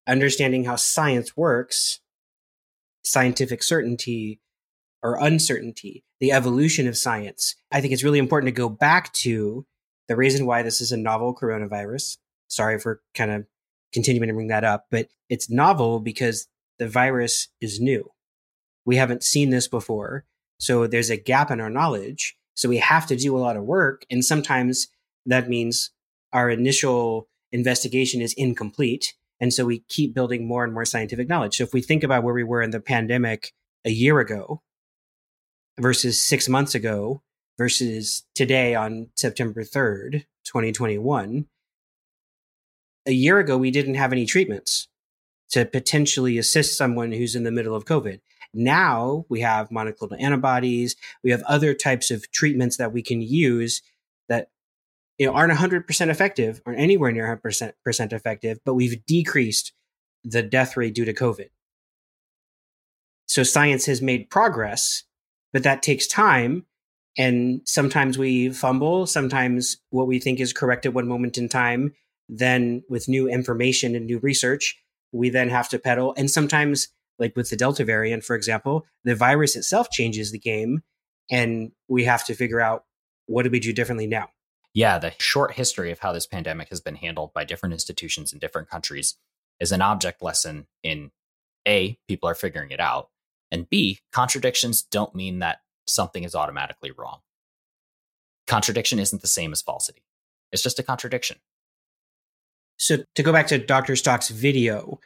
understanding 0.08 0.66
how 0.66 0.76
science 0.76 1.38
works, 1.38 2.00
scientific 3.04 3.64
certainty 3.64 4.40
or 5.04 5.18
uncertainty, 5.24 6.04
the 6.20 6.32
evolution 6.32 6.88
of 6.88 6.98
science. 6.98 7.56
I 7.72 7.82
think 7.82 7.94
it's 7.94 8.04
really 8.04 8.20
important 8.20 8.48
to 8.48 8.60
go 8.60 8.70
back 8.70 9.14
to 9.14 9.66
the 10.08 10.16
reason 10.16 10.46
why 10.46 10.64
this 10.64 10.82
is 10.82 10.92
a 10.92 10.98
novel 10.98 11.36
coronavirus. 11.36 12.18
Sorry 12.48 12.80
for 12.80 13.02
kind 13.16 13.32
of 13.32 13.46
continuing 13.94 14.28
to 14.28 14.34
bring 14.34 14.48
that 14.48 14.64
up, 14.64 14.88
but 14.92 15.08
it's 15.30 15.50
novel 15.50 16.00
because 16.00 16.48
the 16.80 16.88
virus 16.88 17.48
is 17.62 17.80
new. 17.80 18.12
We 18.86 18.98
haven't 18.98 19.24
seen 19.24 19.50
this 19.50 19.68
before. 19.68 20.26
So 20.60 20.88
there's 20.88 21.10
a 21.10 21.18
gap 21.18 21.52
in 21.52 21.62
our 21.62 21.70
knowledge. 21.70 22.38
So 22.62 22.70
we 22.70 22.78
have 22.78 23.08
to 23.08 23.16
do 23.16 23.36
a 23.36 23.40
lot 23.40 23.58
of 23.58 23.64
work. 23.64 24.06
And 24.12 24.24
sometimes 24.24 24.88
that 25.26 25.50
means 25.50 25.90
our 26.32 26.48
initial 26.48 27.28
investigation 27.52 28.22
is 28.22 28.34
incomplete. 28.34 29.16
And 29.40 29.52
so 29.52 29.66
we 29.66 29.80
keep 29.90 30.14
building 30.14 30.48
more 30.48 30.64
and 30.64 30.72
more 30.72 30.86
scientific 30.86 31.28
knowledge. 31.28 31.58
So 31.58 31.64
if 31.64 31.74
we 31.74 31.82
think 31.82 32.04
about 32.04 32.22
where 32.22 32.36
we 32.36 32.44
were 32.44 32.62
in 32.62 32.70
the 32.70 32.80
pandemic 32.80 33.52
a 33.84 33.90
year 33.90 34.20
ago 34.20 34.62
versus 35.80 36.22
six 36.22 36.48
months 36.48 36.76
ago 36.76 37.24
versus 37.58 38.28
today 38.36 38.76
on 38.76 39.08
September 39.16 39.64
3rd, 39.64 40.26
2021, 40.44 41.48
a 43.08 43.12
year 43.12 43.40
ago, 43.40 43.58
we 43.58 43.72
didn't 43.72 43.96
have 43.96 44.12
any 44.12 44.28
treatments 44.28 44.88
to 45.50 45.66
potentially 45.66 46.38
assist 46.38 46.78
someone 46.78 47.12
who's 47.12 47.36
in 47.36 47.44
the 47.44 47.52
middle 47.52 47.74
of 47.76 47.86
COVID. 47.86 48.20
Now 48.54 49.26
we 49.30 49.42
have 49.42 49.70
monoclonal 49.70 50.22
antibodies. 50.22 50.96
We 51.24 51.32
have 51.32 51.44
other 51.44 51.74
types 51.74 52.12
of 52.12 52.32
treatments 52.32 52.78
that 52.78 52.92
we 52.92 53.02
can 53.02 53.22
use 53.22 53.82
that 54.30 54.50
you 55.18 55.28
know, 55.28 55.34
aren't 55.34 55.54
100% 55.54 56.10
effective 56.10 56.62
or 56.66 56.74
anywhere 56.74 57.12
near 57.12 57.40
100% 57.44 58.14
effective, 58.14 58.60
but 58.66 58.74
we've 58.74 59.06
decreased 59.06 59.74
the 60.24 60.42
death 60.42 60.76
rate 60.76 60.96
due 60.96 61.06
to 61.06 61.14
COVID. 61.14 61.50
So 63.28 63.44
science 63.44 63.86
has 63.86 64.02
made 64.02 64.30
progress, 64.30 65.04
but 65.54 65.64
that 65.64 65.84
takes 65.84 66.08
time. 66.08 66.66
And 67.18 67.62
sometimes 67.66 68.18
we 68.18 68.50
fumble. 68.50 69.06
Sometimes 69.06 69.78
what 69.90 70.08
we 70.08 70.20
think 70.20 70.40
is 70.40 70.54
correct 70.54 70.86
at 70.86 70.94
one 70.94 71.08
moment 71.08 71.38
in 71.38 71.50
time, 71.50 71.94
then 72.28 72.84
with 72.90 73.08
new 73.08 73.30
information 73.30 73.96
and 73.96 74.06
new 74.06 74.20
research, 74.20 74.78
we 75.12 75.30
then 75.30 75.50
have 75.50 75.70
to 75.70 75.80
pedal. 75.80 76.14
And 76.18 76.32
sometimes, 76.32 76.88
like 77.20 77.36
with 77.36 77.50
the 77.50 77.56
Delta 77.56 77.84
variant, 77.84 78.24
for 78.24 78.36
example, 78.36 78.86
the 79.04 79.16
virus 79.16 79.56
itself 79.56 79.90
changes 79.90 80.32
the 80.32 80.40
game. 80.40 80.82
And 81.30 81.72
we 81.88 82.04
have 82.06 82.26
to 82.26 82.34
figure 82.34 82.60
out 82.60 82.86
what 83.28 83.44
do 83.44 83.50
we 83.50 83.60
do 83.60 83.72
differently 83.72 84.08
now? 84.08 84.30
yeah, 84.74 84.98
the 85.00 85.14
short 85.20 85.54
history 85.54 85.92
of 85.92 86.00
how 86.00 86.14
this 86.14 86.28
pandemic 86.28 86.70
has 86.70 86.80
been 86.80 86.96
handled 86.96 87.34
by 87.34 87.44
different 87.44 87.74
institutions 87.74 88.32
in 88.32 88.40
different 88.40 88.70
countries 88.70 89.18
is 89.60 89.72
an 89.72 89.82
object 89.82 90.22
lesson 90.22 90.68
in 90.82 91.12
A, 91.68 91.98
people 92.08 92.30
are 92.30 92.36
figuring 92.36 92.72
it 92.72 92.80
out, 92.80 93.10
and 93.52 93.70
B, 93.70 94.00
contradictions 94.14 94.82
don't 94.82 95.14
mean 95.14 95.40
that 95.40 95.62
something 95.88 96.24
is 96.24 96.36
automatically 96.36 96.92
wrong. 96.92 97.20
Contradiction 98.48 99.00
isn't 99.00 99.22
the 99.22 99.28
same 99.28 99.52
as 99.52 99.62
falsity, 99.62 100.04
it's 100.52 100.64
just 100.64 100.80
a 100.80 100.84
contradiction. 100.84 101.38
So, 102.78 103.04
to 103.16 103.24
go 103.24 103.32
back 103.32 103.48
to 103.48 103.60
Dr. 103.60 103.96
Stock's 103.96 104.30
video, 104.30 105.00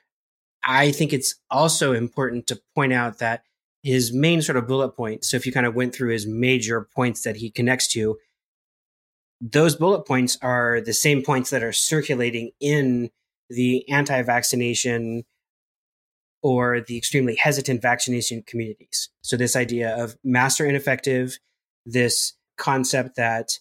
I 0.66 0.92
think 0.92 1.14
it's 1.14 1.36
also 1.52 1.94
important 1.94 2.48
to 2.48 2.60
point 2.74 2.92
out 2.92 3.20
that 3.20 3.44
his 3.84 4.12
main 4.12 4.42
sort 4.42 4.58
of 4.58 4.68
bullet 4.68 4.90
point. 4.90 5.24
So, 5.24 5.38
if 5.38 5.46
you 5.46 5.52
kind 5.52 5.68
of 5.68 5.76
went 5.76 5.94
through 5.94 6.10
his 6.10 6.26
major 6.26 6.88
points 6.96 7.22
that 7.22 7.36
he 7.36 7.52
connects 7.52 7.88
to, 7.90 8.18
those 9.40 9.76
bullet 9.76 10.08
points 10.08 10.38
are 10.42 10.82
the 10.82 10.94
same 10.94 11.22
points 11.22 11.52
that 11.52 11.64
are 11.64 11.72
circulating 11.72 12.52
in 12.60 13.12
the 13.50 13.88
anti 13.90 14.24
vaccination 14.24 15.24
or 16.42 16.82
the 16.82 16.98
extremely 16.98 17.36
hesitant 17.36 17.82
vaccination 17.82 18.44
communities. 18.46 19.10
So, 19.22 19.38
this 19.38 19.56
idea 19.56 19.96
of 19.96 20.18
masks 20.24 20.60
are 20.60 20.66
ineffective, 20.66 21.38
this 21.86 22.34
concept 22.58 23.18
that 23.18 23.60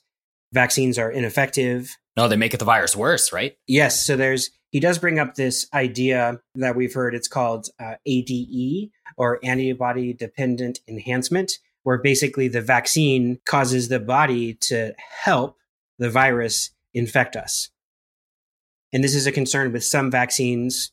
vaccines 0.55 0.99
are 0.99 1.11
ineffective. 1.11 1.97
No, 2.17 2.29
they 2.29 2.37
make 2.37 2.55
it 2.55 2.59
the 2.59 2.65
virus 2.65 2.97
worse, 2.97 3.31
right? 3.31 3.59
Yes. 3.67 4.07
So, 4.07 4.17
there's, 4.17 4.51
he 4.75 4.81
does 4.81 4.99
bring 4.99 5.21
up 5.21 5.37
this 5.37 5.69
idea 5.73 6.41
that 6.57 6.75
we've 6.75 6.93
heard. 6.93 7.15
It's 7.15 7.29
called 7.29 7.69
uh, 7.79 7.95
ADE 8.07 8.91
or 9.17 9.39
antibody 9.45 10.13
dependent 10.13 10.81
enhancement, 10.89 11.61
where 11.85 11.99
basically 11.99 12.49
the 12.49 12.61
vaccine 12.61 13.39
causes 13.45 13.89
the 13.89 14.01
body 14.01 14.55
to 14.63 14.93
help 14.99 15.57
the 16.01 16.11
virus 16.11 16.71
infect 16.93 17.37
us. 17.37 17.71
And 18.93 19.05
this 19.05 19.15
is 19.15 19.29
a 19.29 19.33
concern 19.33 19.73
with 19.73 19.85
some 19.85 20.11
vaccines. 20.11 20.91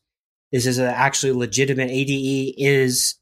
This 0.52 0.68
is 0.68 0.78
actually 0.78 1.32
legitimate 1.32 1.90
ADE 1.90 2.54
is 2.60 3.16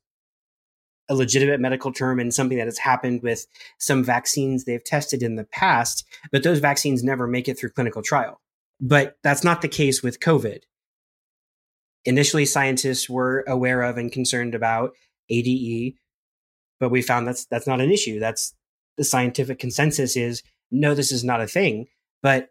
a 1.08 1.15
legitimate 1.15 1.62
medical 1.62 1.93
term 1.93 2.19
and 2.19 2.34
something 2.34 2.58
that 2.58 2.67
has 2.67 2.80
happened 2.80 3.24
with 3.24 3.48
some 3.78 4.04
vaccines 4.04 4.65
they've 4.65 4.84
tested 4.84 5.24
in 5.24 5.38
the 5.38 5.45
past, 5.45 6.06
but 6.34 6.43
those 6.43 6.60
vaccines 6.60 7.02
never 7.02 7.28
make 7.28 7.48
it 7.48 7.58
through 7.58 7.69
clinical 7.69 8.02
trial. 8.02 8.41
But 8.82 9.18
that's 9.24 9.44
not 9.44 9.62
the 9.62 9.68
case 9.68 10.02
with 10.02 10.20
COVID. 10.20 10.62
Initially, 12.06 12.46
scientists 12.46 13.10
were 13.10 13.44
aware 13.48 13.82
of 13.82 13.98
and 13.98 14.12
concerned 14.12 14.56
about 14.56 14.94
ADE, 15.30 15.96
but 16.80 16.89
we 16.89 17.02
found 17.02 17.28
that's 17.28 17.46
that's 17.46 17.68
not 17.68 17.82
an 17.82 17.92
issue. 17.92 18.20
That's 18.20 18.54
the 18.98 19.04
scientific 19.04 19.60
consensus 19.60 20.15
is 20.15 20.44
no, 20.72 20.94
this 20.94 21.12
is 21.12 21.24
not 21.24 21.42
a 21.42 21.48
thing. 21.48 21.88
But 22.22 22.50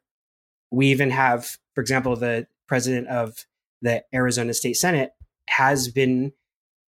we 0.70 0.88
even 0.88 1.10
have, 1.10 1.56
for 1.74 1.80
example, 1.80 2.16
the 2.16 2.46
president 2.66 3.08
of 3.08 3.46
the 3.80 4.04
Arizona 4.12 4.52
State 4.54 4.76
Senate 4.76 5.12
has 5.48 5.88
been 5.88 6.32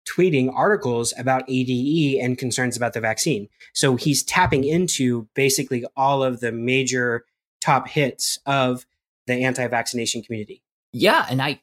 tweeting 0.10 0.54
articles 0.54 1.14
about 1.18 1.44
ADE 1.48 2.20
and 2.22 2.38
concerns 2.38 2.78
about 2.78 2.94
the 2.94 3.02
vaccine. 3.02 3.50
So 3.74 3.96
he's 3.96 4.24
tapping 4.24 4.64
into 4.64 5.28
basically 5.34 5.84
all 5.98 6.24
of 6.24 6.40
the 6.40 6.52
major 6.52 7.26
top 7.60 7.88
hits 7.90 8.38
of 8.46 8.86
the 9.28 9.44
anti 9.44 9.68
vaccination 9.68 10.22
community. 10.22 10.62
Yeah. 10.92 11.26
And 11.30 11.42
I 11.42 11.62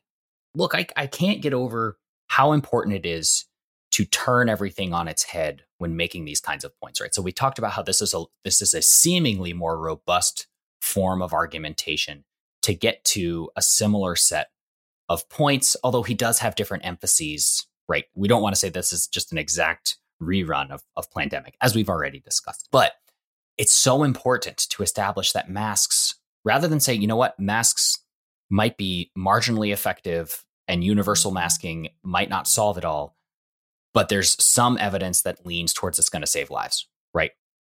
look, 0.55 0.75
I, 0.75 0.87
I 0.97 1.07
can't 1.07 1.43
get 1.43 1.55
over 1.55 1.99
how 2.29 2.53
important 2.53 2.97
it 2.97 3.07
is 3.07 3.47
to 3.93 4.05
turn 4.05 4.49
everything 4.49 4.95
on 4.95 5.07
its 5.07 5.23
head 5.23 5.63
when 5.79 5.97
making 5.97 6.25
these 6.25 6.41
kinds 6.41 6.65
of 6.65 6.79
points, 6.81 7.01
right? 7.01 7.15
So 7.15 7.23
we 7.23 7.33
talked 7.33 7.59
about 7.59 7.73
how 7.73 7.83
this 7.83 8.01
is 8.01 8.15
a 8.15 8.25
this 8.45 8.63
is 8.63 8.75
a 8.75 8.83
seemingly 8.83 9.53
more 9.53 9.79
robust 9.79 10.47
form 10.81 11.23
of 11.23 11.33
argumentation 11.33 12.25
to 12.63 12.75
get 12.75 13.05
to 13.05 13.51
a 13.57 13.63
similar 13.63 14.17
set 14.17 14.49
of 15.09 15.29
points, 15.29 15.77
although 15.85 16.03
he 16.03 16.15
does 16.15 16.39
have 16.39 16.55
different 16.55 16.87
emphases, 16.87 17.67
right? 17.89 18.05
We 18.15 18.29
don't 18.29 18.43
want 18.43 18.55
to 18.55 18.59
say 18.59 18.69
this 18.69 18.93
is 18.93 19.07
just 19.07 19.33
an 19.33 19.39
exact 19.39 19.99
rerun 20.23 20.71
of, 20.71 20.83
of 20.97 21.11
Plandemic, 21.11 21.55
as 21.61 21.75
we've 21.75 21.89
already 21.89 22.21
discussed. 22.21 22.69
But 22.71 22.93
it's 23.59 23.73
so 23.73 24.03
important 24.03 24.57
to 24.71 24.83
establish 24.83 25.33
that 25.33 25.51
masks, 25.51 26.15
rather 26.45 26.68
than 26.68 26.80
say, 26.80 26.95
you 26.95 27.07
know 27.07 27.16
what, 27.16 27.38
masks 27.38 27.99
might 28.51 28.76
be 28.76 29.11
marginally 29.16 29.72
effective 29.72 30.45
and 30.68 30.84
universal 30.84 31.30
mm-hmm. 31.30 31.40
masking 31.40 31.88
might 32.03 32.28
not 32.28 32.47
solve 32.47 32.78
it 32.78 32.84
all, 32.84 33.16
but 33.95 34.09
there's 34.09 34.43
some 34.43 34.78
evidence 34.78 35.22
that 35.22 35.47
leans 35.47 35.72
towards 35.72 35.99
it's 35.99 36.09
going 36.09 36.22
to 36.22 36.26
save 36.26 36.51
lives, 36.51 36.88
right? 37.12 37.32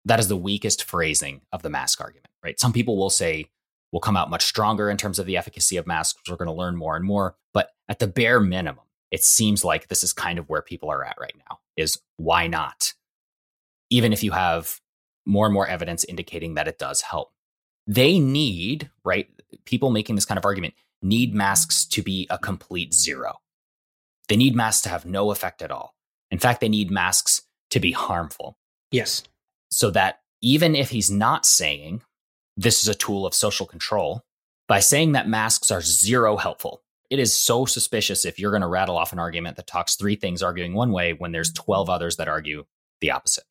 that 0.08 0.18
is 0.18 0.28
the 0.28 0.36
weakest 0.36 0.84
phrasing 0.84 1.42
of 1.52 1.62
the 1.62 1.70
mask 1.70 2.00
argument, 2.00 2.30
right? 2.42 2.58
Some 2.58 2.72
people 2.72 2.96
will 2.96 3.10
say 3.10 3.46
we'll 3.92 4.00
come 4.00 4.16
out 4.16 4.30
much 4.30 4.44
stronger 4.44 4.90
in 4.90 4.96
terms 4.96 5.18
of 5.18 5.26
the 5.26 5.36
efficacy 5.36 5.76
of 5.76 5.86
masks. 5.86 6.20
We're 6.28 6.36
going 6.36 6.46
to 6.46 6.52
learn 6.52 6.76
more 6.76 6.96
and 6.96 7.04
more. 7.04 7.36
But 7.52 7.70
at 7.88 7.98
the 7.98 8.06
bare 8.06 8.40
minimum, 8.40 8.84
it 9.10 9.22
seems 9.22 9.64
like 9.64 9.88
this 9.88 10.02
is 10.02 10.12
kind 10.12 10.38
of 10.38 10.48
where 10.48 10.62
people 10.62 10.90
are 10.90 11.04
at 11.04 11.16
right 11.20 11.34
now 11.48 11.58
is 11.76 11.98
why 12.16 12.46
not? 12.46 12.94
Even 13.90 14.12
if 14.12 14.22
you 14.22 14.32
have 14.32 14.80
more 15.26 15.46
and 15.46 15.54
more 15.54 15.66
evidence 15.66 16.04
indicating 16.04 16.54
that 16.54 16.68
it 16.68 16.78
does 16.78 17.02
help. 17.02 17.32
They 17.88 18.20
need, 18.20 18.90
right? 19.04 19.28
People 19.64 19.90
making 19.90 20.14
this 20.14 20.26
kind 20.26 20.38
of 20.38 20.44
argument 20.44 20.74
need 21.02 21.34
masks 21.34 21.86
to 21.86 22.02
be 22.02 22.26
a 22.30 22.38
complete 22.38 22.92
zero. 22.92 23.40
They 24.28 24.36
need 24.36 24.54
masks 24.54 24.82
to 24.82 24.90
have 24.90 25.06
no 25.06 25.30
effect 25.30 25.62
at 25.62 25.70
all. 25.70 25.94
In 26.30 26.38
fact, 26.38 26.60
they 26.60 26.68
need 26.68 26.90
masks 26.90 27.42
to 27.70 27.80
be 27.80 27.92
harmful. 27.92 28.58
Yes. 28.90 29.22
So 29.70 29.90
that 29.90 30.20
even 30.42 30.76
if 30.76 30.90
he's 30.90 31.10
not 31.10 31.46
saying 31.46 32.02
this 32.56 32.82
is 32.82 32.88
a 32.88 32.94
tool 32.94 33.26
of 33.26 33.34
social 33.34 33.66
control, 33.66 34.22
by 34.66 34.80
saying 34.80 35.12
that 35.12 35.28
masks 35.28 35.70
are 35.70 35.80
zero 35.80 36.36
helpful, 36.36 36.82
it 37.08 37.18
is 37.18 37.34
so 37.34 37.64
suspicious 37.64 38.26
if 38.26 38.38
you're 38.38 38.50
going 38.50 38.60
to 38.60 38.68
rattle 38.68 38.98
off 38.98 39.14
an 39.14 39.18
argument 39.18 39.56
that 39.56 39.66
talks 39.66 39.96
three 39.96 40.14
things 40.14 40.42
arguing 40.42 40.74
one 40.74 40.92
way 40.92 41.14
when 41.14 41.32
there's 41.32 41.52
12 41.54 41.88
others 41.88 42.16
that 42.16 42.28
argue 42.28 42.64
the 43.00 43.12
opposite, 43.12 43.44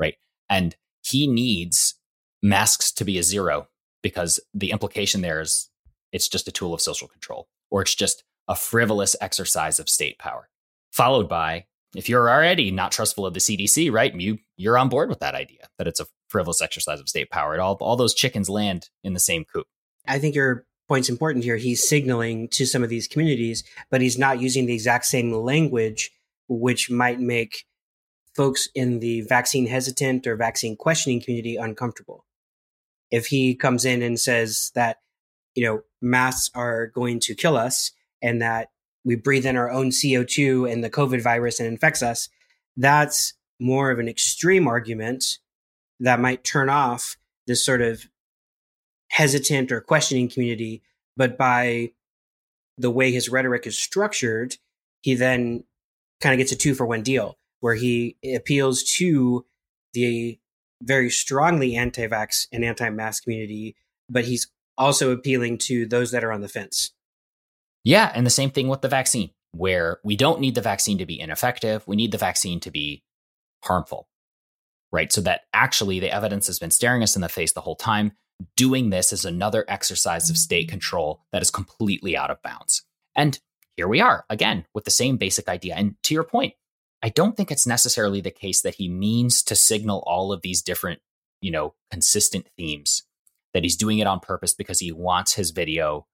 right? 0.00 0.16
And 0.50 0.74
he 1.04 1.28
needs 1.28 1.94
masks 2.42 2.90
to 2.92 3.04
be 3.04 3.18
a 3.18 3.22
zero 3.22 3.68
because 4.02 4.40
the 4.54 4.70
implication 4.70 5.20
there 5.20 5.40
is 5.40 5.68
it's 6.12 6.28
just 6.28 6.48
a 6.48 6.52
tool 6.52 6.72
of 6.72 6.80
social 6.80 7.08
control 7.08 7.48
or 7.70 7.82
it's 7.82 7.94
just 7.94 8.24
a 8.48 8.54
frivolous 8.54 9.16
exercise 9.20 9.78
of 9.78 9.88
state 9.88 10.18
power. 10.18 10.48
Followed 10.92 11.28
by, 11.28 11.66
if 11.94 12.08
you're 12.08 12.30
already 12.30 12.70
not 12.70 12.92
trustful 12.92 13.26
of 13.26 13.34
the 13.34 13.40
CDC, 13.40 13.90
right? 13.92 14.14
You 14.14 14.38
you're 14.56 14.78
on 14.78 14.88
board 14.88 15.08
with 15.08 15.20
that 15.20 15.34
idea 15.34 15.68
that 15.78 15.86
it's 15.86 16.00
a 16.00 16.06
frivolous 16.28 16.62
exercise 16.62 17.00
of 17.00 17.08
state 17.08 17.30
power. 17.30 17.54
It 17.54 17.60
all 17.60 17.76
all 17.80 17.96
those 17.96 18.14
chickens 18.14 18.48
land 18.48 18.88
in 19.02 19.14
the 19.14 19.20
same 19.20 19.44
coop. 19.44 19.66
I 20.06 20.18
think 20.18 20.34
your 20.34 20.66
point's 20.88 21.08
important 21.08 21.44
here. 21.44 21.56
He's 21.56 21.88
signaling 21.88 22.48
to 22.48 22.66
some 22.66 22.82
of 22.82 22.88
these 22.88 23.08
communities, 23.08 23.64
but 23.90 24.00
he's 24.00 24.18
not 24.18 24.40
using 24.40 24.66
the 24.66 24.74
exact 24.74 25.06
same 25.06 25.32
language, 25.32 26.10
which 26.48 26.90
might 26.90 27.20
make 27.20 27.64
folks 28.34 28.68
in 28.74 29.00
the 29.00 29.22
vaccine 29.22 29.66
hesitant 29.66 30.26
or 30.26 30.36
vaccine 30.36 30.76
questioning 30.76 31.20
community 31.20 31.56
uncomfortable. 31.56 32.25
If 33.10 33.26
he 33.26 33.54
comes 33.54 33.84
in 33.84 34.02
and 34.02 34.18
says 34.18 34.72
that, 34.74 34.98
you 35.54 35.64
know, 35.64 35.82
masks 36.02 36.50
are 36.54 36.88
going 36.88 37.20
to 37.20 37.34
kill 37.34 37.56
us 37.56 37.92
and 38.22 38.42
that 38.42 38.70
we 39.04 39.14
breathe 39.14 39.46
in 39.46 39.56
our 39.56 39.70
own 39.70 39.90
CO2 39.90 40.70
and 40.70 40.82
the 40.82 40.90
COVID 40.90 41.22
virus 41.22 41.60
and 41.60 41.68
infects 41.68 42.02
us, 42.02 42.28
that's 42.76 43.34
more 43.60 43.90
of 43.90 43.98
an 43.98 44.08
extreme 44.08 44.66
argument 44.66 45.38
that 46.00 46.20
might 46.20 46.44
turn 46.44 46.68
off 46.68 47.16
this 47.46 47.64
sort 47.64 47.80
of 47.80 48.06
hesitant 49.08 49.72
or 49.72 49.80
questioning 49.80 50.28
community. 50.28 50.82
But 51.16 51.38
by 51.38 51.92
the 52.76 52.90
way 52.90 53.12
his 53.12 53.28
rhetoric 53.28 53.66
is 53.66 53.78
structured, 53.78 54.56
he 55.00 55.14
then 55.14 55.64
kind 56.20 56.34
of 56.34 56.38
gets 56.38 56.52
a 56.52 56.56
two 56.56 56.74
for 56.74 56.86
one 56.86 57.02
deal 57.02 57.38
where 57.60 57.74
he 57.74 58.16
appeals 58.34 58.82
to 58.82 59.46
the 59.94 60.38
very 60.82 61.10
strongly 61.10 61.76
anti 61.76 62.06
vax 62.06 62.46
and 62.52 62.64
anti 62.64 62.90
mask 62.90 63.24
community, 63.24 63.76
but 64.08 64.24
he's 64.24 64.50
also 64.78 65.10
appealing 65.10 65.58
to 65.58 65.86
those 65.86 66.10
that 66.10 66.24
are 66.24 66.32
on 66.32 66.40
the 66.40 66.48
fence. 66.48 66.92
Yeah. 67.84 68.10
And 68.14 68.26
the 68.26 68.30
same 68.30 68.50
thing 68.50 68.68
with 68.68 68.82
the 68.82 68.88
vaccine, 68.88 69.30
where 69.52 70.00
we 70.04 70.16
don't 70.16 70.40
need 70.40 70.54
the 70.54 70.60
vaccine 70.60 70.98
to 70.98 71.06
be 71.06 71.20
ineffective. 71.20 71.86
We 71.86 71.96
need 71.96 72.12
the 72.12 72.18
vaccine 72.18 72.60
to 72.60 72.70
be 72.70 73.02
harmful, 73.64 74.08
right? 74.92 75.12
So 75.12 75.20
that 75.22 75.42
actually 75.52 76.00
the 76.00 76.12
evidence 76.12 76.46
has 76.48 76.58
been 76.58 76.70
staring 76.70 77.02
us 77.02 77.16
in 77.16 77.22
the 77.22 77.28
face 77.28 77.52
the 77.52 77.60
whole 77.60 77.76
time. 77.76 78.12
Doing 78.56 78.90
this 78.90 79.12
is 79.12 79.24
another 79.24 79.64
exercise 79.66 80.28
of 80.28 80.36
state 80.36 80.68
control 80.68 81.22
that 81.32 81.40
is 81.40 81.50
completely 81.50 82.16
out 82.16 82.30
of 82.30 82.42
bounds. 82.42 82.84
And 83.14 83.38
here 83.76 83.88
we 83.88 84.00
are 84.00 84.24
again 84.28 84.66
with 84.74 84.84
the 84.84 84.90
same 84.90 85.16
basic 85.16 85.48
idea. 85.48 85.74
And 85.74 85.94
to 86.02 86.14
your 86.14 86.24
point, 86.24 86.54
I 87.06 87.08
don't 87.08 87.36
think 87.36 87.52
it's 87.52 87.68
necessarily 87.68 88.20
the 88.20 88.32
case 88.32 88.62
that 88.62 88.74
he 88.74 88.88
means 88.88 89.44
to 89.44 89.54
signal 89.54 90.02
all 90.08 90.32
of 90.32 90.42
these 90.42 90.60
different, 90.60 91.00
you 91.40 91.52
know, 91.52 91.74
consistent 91.88 92.48
themes, 92.56 93.04
that 93.54 93.62
he's 93.62 93.76
doing 93.76 94.00
it 94.00 94.08
on 94.08 94.18
purpose 94.18 94.54
because 94.54 94.80
he 94.80 94.90
wants 94.90 95.34
his 95.34 95.52
video 95.52 96.08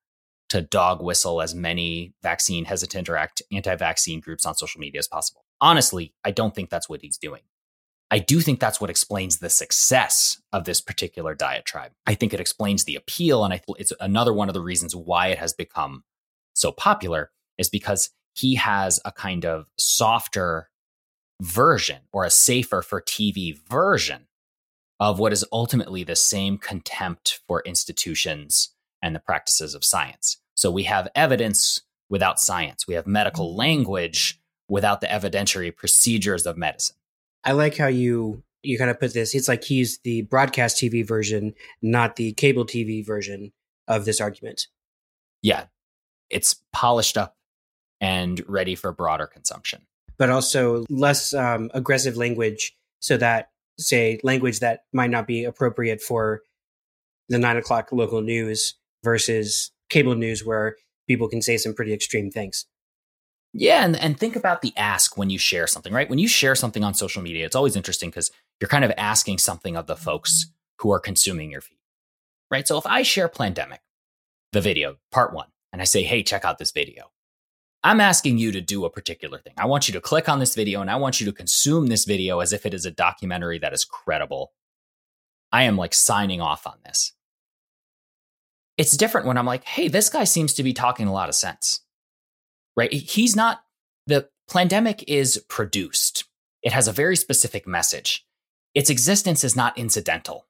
to 0.51 0.61
dog 0.61 1.03
whistle 1.03 1.41
as 1.41 1.55
many 1.55 2.13
vaccine 2.23 2.67
hesitant 2.67 3.09
or 3.09 3.17
anti 3.17 3.75
vaccine 3.75 4.21
groups 4.21 4.45
on 4.45 4.55
social 4.55 4.83
media 4.83 4.99
as 4.99 5.09
possible. 5.09 5.47
Honestly, 5.63 6.13
I 6.27 6.31
don't 6.31 6.55
think 6.55 6.69
that's 6.69 6.91
what 6.91 7.01
he's 7.01 7.17
doing. 7.17 7.41
I 8.11 8.19
do 8.19 8.43
think 8.43 8.61
that's 8.61 8.79
what 8.79 8.91
explains 8.91 9.39
the 9.39 9.49
success 9.49 10.43
of 10.53 10.65
this 10.65 10.83
particular 10.83 11.35
diatribe. 11.35 11.93
I 12.07 12.13
think 12.13 12.35
it 12.35 12.41
explains 12.41 12.85
the 12.85 12.97
appeal. 12.97 13.47
And 13.47 13.55
I, 13.55 13.63
it's 13.79 13.95
another 13.99 14.35
one 14.35 14.51
of 14.51 14.55
the 14.55 14.61
reasons 14.61 14.95
why 14.95 15.29
it 15.29 15.39
has 15.39 15.55
become 15.55 16.05
so 16.53 16.71
popular 16.71 17.31
is 17.57 17.71
because 17.71 18.11
he 18.35 18.57
has 18.57 19.01
a 19.07 19.13
kind 19.13 19.47
of 19.47 19.69
softer 19.79 20.69
version 21.43 21.99
or 22.13 22.25
a 22.25 22.31
safer 22.31 22.83
for 22.83 23.03
TV 23.03 23.59
version 23.69 24.27
of 25.01 25.19
what 25.19 25.33
is 25.33 25.45
ultimately 25.53 26.05
the 26.05 26.15
same 26.15 26.57
contempt 26.57 27.41
for 27.47 27.63
institutions 27.67 28.71
and 29.03 29.15
the 29.15 29.21
practices 29.21 29.75
of 29.75 29.85
science. 29.85 30.39
So 30.55 30.71
we 30.71 30.85
have 30.85 31.09
evidence 31.17 31.81
without 32.09 32.39
science, 32.39 32.87
we 32.87 32.95
have 32.95 33.07
medical 33.07 33.49
mm-hmm. 33.49 33.59
language 33.59 34.41
without 34.69 35.01
the 35.01 35.09
evidentiary 35.09 35.75
procedures 35.77 36.47
of 36.47 36.57
medicine. 36.57 36.97
I 37.45 37.53
like 37.53 37.77
how 37.77 37.89
you 37.89 38.45
you 38.63 38.79
kind 38.79 38.91
of 38.91 39.01
put 39.01 39.13
this. 39.13 39.35
It's 39.35 39.49
like 39.49 39.65
he's 39.65 39.99
the 40.05 40.23
broadcast 40.23 40.77
TV 40.77 41.05
version, 41.05 41.55
not 41.83 42.15
the 42.15 42.33
cable 42.35 42.65
TV 42.65 43.05
version 43.05 43.53
of 43.89 44.05
this 44.05 44.21
argument. 44.21 44.69
Yeah. 45.43 45.65
It's 46.31 46.63
polished 46.73 47.19
up 47.19 47.37
and 48.01 48.41
ready 48.47 48.77
for 48.77 48.93
broader 48.93 49.27
consumption 49.27 49.83
but 50.19 50.31
also 50.31 50.85
less 50.89 51.35
um, 51.35 51.71
aggressive 51.75 52.17
language 52.17 52.75
so 53.01 53.17
that 53.17 53.49
say 53.79 54.21
language 54.23 54.61
that 54.61 54.81
might 54.93 55.11
not 55.11 55.27
be 55.27 55.45
appropriate 55.45 56.01
for 56.01 56.43
the 57.29 57.39
nine 57.39 57.57
o'clock 57.57 57.91
local 57.93 58.21
news 58.21 58.75
versus 59.03 59.73
cable 59.89 60.15
news 60.15 60.45
where 60.45 60.77
people 61.09 61.29
can 61.29 61.43
say 61.43 61.57
some 61.57 61.75
pretty 61.75 61.93
extreme 61.93 62.31
things. 62.31 62.67
Yeah 63.53 63.85
and, 63.85 63.97
and 63.97 64.19
think 64.19 64.37
about 64.37 64.63
the 64.63 64.73
ask 64.77 65.17
when 65.17 65.29
you 65.31 65.39
share 65.39 65.67
something 65.67 65.93
right? 65.93 66.09
When 66.09 66.19
you 66.19 66.29
share 66.29 66.55
something 66.55 66.85
on 66.85 66.95
social 66.95 67.23
media 67.23 67.45
it's 67.45 67.57
always 67.57 67.77
interesting 67.77 68.11
because 68.11 68.31
you're 68.61 68.69
kind 68.69 68.85
of 68.85 68.93
asking 68.97 69.39
something 69.39 69.77
of 69.77 69.87
the 69.87 69.97
folks 69.97 70.47
who 70.79 70.91
are 70.93 71.01
consuming 71.01 71.51
your 71.51 71.61
feed 71.61 71.79
right? 72.51 72.67
So 72.67 72.79
if 72.79 72.87
i 72.87 73.03
share 73.03 73.29
plandemic 73.29 73.79
the 74.53 74.61
video 74.61 74.97
part 75.11 75.33
one 75.33 75.49
and 75.73 75.81
i 75.81 75.85
say 75.85 76.03
hey 76.03 76.23
check 76.23 76.45
out 76.45 76.59
this 76.59 76.71
video 76.71 77.12
I'm 77.85 78.01
asking 78.01 78.39
you 78.39 78.53
to 78.53 78.61
do 78.61 78.85
a 78.85 78.91
particular 78.91 79.39
thing. 79.39 79.55
I 79.57 79.67
want 79.67 79.89
you 79.89 79.95
to 79.95 80.01
click 80.01 80.29
on 80.29 80.39
this 80.39 80.55
video 80.55 80.81
and 80.81 80.91
I 80.91 80.97
want 80.97 81.21
you 81.21 81.27
to 81.27 81.33
consume 81.33 81.89
this 81.89 82.05
video 82.05 82.39
as 82.41 82.53
if 82.53 82.65
it 82.65 82.75
is 82.75 82.87
a 82.87 82.93
documentary 82.93 83.59
that 83.59 83.73
is 83.73 83.85
credible. 83.85 84.53
I 85.51 85.65
am 85.65 85.77
like 85.77 85.93
signing 85.93 86.41
off 86.41 86.67
on 86.67 86.77
this. 86.85 87.13
It's 88.79 88.97
different 88.97 89.27
when 89.27 89.37
I'm 89.37 89.47
like, 89.47 89.65
hey, 89.65 89.89
this 89.89 90.09
guy 90.09 90.25
seems 90.25 90.55
to 90.55 90.63
be 90.63 90.73
talking 90.73 91.07
a 91.07 91.13
lot 91.13 91.29
of 91.29 91.35
sense, 91.35 91.81
right? 92.77 92.93
He's 92.93 93.37
not, 93.37 93.63
the 94.07 94.29
Plandemic 94.51 95.05
is 95.07 95.45
produced, 95.49 96.25
it 96.63 96.73
has 96.73 96.89
a 96.89 96.93
very 96.93 97.17
specific 97.17 97.67
message. 97.67 98.25
Its 98.75 98.91
existence 98.91 99.45
is 99.45 99.55
not 99.55 99.77
incidental, 99.77 100.47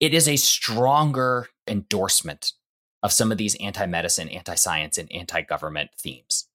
it 0.00 0.12
is 0.12 0.28
a 0.28 0.36
stronger 0.36 1.48
endorsement 1.66 2.52
of 3.02 3.12
some 3.12 3.32
of 3.32 3.38
these 3.38 3.56
anti 3.60 3.86
medicine, 3.86 4.28
anti 4.28 4.54
science, 4.54 4.98
and 4.98 5.10
anti 5.10 5.40
government 5.40 5.90
themes. 5.98 6.48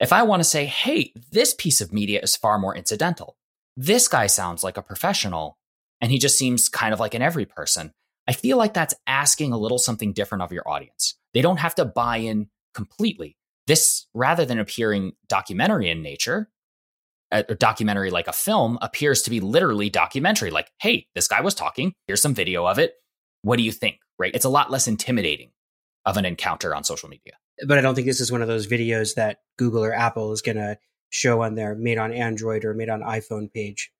If 0.00 0.14
I 0.14 0.22
want 0.22 0.40
to 0.40 0.48
say, 0.48 0.64
hey, 0.64 1.12
this 1.30 1.52
piece 1.52 1.82
of 1.82 1.92
media 1.92 2.20
is 2.22 2.34
far 2.34 2.58
more 2.58 2.74
incidental, 2.74 3.36
this 3.76 4.08
guy 4.08 4.26
sounds 4.28 4.64
like 4.64 4.78
a 4.78 4.82
professional, 4.82 5.58
and 6.00 6.10
he 6.10 6.18
just 6.18 6.38
seems 6.38 6.70
kind 6.70 6.94
of 6.94 7.00
like 7.00 7.12
an 7.12 7.20
every 7.20 7.44
person, 7.44 7.92
I 8.26 8.32
feel 8.32 8.56
like 8.56 8.72
that's 8.72 8.94
asking 9.06 9.52
a 9.52 9.58
little 9.58 9.78
something 9.78 10.14
different 10.14 10.42
of 10.42 10.52
your 10.52 10.66
audience. 10.66 11.16
They 11.34 11.42
don't 11.42 11.58
have 11.58 11.74
to 11.74 11.84
buy 11.84 12.16
in 12.16 12.48
completely. 12.74 13.36
This, 13.66 14.06
rather 14.14 14.46
than 14.46 14.58
appearing 14.58 15.12
documentary 15.28 15.90
in 15.90 16.02
nature, 16.02 16.48
uh, 17.30 17.42
a 17.48 17.54
documentary 17.54 18.10
like 18.10 18.26
a 18.26 18.32
film 18.32 18.78
appears 18.80 19.20
to 19.22 19.30
be 19.30 19.40
literally 19.40 19.90
documentary. 19.90 20.50
Like, 20.50 20.70
hey, 20.80 21.06
this 21.14 21.28
guy 21.28 21.42
was 21.42 21.54
talking. 21.54 21.92
Here's 22.06 22.22
some 22.22 22.34
video 22.34 22.66
of 22.66 22.78
it. 22.78 22.94
What 23.42 23.56
do 23.56 23.62
you 23.62 23.72
think? 23.72 23.98
Right? 24.18 24.34
It's 24.34 24.46
a 24.46 24.50
lot 24.50 24.70
less 24.70 24.88
intimidating 24.88 25.50
of 26.06 26.16
an 26.16 26.24
encounter 26.24 26.74
on 26.74 26.84
social 26.84 27.10
media 27.10 27.34
but 27.66 27.78
I 27.78 27.80
don't 27.80 27.94
think 27.94 28.06
this 28.06 28.20
is 28.20 28.32
one 28.32 28.42
of 28.42 28.48
those 28.48 28.66
videos 28.66 29.14
that 29.14 29.40
Google 29.56 29.84
or 29.84 29.92
Apple 29.92 30.32
is 30.32 30.42
going 30.42 30.56
to 30.56 30.78
show 31.10 31.42
on 31.42 31.54
their 31.54 31.74
made 31.74 31.98
on 31.98 32.12
Android 32.12 32.64
or 32.64 32.74
made 32.74 32.88
on 32.88 33.00
iPhone 33.00 33.52
page. 33.52 33.92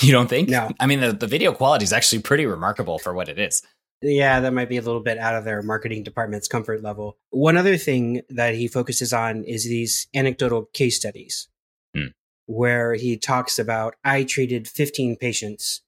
You 0.00 0.12
don't 0.12 0.28
think? 0.28 0.48
No. 0.48 0.70
I 0.80 0.86
mean, 0.86 1.00
the, 1.00 1.12
the 1.12 1.26
video 1.26 1.52
quality 1.52 1.84
is 1.84 1.92
actually 1.92 2.22
pretty 2.22 2.46
remarkable 2.46 2.98
for 2.98 3.12
what 3.12 3.28
it 3.28 3.38
is. 3.38 3.62
Yeah, 4.00 4.40
that 4.40 4.52
might 4.52 4.68
be 4.68 4.78
a 4.78 4.82
little 4.82 5.00
bit 5.00 5.18
out 5.18 5.36
of 5.36 5.44
their 5.44 5.62
marketing 5.62 6.02
department's 6.02 6.48
comfort 6.48 6.82
level. 6.82 7.18
One 7.30 7.56
other 7.56 7.76
thing 7.76 8.22
that 8.30 8.54
he 8.54 8.66
focuses 8.66 9.12
on 9.12 9.44
is 9.44 9.64
these 9.64 10.08
anecdotal 10.14 10.64
case 10.72 10.96
studies 10.96 11.48
hmm. 11.94 12.06
where 12.46 12.94
he 12.94 13.16
talks 13.16 13.58
about 13.58 13.94
I 14.04 14.24
treated 14.24 14.66
15 14.66 15.16
patients 15.16 15.82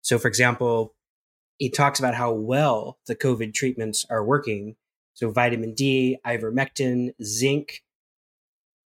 So, 0.00 0.18
for 0.18 0.28
example, 0.28 0.94
he 1.58 1.68
talks 1.68 1.98
about 1.98 2.14
how 2.14 2.32
well 2.32 2.98
the 3.06 3.16
COVID 3.16 3.52
treatments 3.52 4.06
are 4.08 4.24
working. 4.24 4.76
So, 5.18 5.32
vitamin 5.32 5.74
D, 5.74 6.16
ivermectin, 6.24 7.10
zinc, 7.20 7.82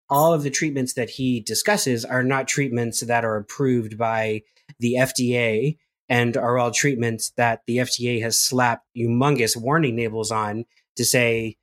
all 0.09 0.33
of 0.33 0.43
the 0.43 0.49
treatments 0.49 0.91
that 0.91 1.11
he 1.11 1.39
discusses 1.39 2.03
are 2.03 2.21
not 2.21 2.49
treatments 2.49 2.99
that 2.99 3.23
are 3.23 3.37
approved 3.37 3.97
by 3.97 4.41
the 4.77 4.95
FDA 4.95 5.77
and 6.09 6.35
are 6.35 6.57
all 6.57 6.71
treatments 6.71 7.29
that 7.37 7.61
the 7.65 7.77
FDA 7.77 8.21
has 8.21 8.37
slapped 8.37 8.85
humongous 8.93 9.55
warning 9.55 9.95
labels 9.95 10.29
on 10.29 10.65
to 10.97 11.05
say 11.05 11.55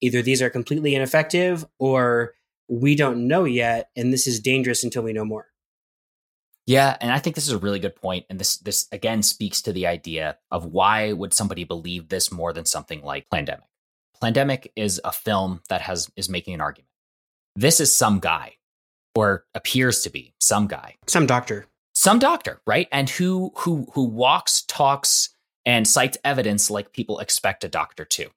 either 0.00 0.22
these 0.22 0.40
are 0.40 0.50
completely 0.50 0.94
ineffective 0.94 1.66
or 1.80 2.34
we 2.68 2.94
don't 2.94 3.26
know 3.26 3.42
yet 3.42 3.90
and 3.96 4.12
this 4.12 4.28
is 4.28 4.38
dangerous 4.38 4.84
until 4.84 5.02
we 5.02 5.12
know 5.12 5.24
more. 5.24 5.46
Yeah, 6.64 6.96
and 7.00 7.10
I 7.10 7.18
think 7.18 7.34
this 7.34 7.48
is 7.48 7.54
a 7.54 7.58
really 7.58 7.80
good 7.80 7.96
point 7.96 8.24
and 8.30 8.38
this 8.38 8.58
this 8.58 8.86
again 8.92 9.24
speaks 9.24 9.62
to 9.62 9.72
the 9.72 9.88
idea 9.88 10.38
of 10.52 10.64
why 10.64 11.12
would 11.12 11.34
somebody 11.34 11.64
believe 11.64 12.08
this 12.08 12.30
more 12.30 12.52
than 12.52 12.66
something 12.66 13.02
like 13.02 13.28
Plandemic. 13.28 13.62
Plandemic 14.22 14.68
is 14.76 15.00
a 15.04 15.12
film 15.12 15.60
that 15.68 15.80
has 15.82 16.10
is 16.16 16.28
making 16.28 16.54
an 16.54 16.60
argument. 16.60 16.88
This 17.54 17.80
is 17.80 17.96
some 17.96 18.18
guy 18.18 18.54
or 19.14 19.44
appears 19.54 20.02
to 20.02 20.10
be 20.10 20.34
some 20.40 20.66
guy. 20.66 20.96
Some 21.06 21.26
doctor. 21.26 21.66
Some 21.94 22.18
doctor, 22.18 22.60
right? 22.66 22.88
And 22.92 23.08
who 23.08 23.52
who 23.56 23.86
who 23.94 24.04
walks, 24.04 24.62
talks 24.62 25.30
and 25.64 25.88
cites 25.88 26.18
evidence 26.24 26.70
like 26.70 26.92
people 26.92 27.18
expect 27.18 27.64
a 27.64 27.68
doctor 27.68 28.04
to. 28.04 28.28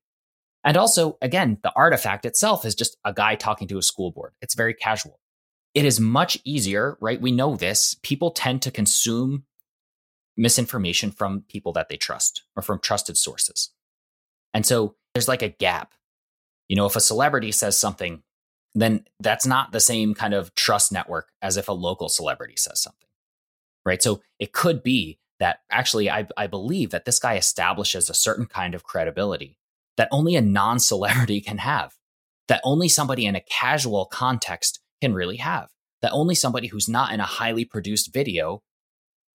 And 0.64 0.76
also, 0.76 1.18
again, 1.22 1.58
the 1.64 1.72
artifact 1.76 2.26
itself 2.26 2.66
is 2.66 2.76
just 2.76 2.98
a 3.06 3.14
guy 3.14 3.36
talking 3.36 3.68
to 3.70 3.78
a 3.78 3.84
school 3.84 4.12
board. 4.12 4.34
It's 4.42 4.56
very 4.56 4.74
casual. 4.74 5.20
It 5.74 5.86
is 5.86 6.00
much 6.00 6.38
easier, 6.44 6.98
right? 7.00 7.22
We 7.22 7.32
know 7.32 7.56
this. 7.56 7.96
People 8.02 8.32
tend 8.32 8.62
to 8.64 8.72
consume 8.72 9.44
misinformation 10.36 11.12
from 11.12 11.44
people 11.48 11.74
that 11.74 11.90
they 11.90 11.98
trust 11.98 12.44
or 12.56 12.64
from 12.64 12.80
trusted 12.80 13.18
sources. 13.18 13.72
And 14.54 14.66
so 14.66 14.96
there's 15.14 15.28
like 15.28 15.41
a 15.41 15.49
gap. 15.49 15.93
You 16.68 16.76
know, 16.76 16.86
if 16.86 16.95
a 16.95 17.01
celebrity 17.01 17.51
says 17.51 17.78
something, 17.78 18.22
then 18.76 19.05
that's 19.20 19.45
not 19.45 19.72
the 19.72 19.80
same 19.80 20.14
kind 20.14 20.34
of 20.34 20.53
trust 20.55 20.91
network 20.91 21.30
as 21.41 21.57
if 21.57 21.68
a 21.68 21.74
local 21.74 22.10
celebrity 22.10 22.55
says 22.57 22.82
something. 22.82 23.07
Right. 23.86 24.03
So 24.03 24.22
it 24.39 24.53
could 24.53 24.84
be 24.84 25.20
that 25.39 25.60
actually, 25.72 26.10
I, 26.10 26.28
I 26.38 26.47
believe 26.47 26.91
that 26.91 27.05
this 27.05 27.18
guy 27.18 27.38
establishes 27.38 28.10
a 28.10 28.14
certain 28.14 28.45
kind 28.45 28.76
of 28.76 28.84
credibility 28.84 29.57
that 29.97 30.10
only 30.12 30.36
a 30.36 30.41
non 30.41 30.80
celebrity 30.80 31.41
can 31.45 31.57
have, 31.57 31.95
that 32.47 32.62
only 32.64 32.88
somebody 32.88 33.26
in 33.26 33.36
a 33.36 33.41
casual 33.41 34.05
context 34.05 34.80
can 35.01 35.14
really 35.14 35.38
have, 35.38 35.70
that 36.01 36.12
only 36.12 36.36
somebody 36.36 36.68
who's 36.68 36.88
not 36.88 37.12
in 37.12 37.20
a 37.20 37.26
highly 37.26 37.66
produced 37.66 38.14
video, 38.14 38.62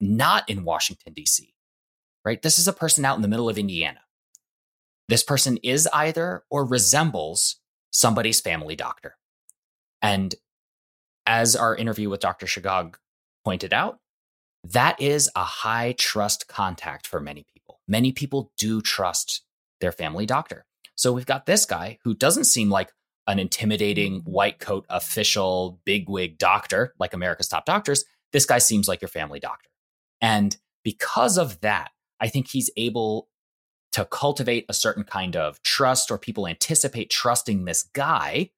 not 0.00 0.48
in 0.48 0.64
Washington, 0.64 1.12
D.C., 1.12 1.54
right? 2.24 2.40
This 2.42 2.58
is 2.58 2.68
a 2.68 2.72
person 2.72 3.04
out 3.04 3.16
in 3.16 3.22
the 3.22 3.28
middle 3.28 3.48
of 3.48 3.58
Indiana. 3.58 4.00
This 5.09 5.22
person 5.22 5.59
is 5.59 5.88
either 5.92 6.44
or 6.50 6.64
resembles 6.64 7.57
somebody's 7.90 8.40
family 8.40 8.76
doctor. 8.76 9.16
And 10.02 10.34
as 11.26 11.57
our 11.57 11.74
interview 11.74 12.11
with 12.11 12.20
Dr. 12.20 12.46
Shigog 12.46 12.96
pointed 13.44 13.72
out, 13.72 13.98
that 14.64 15.00
is 15.00 15.30
a 15.36 15.44
high 15.44 15.94
trust 15.98 16.48
contact 16.48 17.07
for 17.07 17.20
many 17.20 17.44
people. 17.55 17.80
Many 17.86 18.12
people 18.12 18.50
do 18.57 18.80
trust 18.80 19.42
their 19.80 19.92
family 19.92 20.26
doctor. 20.26 20.64
So 20.96 21.12
we've 21.12 21.26
got 21.26 21.46
this 21.46 21.66
guy 21.66 21.98
who 22.05 22.14
doesn't 22.14 22.44
seem 22.44 22.70
like 22.70 22.92
an 23.26 23.38
intimidating 23.38 24.20
white 24.20 24.59
coat 24.59 24.86
official 24.88 25.80
bigwig 25.84 26.38
doctor 26.38 26.94
like 26.98 27.14
America's 27.14 27.48
top 27.48 27.64
doctors. 27.64 28.05
This 28.32 28.46
guy 28.46 28.59
seems 28.59 28.88
like 28.88 29.00
your 29.02 29.09
family 29.09 29.40
doctor. 29.40 29.68
And 30.20 30.57
because 30.82 31.38
of 31.38 31.61
that, 31.61 31.90
I 32.20 32.28
think 32.28 32.48
he's 32.48 32.70
able 32.76 33.28
to 33.95 34.05
cultivate 34.05 34.66
a 34.68 34.74
certain 34.74 35.05
kind 35.05 35.36
of 35.36 35.62
trust 35.62 36.11
or 36.11 36.18
people 36.18 36.47
anticipate 36.47 37.11
trusting 37.11 37.64
this 37.64 37.82
guy 37.82 38.51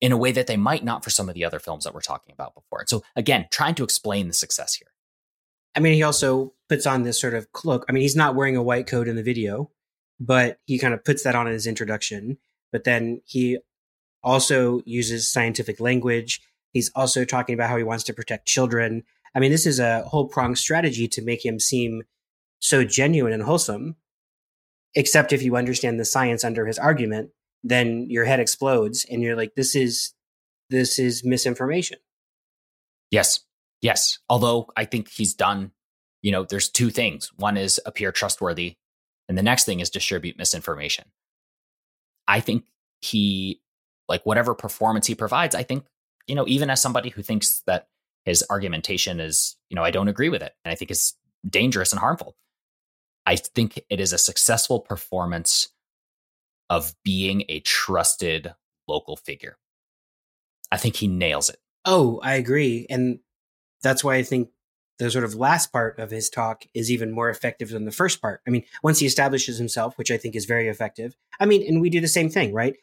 in 0.00 0.10
a 0.10 0.16
way 0.16 0.32
that 0.32 0.48
they 0.48 0.56
might 0.56 0.82
not 0.82 1.04
for 1.04 1.10
some 1.10 1.28
of 1.28 1.34
the 1.34 1.44
other 1.44 1.60
films 1.60 1.84
that 1.84 1.94
we're 1.94 2.00
talking 2.00 2.32
about 2.32 2.54
before. 2.54 2.84
So 2.88 3.04
again, 3.14 3.46
trying 3.50 3.76
to 3.76 3.84
explain 3.84 4.26
the 4.26 4.34
success 4.34 4.74
here. 4.74 4.88
I 5.76 5.80
mean, 5.80 5.94
he 5.94 6.02
also 6.02 6.54
puts 6.68 6.86
on 6.86 7.02
this 7.02 7.20
sort 7.20 7.34
of 7.34 7.52
cloak. 7.52 7.84
I 7.88 7.92
mean, 7.92 8.02
he's 8.02 8.16
not 8.16 8.34
wearing 8.34 8.56
a 8.56 8.62
white 8.62 8.86
coat 8.86 9.08
in 9.08 9.16
the 9.16 9.22
video 9.22 9.70
but 10.24 10.58
he 10.66 10.78
kind 10.78 10.94
of 10.94 11.04
puts 11.04 11.24
that 11.24 11.34
on 11.34 11.46
in 11.48 11.52
his 11.52 11.66
introduction. 11.66 12.38
But 12.70 12.84
then 12.84 13.20
he 13.24 13.58
also 14.22 14.80
uses 14.84 15.28
scientific 15.28 15.80
language. 15.80 16.40
He's 16.72 16.90
also 16.94 17.24
talking 17.24 17.54
about 17.54 17.68
how 17.68 17.76
he 17.76 17.82
wants 17.82 18.04
to 18.04 18.14
protect 18.14 18.46
children. 18.46 19.02
I 19.34 19.40
mean, 19.40 19.50
this 19.50 19.66
is 19.66 19.80
a 19.80 20.02
whole 20.02 20.28
pronged 20.28 20.58
strategy 20.58 21.08
to 21.08 21.22
make 21.22 21.44
him 21.44 21.58
seem 21.58 22.04
so 22.60 22.84
genuine 22.84 23.32
and 23.32 23.42
wholesome. 23.42 23.96
Except 24.94 25.32
if 25.32 25.42
you 25.42 25.56
understand 25.56 25.98
the 25.98 26.04
science 26.04 26.44
under 26.44 26.66
his 26.66 26.78
argument, 26.78 27.30
then 27.62 28.06
your 28.10 28.24
head 28.24 28.40
explodes 28.40 29.06
and 29.10 29.22
you're 29.22 29.36
like, 29.36 29.54
this 29.54 29.74
is 29.74 30.14
this 30.70 30.98
is 30.98 31.24
misinformation. 31.24 31.98
Yes. 33.10 33.40
Yes. 33.80 34.18
Although 34.28 34.68
I 34.76 34.84
think 34.84 35.08
he's 35.08 35.34
done, 35.34 35.72
you 36.22 36.32
know, 36.32 36.44
there's 36.44 36.68
two 36.68 36.90
things. 36.90 37.30
One 37.36 37.56
is 37.56 37.80
appear 37.84 38.10
trustworthy 38.12 38.76
and 39.28 39.36
the 39.36 39.42
next 39.42 39.64
thing 39.64 39.80
is 39.80 39.90
distribute 39.90 40.38
misinformation. 40.38 41.04
I 42.26 42.40
think 42.40 42.64
he, 43.00 43.60
like 44.08 44.24
whatever 44.24 44.54
performance 44.54 45.06
he 45.06 45.14
provides, 45.14 45.54
I 45.54 45.62
think, 45.62 45.84
you 46.26 46.34
know, 46.34 46.46
even 46.46 46.70
as 46.70 46.80
somebody 46.80 47.10
who 47.10 47.22
thinks 47.22 47.62
that 47.66 47.88
his 48.24 48.44
argumentation 48.48 49.20
is, 49.20 49.56
you 49.68 49.74
know, 49.74 49.84
I 49.84 49.90
don't 49.90 50.08
agree 50.08 50.28
with 50.28 50.42
it 50.42 50.54
and 50.64 50.72
I 50.72 50.74
think 50.74 50.90
it's 50.90 51.14
dangerous 51.48 51.92
and 51.92 52.00
harmful. 52.00 52.36
I 53.26 53.36
think 53.36 53.80
it 53.88 54.00
is 54.00 54.12
a 54.12 54.18
successful 54.18 54.80
performance 54.80 55.68
of 56.68 56.94
being 57.04 57.44
a 57.48 57.60
trusted 57.60 58.54
local 58.88 59.16
figure. 59.16 59.58
I 60.70 60.76
think 60.78 60.96
he 60.96 61.06
nails 61.06 61.48
it. 61.48 61.58
Oh, 61.84 62.20
I 62.22 62.34
agree. 62.34 62.86
And 62.88 63.20
that's 63.82 64.02
why 64.02 64.16
I 64.16 64.22
think 64.22 64.48
the 64.98 65.10
sort 65.10 65.24
of 65.24 65.34
last 65.34 65.72
part 65.72 65.98
of 65.98 66.10
his 66.10 66.30
talk 66.30 66.64
is 66.74 66.90
even 66.90 67.12
more 67.12 67.28
effective 67.28 67.70
than 67.70 67.84
the 67.84 67.92
first 67.92 68.22
part. 68.22 68.40
I 68.46 68.50
mean, 68.50 68.64
once 68.82 68.98
he 69.00 69.06
establishes 69.06 69.58
himself, 69.58 69.98
which 69.98 70.10
I 70.10 70.16
think 70.16 70.36
is 70.36 70.44
very 70.44 70.68
effective. 70.68 71.16
I 71.40 71.46
mean, 71.46 71.66
and 71.66 71.80
we 71.80 71.90
do 71.90 72.00
the 72.00 72.08
same 72.08 72.28
thing, 72.28 72.54
right? 72.54 72.76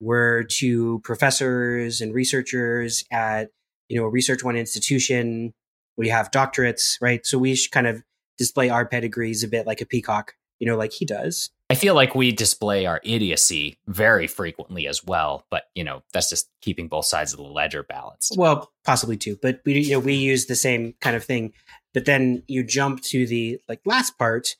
We're 0.00 0.44
two 0.44 1.00
professors 1.04 2.00
and 2.00 2.14
researchers 2.14 3.04
at, 3.10 3.50
you 3.88 3.98
know, 3.98 4.04
a 4.04 4.10
research 4.10 4.44
one 4.44 4.56
institution. 4.56 5.52
We 5.96 6.08
have 6.08 6.30
doctorates, 6.30 6.96
right? 7.00 7.24
So 7.26 7.38
we 7.38 7.58
kind 7.70 7.86
of 7.86 8.02
display 8.38 8.68
our 8.68 8.86
pedigrees 8.86 9.42
a 9.42 9.48
bit 9.48 9.66
like 9.66 9.80
a 9.80 9.86
peacock, 9.86 10.34
you 10.58 10.66
know, 10.66 10.76
like 10.76 10.92
he 10.92 11.04
does. 11.04 11.50
I 11.70 11.74
feel 11.74 11.94
like 11.94 12.14
we 12.14 12.30
display 12.30 12.86
our 12.86 13.00
idiocy 13.04 13.78
very 13.86 14.26
frequently 14.26 14.86
as 14.86 15.02
well, 15.02 15.46
but 15.50 15.64
you 15.74 15.82
know 15.82 16.02
that's 16.12 16.28
just 16.28 16.50
keeping 16.60 16.88
both 16.88 17.06
sides 17.06 17.32
of 17.32 17.38
the 17.38 17.44
ledger 17.44 17.82
balanced. 17.82 18.34
Well, 18.36 18.70
possibly 18.84 19.16
too, 19.16 19.38
but 19.40 19.60
we 19.64 19.80
you 19.80 19.92
know 19.92 19.98
we 19.98 20.14
use 20.14 20.46
the 20.46 20.56
same 20.56 20.94
kind 21.00 21.16
of 21.16 21.24
thing. 21.24 21.52
But 21.94 22.04
then 22.04 22.42
you 22.48 22.64
jump 22.64 23.02
to 23.04 23.26
the 23.26 23.60
like 23.68 23.80
last 23.86 24.18
part, 24.18 24.56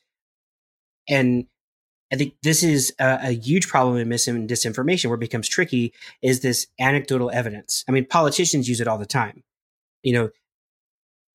and 1.07 1.45
I 2.11 2.15
think 2.15 2.33
this 2.41 2.63
is 2.63 2.93
a, 2.99 3.19
a 3.21 3.31
huge 3.31 3.67
problem 3.67 3.97
in 3.97 4.09
mis 4.09 4.27
and 4.27 4.49
disinformation 4.49 5.07
where 5.07 5.15
it 5.15 5.19
becomes 5.19 5.47
tricky. 5.47 5.93
Is 6.21 6.41
this 6.41 6.67
anecdotal 6.79 7.29
evidence? 7.31 7.83
I 7.87 7.91
mean, 7.91 8.05
politicians 8.05 8.67
use 8.67 8.81
it 8.81 8.87
all 8.87 8.97
the 8.97 9.05
time. 9.05 9.43
You 10.01 10.13
know, 10.13 10.29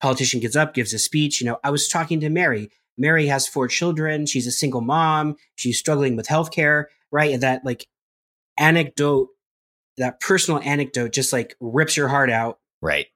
politician 0.01 0.41
gets 0.41 0.57
up, 0.57 0.75
gives 0.75 0.93
a 0.93 0.99
speech. 0.99 1.41
You 1.41 1.47
know, 1.47 1.59
I 1.63 1.71
was 1.71 1.89
talking 1.89 2.21
to 2.21 2.29
Mary 2.29 2.71
Mary 3.01 3.27
has 3.29 3.49
four 3.49 3.67
children. 3.67 4.27
She's 4.27 4.47
a 4.47 4.53
single 4.53 4.83
mom. 4.83 5.37
She's 5.55 5.79
struggling 5.79 6.17
with 6.17 6.27
healthcare, 6.27 6.85
right? 7.11 7.33
And 7.33 7.43
that 7.43 7.65
like 7.65 7.87
anecdote, 8.59 9.29
that 9.97 10.21
personal 10.21 10.61
anecdote 10.61 11.13
just 11.13 11.33
like 11.33 11.57
rips 11.61 11.97
your 11.97 12.09
heart 12.09 12.31
out. 12.31 12.59
Right. 12.83 13.07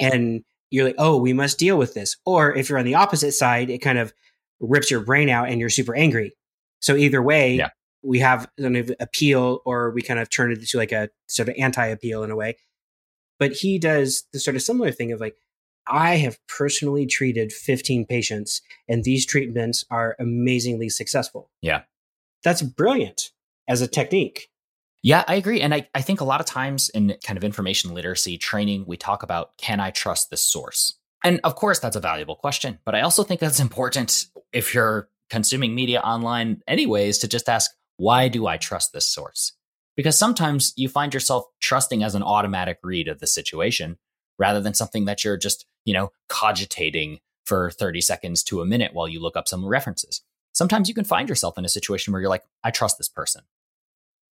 And 0.00 0.42
you're 0.70 0.84
like, 0.84 0.96
oh, 0.98 1.18
we 1.18 1.32
must 1.32 1.56
deal 1.56 1.78
with 1.78 1.94
this. 1.94 2.16
Or 2.26 2.52
if 2.56 2.68
you're 2.68 2.80
on 2.80 2.84
the 2.84 2.96
opposite 2.96 3.30
side, 3.30 3.70
it 3.70 3.78
kind 3.78 3.98
of 3.98 4.12
rips 4.58 4.90
your 4.90 5.00
brain 5.00 5.28
out 5.28 5.48
and 5.48 5.60
you're 5.60 5.70
super 5.70 5.94
angry. 5.94 6.32
So 6.80 6.96
either 6.96 7.22
way, 7.22 7.54
yeah. 7.54 7.68
we 8.02 8.18
have 8.18 8.48
an 8.58 8.92
appeal 8.98 9.60
or 9.64 9.92
we 9.92 10.02
kind 10.02 10.18
of 10.18 10.30
turn 10.30 10.50
it 10.50 10.58
into 10.58 10.78
like 10.78 10.90
a 10.90 11.10
sort 11.28 11.48
of 11.48 11.54
anti 11.56 11.86
appeal 11.86 12.24
in 12.24 12.32
a 12.32 12.36
way. 12.36 12.56
But 13.38 13.52
he 13.52 13.78
does 13.78 14.24
the 14.32 14.40
sort 14.40 14.56
of 14.56 14.62
similar 14.62 14.90
thing 14.90 15.12
of 15.12 15.20
like, 15.20 15.36
I 15.88 16.16
have 16.16 16.38
personally 16.46 17.06
treated 17.06 17.52
15 17.52 18.06
patients, 18.06 18.62
and 18.88 19.04
these 19.04 19.26
treatments 19.26 19.84
are 19.90 20.16
amazingly 20.18 20.88
successful. 20.88 21.50
Yeah. 21.60 21.82
That's 22.44 22.62
brilliant 22.62 23.30
as 23.68 23.80
a 23.80 23.88
technique. 23.88 24.48
Yeah, 25.02 25.24
I 25.26 25.34
agree. 25.34 25.60
And 25.60 25.74
I, 25.74 25.88
I 25.94 26.00
think 26.00 26.20
a 26.20 26.24
lot 26.24 26.40
of 26.40 26.46
times 26.46 26.88
in 26.90 27.16
kind 27.24 27.36
of 27.36 27.42
information 27.42 27.92
literacy 27.92 28.38
training, 28.38 28.84
we 28.86 28.96
talk 28.96 29.22
about 29.22 29.56
can 29.58 29.80
I 29.80 29.90
trust 29.90 30.30
this 30.30 30.42
source? 30.42 30.94
And 31.24 31.40
of 31.44 31.56
course, 31.56 31.78
that's 31.78 31.96
a 31.96 32.00
valuable 32.00 32.36
question. 32.36 32.78
But 32.84 32.94
I 32.94 33.00
also 33.00 33.24
think 33.24 33.40
that's 33.40 33.60
important 33.60 34.26
if 34.52 34.74
you're 34.74 35.08
consuming 35.30 35.74
media 35.74 36.00
online, 36.00 36.62
anyways, 36.68 37.18
to 37.18 37.28
just 37.28 37.48
ask, 37.48 37.70
why 37.96 38.28
do 38.28 38.46
I 38.46 38.56
trust 38.56 38.92
this 38.92 39.06
source? 39.06 39.52
Because 39.96 40.18
sometimes 40.18 40.72
you 40.76 40.88
find 40.88 41.12
yourself 41.12 41.44
trusting 41.60 42.02
as 42.02 42.14
an 42.14 42.22
automatic 42.22 42.78
read 42.82 43.08
of 43.08 43.18
the 43.18 43.26
situation 43.26 43.98
rather 44.38 44.60
than 44.60 44.74
something 44.74 45.04
that 45.04 45.24
you're 45.24 45.36
just, 45.36 45.66
you 45.84 45.94
know, 45.94 46.12
cogitating 46.28 47.18
for 47.44 47.70
30 47.70 48.00
seconds 48.00 48.42
to 48.44 48.60
a 48.60 48.66
minute 48.66 48.94
while 48.94 49.08
you 49.08 49.20
look 49.20 49.36
up 49.36 49.48
some 49.48 49.66
references. 49.66 50.22
Sometimes 50.52 50.88
you 50.88 50.94
can 50.94 51.04
find 51.04 51.28
yourself 51.28 51.58
in 51.58 51.64
a 51.64 51.68
situation 51.68 52.12
where 52.12 52.20
you're 52.20 52.30
like, 52.30 52.44
I 52.62 52.70
trust 52.70 52.98
this 52.98 53.08
person. 53.08 53.42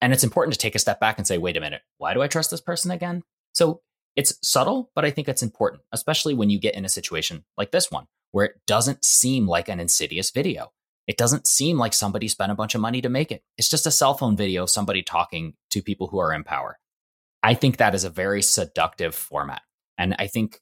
And 0.02 0.14
it's 0.14 0.24
important 0.24 0.54
to 0.54 0.60
take 0.60 0.76
a 0.76 0.80
step 0.80 1.00
back 1.00 1.18
and 1.18 1.28
say, 1.28 1.38
wait 1.38 1.58
a 1.58 1.62
minute, 1.62 1.82
why 1.97 2.14
do 2.14 2.22
I 2.22 2.28
trust 2.28 2.52
this 2.52 2.62
person 2.62 2.91
again? 2.91 3.24
So 3.54 3.82
it's 4.16 4.38
subtle, 4.41 4.91
but 4.95 5.06
I 5.06 5.12
think 5.12 5.28
it's 5.28 5.43
important, 5.43 5.82
especially 5.91 6.34
when 6.34 6.50
you 6.50 6.60
get 6.60 6.76
in 6.76 6.86
a 6.86 6.89
situation 6.89 7.43
like 7.58 7.72
this 7.72 7.91
one, 7.91 8.08
where 8.32 8.45
it 8.45 8.62
doesn't 8.68 9.04
seem 9.04 9.47
like 9.47 9.70
an 9.70 9.80
insidious 9.80 10.32
video. 10.32 10.72
It 11.08 11.18
doesn't 11.18 11.47
seem 11.47 11.78
like 11.78 11.93
somebody 11.93 12.28
spent 12.28 12.52
a 12.52 12.56
bunch 12.56 12.76
of 12.76 12.82
money 12.82 13.02
to 13.02 13.10
make 13.10 13.32
it. 13.32 13.43
It's 13.58 13.70
just 13.70 13.88
a 13.88 13.91
cell 13.91 14.14
phone 14.14 14.38
video 14.38 14.64
of 14.64 14.70
somebody 14.70 15.02
talking 15.02 15.56
to 15.72 15.82
people 15.82 16.08
who 16.08 16.20
are 16.20 16.34
in 16.34 16.43
power. 16.43 16.78
I 17.41 17.54
think 17.56 17.78
that 17.78 17.95
is 17.95 18.04
a 18.04 18.10
very 18.10 18.41
seductive 18.41 19.16
format. 19.16 19.62
And 19.97 20.16
I 20.20 20.28
think 20.28 20.60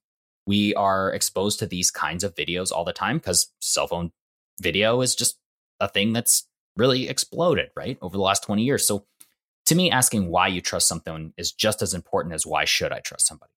we 0.48 0.74
are 0.76 1.14
exposed 1.14 1.60
to 1.60 1.68
these 1.68 1.92
kinds 1.92 2.24
of 2.24 2.34
videos 2.34 2.72
all 2.72 2.86
the 2.86 2.94
time 2.94 3.18
because 3.18 3.52
cell 3.60 3.88
phone 3.88 4.12
video 4.62 5.02
is 5.02 5.14
just 5.14 5.38
a 5.80 5.88
thing 5.88 6.14
that's 6.14 6.48
really 6.78 7.10
exploded, 7.10 7.70
right, 7.76 7.98
over 8.02 8.16
the 8.16 8.24
last 8.24 8.44
20 8.44 8.64
years. 8.64 8.88
So 8.88 9.06
to 9.66 9.76
me, 9.76 9.92
asking 9.92 10.30
why 10.30 10.48
you 10.48 10.62
trust 10.62 10.88
something 10.88 11.34
is 11.38 11.52
just 11.52 11.82
as 11.82 11.94
important 11.94 12.34
as 12.34 12.46
why 12.46 12.66
should 12.66 12.94
I 12.94 13.00
trust 13.00 13.28
somebody. 13.28 13.52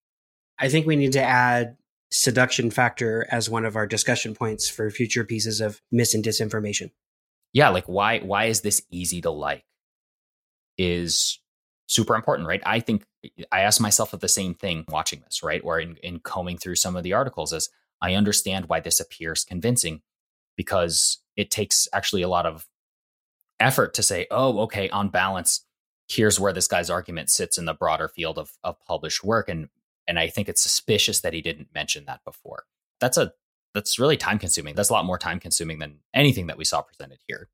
I 0.59 0.68
think 0.68 0.86
we 0.86 0.97
need 0.97 1.12
to 1.12 1.22
add 1.22 1.76
seduction 2.11 2.70
factor 2.70 3.26
as 3.30 3.49
one 3.49 3.64
of 3.64 3.76
our 3.76 3.86
discussion 3.86 4.34
points 4.34 4.68
for 4.68 4.91
future 4.91 5.24
pieces 5.24 5.61
of 5.61 5.80
mis 5.93 6.12
and 6.12 6.24
disinformation. 6.24 6.91
Yeah, 7.53 7.68
like 7.68 7.86
why 7.86 8.18
why 8.18 8.47
is 8.47 8.61
this 8.61 8.82
easy 8.91 9.20
to 9.22 9.30
like? 9.30 9.64
Is 10.76 11.38
super 11.86 12.14
important, 12.14 12.49
right? 12.49 12.62
I 12.64 12.80
think 12.80 13.05
I 13.53 13.61
ask 13.61 13.81
myself 13.81 14.12
the 14.12 14.29
same 14.29 14.55
thing 14.55 14.85
watching 14.89 15.21
this, 15.21 15.43
right? 15.43 15.61
Or 15.62 15.79
in, 15.79 15.97
in 16.03 16.21
combing 16.21 16.59
through 16.59 16.77
some 16.77 16.97
of 16.97 17.03
the 17.03 17.12
articles 17.12 17.53
as 17.53 17.68
I 18.01 18.14
understand 18.14 18.66
why 18.66 18.81
this 18.81 19.01
appears 19.01 19.45
convincing 19.45 20.01
because 20.57 21.18
it 21.37 21.51
takes 21.51 21.89
actually 21.93 22.23
a 22.23 22.29
lot 22.29 22.47
of 22.47 22.66
effort 23.59 23.95
to 23.95 24.03
say, 24.03 24.27
oh, 24.31 24.61
okay, 24.61 24.89
on 24.91 25.09
balance, 25.09 25.64
here's 26.09 26.41
where 26.41 26.53
this 26.53 26.66
guy's 26.66 26.91
argument 26.91 27.31
sits 27.31 27.59
in 27.59 27.66
the 27.66 27.75
broader 27.75 28.09
field 28.09 28.39
of, 28.39 28.53
of 28.64 28.81
published 28.87 29.23
work. 29.23 29.49
And 29.49 29.68
and 30.09 30.18
I 30.18 30.29
think 30.29 30.49
it's 30.49 30.62
suspicious 30.62 31.21
that 31.21 31.35
he 31.35 31.41
didn't 31.41 31.68
mention 31.73 32.05
that 32.07 32.25
before. 32.25 32.64
That's 33.01 33.16
a 33.16 33.33
that's 33.75 33.99
really 33.99 34.16
time 34.16 34.39
consuming. 34.39 34.75
That's 34.75 34.91
a 34.91 34.93
lot 34.93 35.05
more 35.05 35.18
time 35.18 35.39
consuming 35.39 35.79
than 35.79 35.99
anything 36.12 36.49
that 36.49 36.59
we 36.59 36.64
saw 36.64 36.83
presented 36.83 37.18
here. 37.29 37.49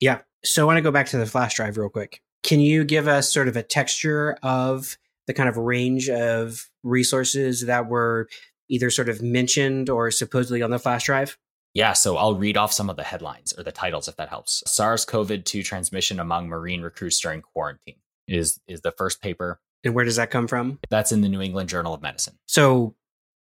Yeah. 0.00 0.22
So 0.44 0.62
I 0.62 0.66
want 0.66 0.78
to 0.78 0.82
go 0.82 0.90
back 0.90 1.06
to 1.08 1.18
the 1.18 1.26
flash 1.26 1.54
drive 1.54 1.76
real 1.76 1.88
quick. 1.88 2.20
Can 2.42 2.60
you 2.60 2.84
give 2.84 3.08
us 3.08 3.32
sort 3.32 3.48
of 3.48 3.56
a 3.56 3.62
texture 3.62 4.36
of 4.42 4.98
the 5.26 5.34
kind 5.34 5.48
of 5.48 5.56
range 5.56 6.08
of 6.08 6.68
resources 6.82 7.66
that 7.66 7.88
were 7.88 8.28
either 8.68 8.90
sort 8.90 9.08
of 9.08 9.22
mentioned 9.22 9.88
or 9.88 10.10
supposedly 10.10 10.62
on 10.62 10.70
the 10.70 10.78
flash 10.78 11.04
drive? 11.04 11.38
Yeah, 11.74 11.94
so 11.94 12.16
I'll 12.16 12.34
read 12.34 12.56
off 12.56 12.72
some 12.72 12.90
of 12.90 12.96
the 12.96 13.02
headlines 13.02 13.54
or 13.56 13.62
the 13.62 13.72
titles 13.72 14.08
if 14.08 14.16
that 14.16 14.28
helps. 14.28 14.62
SARS-CoV-2 14.66 15.64
transmission 15.64 16.20
among 16.20 16.48
Marine 16.48 16.82
recruits 16.82 17.18
during 17.20 17.40
quarantine 17.40 17.96
is 18.28 18.60
is 18.68 18.82
the 18.82 18.92
first 18.92 19.22
paper. 19.22 19.60
And 19.84 19.94
where 19.94 20.04
does 20.04 20.16
that 20.16 20.30
come 20.30 20.46
from? 20.48 20.78
That's 20.90 21.12
in 21.12 21.22
the 21.22 21.28
New 21.28 21.40
England 21.40 21.68
Journal 21.68 21.94
of 21.94 22.02
Medicine. 22.02 22.38
So 22.46 22.94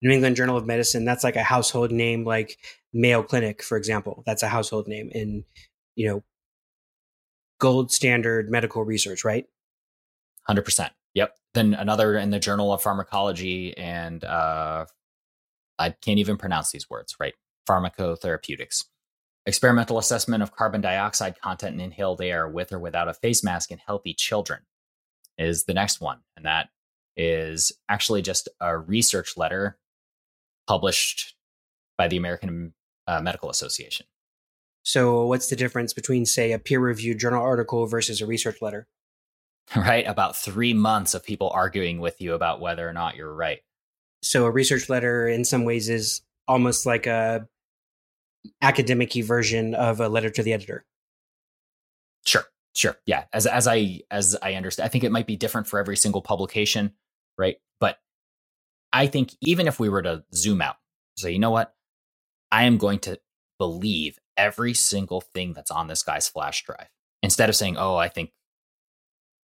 New 0.02 0.10
England 0.10 0.36
Journal 0.36 0.56
of 0.56 0.66
Medicine, 0.66 1.04
that's 1.04 1.24
like 1.24 1.36
a 1.36 1.42
household 1.42 1.90
name 1.92 2.24
like 2.24 2.58
Mayo 2.92 3.22
Clinic, 3.22 3.62
for 3.62 3.78
example. 3.78 4.22
That's 4.26 4.42
a 4.42 4.48
household 4.48 4.88
name 4.88 5.10
in, 5.12 5.44
you 5.94 6.08
know, 6.08 6.22
gold 7.58 7.90
standard 7.90 8.50
medical 8.50 8.84
research, 8.84 9.24
right? 9.24 9.46
100%. 10.48 10.90
Yep. 11.14 11.34
Then 11.54 11.74
another 11.74 12.16
in 12.16 12.30
the 12.30 12.38
Journal 12.38 12.72
of 12.72 12.82
Pharmacology 12.82 13.76
and 13.76 14.22
uh, 14.24 14.86
I 15.78 15.90
can't 15.90 16.18
even 16.18 16.36
pronounce 16.36 16.70
these 16.70 16.88
words, 16.88 17.16
right? 17.18 17.34
Pharmacotherapeutics. 17.68 18.84
Experimental 19.46 19.98
assessment 19.98 20.42
of 20.42 20.54
carbon 20.54 20.80
dioxide 20.80 21.40
content 21.40 21.74
in 21.74 21.80
inhaled 21.80 22.20
air 22.20 22.48
with 22.48 22.72
or 22.72 22.78
without 22.78 23.08
a 23.08 23.14
face 23.14 23.44
mask 23.44 23.70
in 23.70 23.78
healthy 23.78 24.12
children 24.12 24.60
is 25.38 25.64
the 25.64 25.74
next 25.74 26.00
one. 26.00 26.18
And 26.36 26.44
that 26.44 26.68
is 27.16 27.72
actually 27.88 28.22
just 28.22 28.48
a 28.60 28.76
research 28.76 29.36
letter 29.36 29.78
published 30.66 31.34
by 31.96 32.08
the 32.08 32.16
American 32.16 32.74
uh, 33.06 33.20
Medical 33.20 33.48
Association. 33.48 34.06
So, 34.86 35.26
what's 35.26 35.48
the 35.48 35.56
difference 35.56 35.92
between, 35.92 36.26
say, 36.26 36.52
a 36.52 36.60
peer 36.60 36.78
reviewed 36.78 37.18
journal 37.18 37.42
article 37.42 37.86
versus 37.86 38.20
a 38.20 38.26
research 38.26 38.62
letter? 38.62 38.86
Right? 39.74 40.06
About 40.06 40.36
three 40.36 40.74
months 40.74 41.12
of 41.12 41.24
people 41.24 41.50
arguing 41.50 41.98
with 41.98 42.20
you 42.20 42.34
about 42.34 42.60
whether 42.60 42.88
or 42.88 42.92
not 42.92 43.16
you're 43.16 43.34
right. 43.34 43.58
So, 44.22 44.46
a 44.46 44.50
research 44.50 44.88
letter, 44.88 45.26
in 45.26 45.44
some 45.44 45.64
ways, 45.64 45.88
is 45.88 46.22
almost 46.46 46.86
like 46.86 47.06
a 47.06 47.48
academic 48.62 49.12
version 49.12 49.74
of 49.74 49.98
a 49.98 50.08
letter 50.08 50.30
to 50.30 50.42
the 50.44 50.52
editor. 50.52 50.84
Sure. 52.24 52.44
Sure. 52.76 52.96
Yeah. 53.06 53.24
As 53.32 53.46
as 53.46 53.66
I 53.66 54.02
as 54.08 54.36
I 54.40 54.54
understand, 54.54 54.86
I 54.86 54.88
think 54.88 55.02
it 55.02 55.10
might 55.10 55.26
be 55.26 55.36
different 55.36 55.66
for 55.66 55.80
every 55.80 55.96
single 55.96 56.22
publication, 56.22 56.92
right? 57.36 57.56
But 57.80 57.98
I 58.92 59.08
think 59.08 59.34
even 59.40 59.66
if 59.66 59.80
we 59.80 59.88
were 59.88 60.02
to 60.02 60.22
zoom 60.32 60.62
out, 60.62 60.76
say, 61.16 61.32
you 61.32 61.40
know 61.40 61.50
what? 61.50 61.74
I 62.52 62.66
am 62.66 62.78
going 62.78 63.00
to 63.00 63.18
believe 63.58 64.18
every 64.36 64.74
single 64.74 65.20
thing 65.20 65.52
that's 65.52 65.70
on 65.70 65.86
this 65.86 66.02
guy's 66.02 66.28
flash 66.28 66.64
drive 66.64 66.88
instead 67.22 67.48
of 67.48 67.56
saying, 67.56 67.76
oh, 67.76 67.96
I 67.96 68.08
think, 68.08 68.30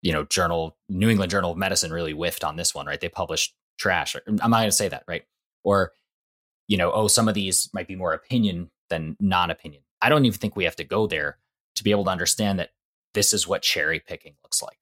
you 0.03 0.13
know, 0.13 0.25
Journal, 0.25 0.77
New 0.89 1.09
England 1.09 1.31
Journal 1.31 1.53
of 1.53 1.59
Medicine 1.59 1.93
really 1.93 2.13
whiffed 2.13 2.45
on 2.45 2.57
this 2.57 2.75
one, 2.75 2.87
right? 2.87 3.01
They 3.01 3.09
published 3.09 3.55
trash. 3.79 4.17
I'm 4.27 4.37
not 4.37 4.51
going 4.51 4.65
to 4.65 4.73
say 4.73 4.89
that, 4.89 5.05
right? 5.07 5.23
Or, 5.65 5.93
you 6.69 6.77
know, 6.77 6.93
oh, 6.93 7.09
some 7.09 7.29
of 7.29 7.35
these 7.35 7.71
might 7.73 7.89
be 7.89 7.97
more 7.97 8.13
opinion 8.13 8.71
than 8.91 9.17
non 9.21 9.51
opinion. 9.51 9.83
I 10.01 10.09
don't 10.09 10.25
even 10.25 10.39
think 10.39 10.57
we 10.57 10.65
have 10.65 10.77
to 10.77 10.85
go 10.85 11.07
there 11.07 11.39
to 11.77 11.85
be 11.85 11.91
able 11.91 12.05
to 12.05 12.11
understand 12.11 12.59
that 12.59 12.71
this 13.15 13.33
is 13.33 13.47
what 13.47 13.63
cherry 13.63 14.01
picking 14.01 14.35
looks 14.43 14.63
like. 14.63 14.79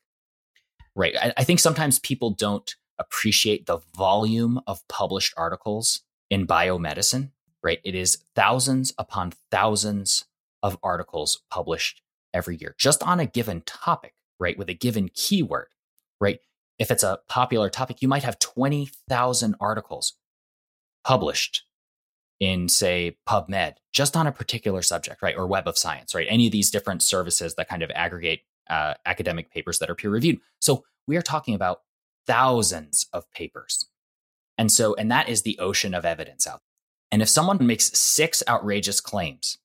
Right. 0.96 1.14
I, 1.16 1.32
I 1.36 1.44
think 1.44 1.60
sometimes 1.60 1.98
people 1.98 2.30
don't 2.30 2.74
appreciate 2.98 3.66
the 3.66 3.78
volume 3.96 4.60
of 4.66 4.86
published 4.88 5.34
articles 5.36 6.02
in 6.28 6.46
biomedicine 6.46 7.30
right? 7.62 7.80
It 7.84 7.94
is 7.94 8.18
thousands 8.34 8.92
upon 8.98 9.32
thousands 9.50 10.24
of 10.62 10.78
articles 10.82 11.42
published 11.50 12.02
every 12.32 12.56
year 12.56 12.74
just 12.78 13.02
on 13.02 13.20
a 13.20 13.26
given 13.26 13.62
topic, 13.62 14.14
right? 14.38 14.58
With 14.58 14.68
a 14.68 14.74
given 14.74 15.10
keyword, 15.14 15.68
right? 16.20 16.40
If 16.78 16.90
it's 16.90 17.02
a 17.02 17.20
popular 17.28 17.68
topic, 17.68 18.00
you 18.00 18.08
might 18.08 18.24
have 18.24 18.38
20,000 18.38 19.54
articles 19.60 20.14
published 21.04 21.64
in, 22.38 22.68
say, 22.68 23.18
PubMed, 23.28 23.74
just 23.92 24.16
on 24.16 24.26
a 24.26 24.32
particular 24.32 24.80
subject, 24.80 25.20
right? 25.22 25.36
Or 25.36 25.46
Web 25.46 25.68
of 25.68 25.76
Science, 25.76 26.14
right? 26.14 26.26
Any 26.30 26.46
of 26.46 26.52
these 26.52 26.70
different 26.70 27.02
services 27.02 27.54
that 27.56 27.68
kind 27.68 27.82
of 27.82 27.90
aggregate 27.94 28.40
uh, 28.70 28.94
academic 29.04 29.50
papers 29.50 29.78
that 29.78 29.90
are 29.90 29.94
peer 29.94 30.10
reviewed. 30.10 30.38
So 30.60 30.84
we 31.06 31.16
are 31.16 31.22
talking 31.22 31.54
about 31.54 31.82
thousands 32.26 33.06
of 33.12 33.30
papers. 33.32 33.86
And 34.56 34.70
so, 34.70 34.94
and 34.94 35.10
that 35.10 35.28
is 35.28 35.42
the 35.42 35.58
ocean 35.58 35.92
of 35.94 36.04
evidence 36.04 36.46
out 36.46 36.62
and 37.12 37.22
if 37.22 37.28
someone 37.28 37.64
makes 37.66 37.98
six 37.98 38.42
outrageous 38.48 39.00
claims 39.00 39.58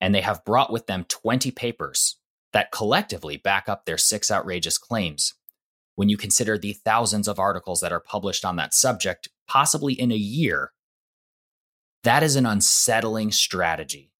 and 0.00 0.14
they 0.14 0.20
have 0.20 0.44
brought 0.44 0.72
with 0.72 0.86
them 0.86 1.04
20 1.08 1.50
papers 1.50 2.16
that 2.52 2.70
collectively 2.70 3.36
back 3.36 3.68
up 3.68 3.84
their 3.84 3.98
six 3.98 4.30
outrageous 4.30 4.76
claims, 4.76 5.34
when 5.94 6.08
you 6.08 6.16
consider 6.16 6.58
the 6.58 6.72
thousands 6.72 7.28
of 7.28 7.38
articles 7.38 7.80
that 7.80 7.92
are 7.92 8.00
published 8.00 8.44
on 8.44 8.56
that 8.56 8.74
subject, 8.74 9.28
possibly 9.46 9.94
in 9.94 10.12
a 10.12 10.16
year, 10.16 10.72
that 12.04 12.22
is 12.22 12.36
an 12.36 12.46
unsettling 12.46 13.30
strategy. 13.30 14.10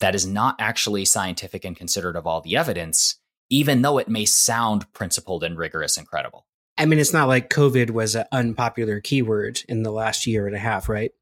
That 0.00 0.14
is 0.14 0.26
not 0.26 0.56
actually 0.58 1.04
scientific 1.04 1.64
and 1.64 1.76
considered 1.76 2.16
of 2.16 2.26
all 2.26 2.40
the 2.40 2.56
evidence, 2.56 3.18
even 3.50 3.82
though 3.82 3.98
it 3.98 4.08
may 4.08 4.24
sound 4.24 4.92
principled 4.92 5.44
and 5.44 5.56
rigorous 5.56 5.96
and 5.96 6.06
credible. 6.06 6.46
I 6.76 6.86
mean, 6.86 6.98
it's 6.98 7.12
not 7.12 7.28
like 7.28 7.50
COVID 7.50 7.90
was 7.90 8.14
an 8.14 8.24
unpopular 8.32 9.00
keyword 9.00 9.62
in 9.68 9.82
the 9.82 9.92
last 9.92 10.26
year 10.26 10.46
and 10.46 10.56
a 10.56 10.58
half, 10.58 10.88
right? 10.88 11.12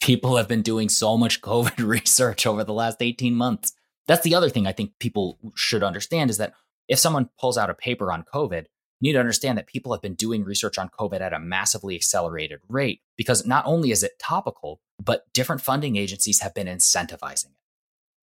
People 0.00 0.36
have 0.36 0.48
been 0.48 0.62
doing 0.62 0.88
so 0.88 1.16
much 1.16 1.40
COVID 1.42 1.86
research 1.86 2.46
over 2.46 2.64
the 2.64 2.72
last 2.72 3.00
18 3.00 3.34
months. 3.34 3.72
That's 4.06 4.24
the 4.24 4.34
other 4.34 4.48
thing 4.48 4.66
I 4.66 4.72
think 4.72 4.98
people 4.98 5.38
should 5.54 5.82
understand 5.82 6.30
is 6.30 6.38
that 6.38 6.54
if 6.88 6.98
someone 6.98 7.30
pulls 7.38 7.56
out 7.56 7.70
a 7.70 7.74
paper 7.74 8.10
on 8.10 8.24
COVID, 8.24 8.64
you 9.00 9.08
need 9.08 9.12
to 9.12 9.20
understand 9.20 9.56
that 9.56 9.66
people 9.66 9.92
have 9.92 10.02
been 10.02 10.14
doing 10.14 10.44
research 10.44 10.76
on 10.76 10.90
COVID 10.90 11.20
at 11.20 11.32
a 11.32 11.38
massively 11.38 11.94
accelerated 11.94 12.60
rate 12.68 13.00
because 13.16 13.46
not 13.46 13.64
only 13.66 13.92
is 13.92 14.02
it 14.02 14.18
topical, 14.18 14.80
but 15.02 15.32
different 15.32 15.62
funding 15.62 15.96
agencies 15.96 16.40
have 16.40 16.54
been 16.54 16.66
incentivizing 16.66 17.46
it. 17.46 17.56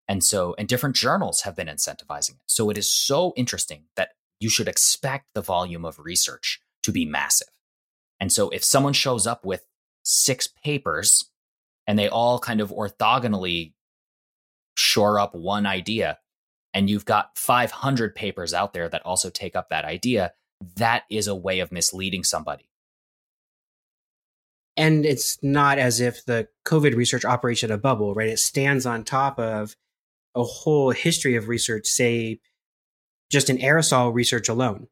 And 0.08 0.24
so, 0.24 0.56
and 0.58 0.68
different 0.68 0.96
journals 0.96 1.42
have 1.42 1.56
been 1.56 1.68
incentivizing 1.68 2.32
it. 2.32 2.42
So 2.46 2.70
it 2.70 2.78
is 2.78 2.94
so 2.94 3.34
interesting 3.36 3.86
that 3.96 4.10
you 4.40 4.50
should 4.50 4.68
expect 4.68 5.26
the 5.34 5.42
volume 5.42 5.84
of 5.84 6.00
research 6.00 6.62
to 6.84 6.92
be 6.92 7.06
massive. 7.06 7.50
And 8.20 8.32
so 8.32 8.50
if 8.50 8.64
someone 8.64 8.94
shows 8.94 9.26
up 9.26 9.46
with 9.46 9.66
six 10.04 10.48
papers 10.48 11.32
and 11.88 11.98
they 11.98 12.10
all 12.10 12.38
kind 12.40 12.62
of 12.62 12.70
orthogonally 12.70 13.74
shore 14.76 15.20
up 15.20 15.34
one 15.34 15.66
idea 15.66 16.20
and 16.74 16.90
you've 16.90 17.06
got 17.06 17.36
500 17.38 18.14
papers 18.14 18.54
out 18.54 18.74
there 18.74 18.88
that 18.90 19.04
also 19.06 19.30
take 19.30 19.56
up 19.56 19.70
that 19.70 19.86
idea 19.86 20.34
that 20.76 21.04
is 21.10 21.28
a 21.28 21.36
way 21.36 21.60
of 21.60 21.72
misleading 21.72 22.24
somebody 22.24 22.70
And 24.78 25.06
it's 25.08 25.40
not 25.42 25.80
as 25.80 26.00
if 26.00 26.24
the 26.26 26.48
COVID 26.66 26.96
research 26.96 27.26
operates 27.26 27.64
in 27.64 27.72
a 27.72 27.80
bubble, 27.80 28.14
right? 28.14 28.30
It 28.30 28.38
stands 28.38 28.86
on 28.86 29.04
top 29.04 29.40
of 29.40 29.76
a 30.36 30.44
whole 30.44 30.92
history 30.92 31.36
of 31.36 31.48
research, 31.48 31.88
say, 31.88 32.40
just 33.32 33.50
in 33.50 33.58
aerosol 33.58 34.14
research 34.14 34.48
alone. 34.48 34.88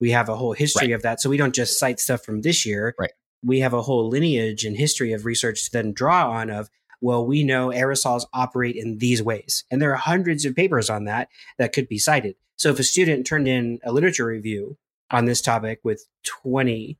We 0.00 0.12
have 0.12 0.30
a 0.30 0.36
whole 0.36 0.54
history 0.54 0.88
Right. 0.88 0.94
of 0.94 1.02
that. 1.02 1.20
So 1.20 1.28
we 1.28 1.36
don't 1.36 1.54
just 1.54 1.78
cite 1.78 2.00
stuff 2.00 2.24
from 2.24 2.40
this 2.40 2.64
year. 2.64 2.94
Right. 2.98 3.12
We 3.42 3.60
have 3.60 3.72
a 3.72 3.82
whole 3.82 4.08
lineage 4.08 4.64
and 4.64 4.76
history 4.76 5.12
of 5.12 5.24
research 5.24 5.64
to 5.64 5.70
then 5.72 5.92
draw 5.92 6.30
on 6.30 6.50
of, 6.50 6.68
well, 7.00 7.24
we 7.24 7.44
know 7.44 7.68
aerosols 7.68 8.24
operate 8.32 8.76
in 8.76 8.98
these 8.98 9.22
ways. 9.22 9.64
And 9.70 9.80
there 9.80 9.92
are 9.92 9.96
hundreds 9.96 10.44
of 10.44 10.56
papers 10.56 10.90
on 10.90 11.04
that 11.04 11.28
that 11.58 11.72
could 11.72 11.88
be 11.88 11.98
cited. 11.98 12.34
So 12.56 12.70
if 12.70 12.78
a 12.78 12.84
student 12.84 13.26
turned 13.26 13.46
in 13.46 13.78
a 13.84 13.92
literature 13.92 14.26
review 14.26 14.76
on 15.10 15.26
this 15.26 15.40
topic 15.40 15.80
with 15.84 16.04
20 16.24 16.98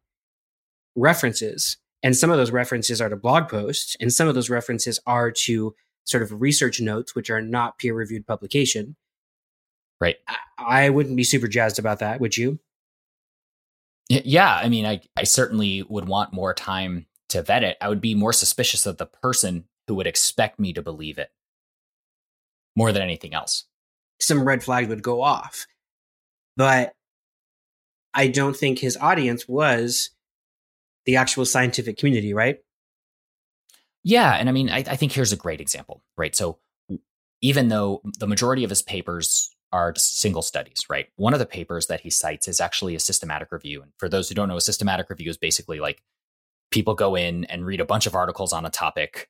references, 0.94 1.78
and 2.02 2.16
some 2.16 2.30
of 2.30 2.36
those 2.36 2.52
references 2.52 3.00
are 3.00 3.08
to 3.08 3.16
blog 3.16 3.48
posts, 3.48 3.96
and 4.00 4.12
some 4.12 4.28
of 4.28 4.36
those 4.36 4.50
references 4.50 5.00
are 5.06 5.32
to 5.32 5.74
sort 6.04 6.22
of 6.22 6.40
research 6.40 6.80
notes, 6.80 7.14
which 7.14 7.28
are 7.28 7.42
not 7.42 7.78
peer 7.78 7.94
reviewed 7.94 8.26
publication. 8.26 8.96
Right. 10.00 10.16
I, 10.28 10.36
I 10.86 10.90
wouldn't 10.90 11.16
be 11.16 11.24
super 11.24 11.48
jazzed 11.48 11.78
about 11.78 11.98
that, 11.98 12.20
would 12.20 12.36
you? 12.36 12.60
Yeah, 14.08 14.54
I 14.54 14.68
mean, 14.68 14.86
I, 14.86 15.02
I 15.16 15.24
certainly 15.24 15.82
would 15.82 16.08
want 16.08 16.32
more 16.32 16.54
time 16.54 17.06
to 17.28 17.42
vet 17.42 17.62
it. 17.62 17.76
I 17.80 17.88
would 17.88 18.00
be 18.00 18.14
more 18.14 18.32
suspicious 18.32 18.86
of 18.86 18.96
the 18.96 19.06
person 19.06 19.64
who 19.86 19.94
would 19.96 20.06
expect 20.06 20.58
me 20.58 20.72
to 20.72 20.82
believe 20.82 21.18
it 21.18 21.30
more 22.74 22.92
than 22.92 23.02
anything 23.02 23.34
else. 23.34 23.64
Some 24.20 24.44
red 24.44 24.62
flags 24.62 24.88
would 24.88 25.02
go 25.02 25.20
off. 25.20 25.66
But 26.56 26.94
I 28.14 28.28
don't 28.28 28.56
think 28.56 28.78
his 28.78 28.96
audience 28.96 29.46
was 29.46 30.10
the 31.04 31.16
actual 31.16 31.44
scientific 31.44 31.98
community, 31.98 32.34
right? 32.34 32.58
Yeah, 34.04 34.32
and 34.32 34.48
I 34.48 34.52
mean, 34.52 34.70
I, 34.70 34.78
I 34.78 34.96
think 34.96 35.12
here's 35.12 35.32
a 35.32 35.36
great 35.36 35.60
example, 35.60 36.02
right? 36.16 36.34
So 36.34 36.58
even 37.42 37.68
though 37.68 38.00
the 38.18 38.26
majority 38.26 38.64
of 38.64 38.70
his 38.70 38.82
papers 38.82 39.54
are 39.72 39.94
single 39.96 40.42
studies, 40.42 40.84
right? 40.88 41.08
One 41.16 41.32
of 41.32 41.38
the 41.38 41.46
papers 41.46 41.86
that 41.86 42.00
he 42.00 42.10
cites 42.10 42.48
is 42.48 42.60
actually 42.60 42.94
a 42.94 43.00
systematic 43.00 43.52
review. 43.52 43.82
And 43.82 43.92
for 43.98 44.08
those 44.08 44.28
who 44.28 44.34
don't 44.34 44.48
know, 44.48 44.56
a 44.56 44.62
systematic 44.62 45.10
review 45.10 45.30
is 45.30 45.36
basically 45.36 45.80
like 45.80 46.02
people 46.70 46.94
go 46.94 47.14
in 47.14 47.44
and 47.46 47.66
read 47.66 47.80
a 47.80 47.84
bunch 47.84 48.06
of 48.06 48.14
articles 48.14 48.52
on 48.52 48.64
a 48.64 48.70
topic 48.70 49.28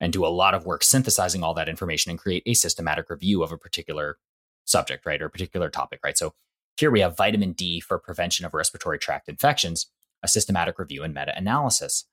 and 0.00 0.12
do 0.12 0.24
a 0.24 0.28
lot 0.28 0.54
of 0.54 0.66
work 0.66 0.82
synthesizing 0.82 1.42
all 1.42 1.54
that 1.54 1.68
information 1.68 2.10
and 2.10 2.18
create 2.18 2.42
a 2.46 2.54
systematic 2.54 3.08
review 3.10 3.42
of 3.42 3.52
a 3.52 3.58
particular 3.58 4.18
subject, 4.64 5.06
right? 5.06 5.20
Or 5.20 5.26
a 5.26 5.30
particular 5.30 5.68
topic, 5.68 6.00
right? 6.04 6.18
So 6.18 6.34
here 6.76 6.90
we 6.90 7.00
have 7.00 7.16
vitamin 7.16 7.52
D 7.52 7.80
for 7.80 7.98
prevention 7.98 8.46
of 8.46 8.54
respiratory 8.54 8.98
tract 8.98 9.28
infections, 9.28 9.90
a 10.22 10.28
systematic 10.28 10.78
review 10.78 11.02
and 11.02 11.14
meta 11.14 11.36
analysis 11.36 12.06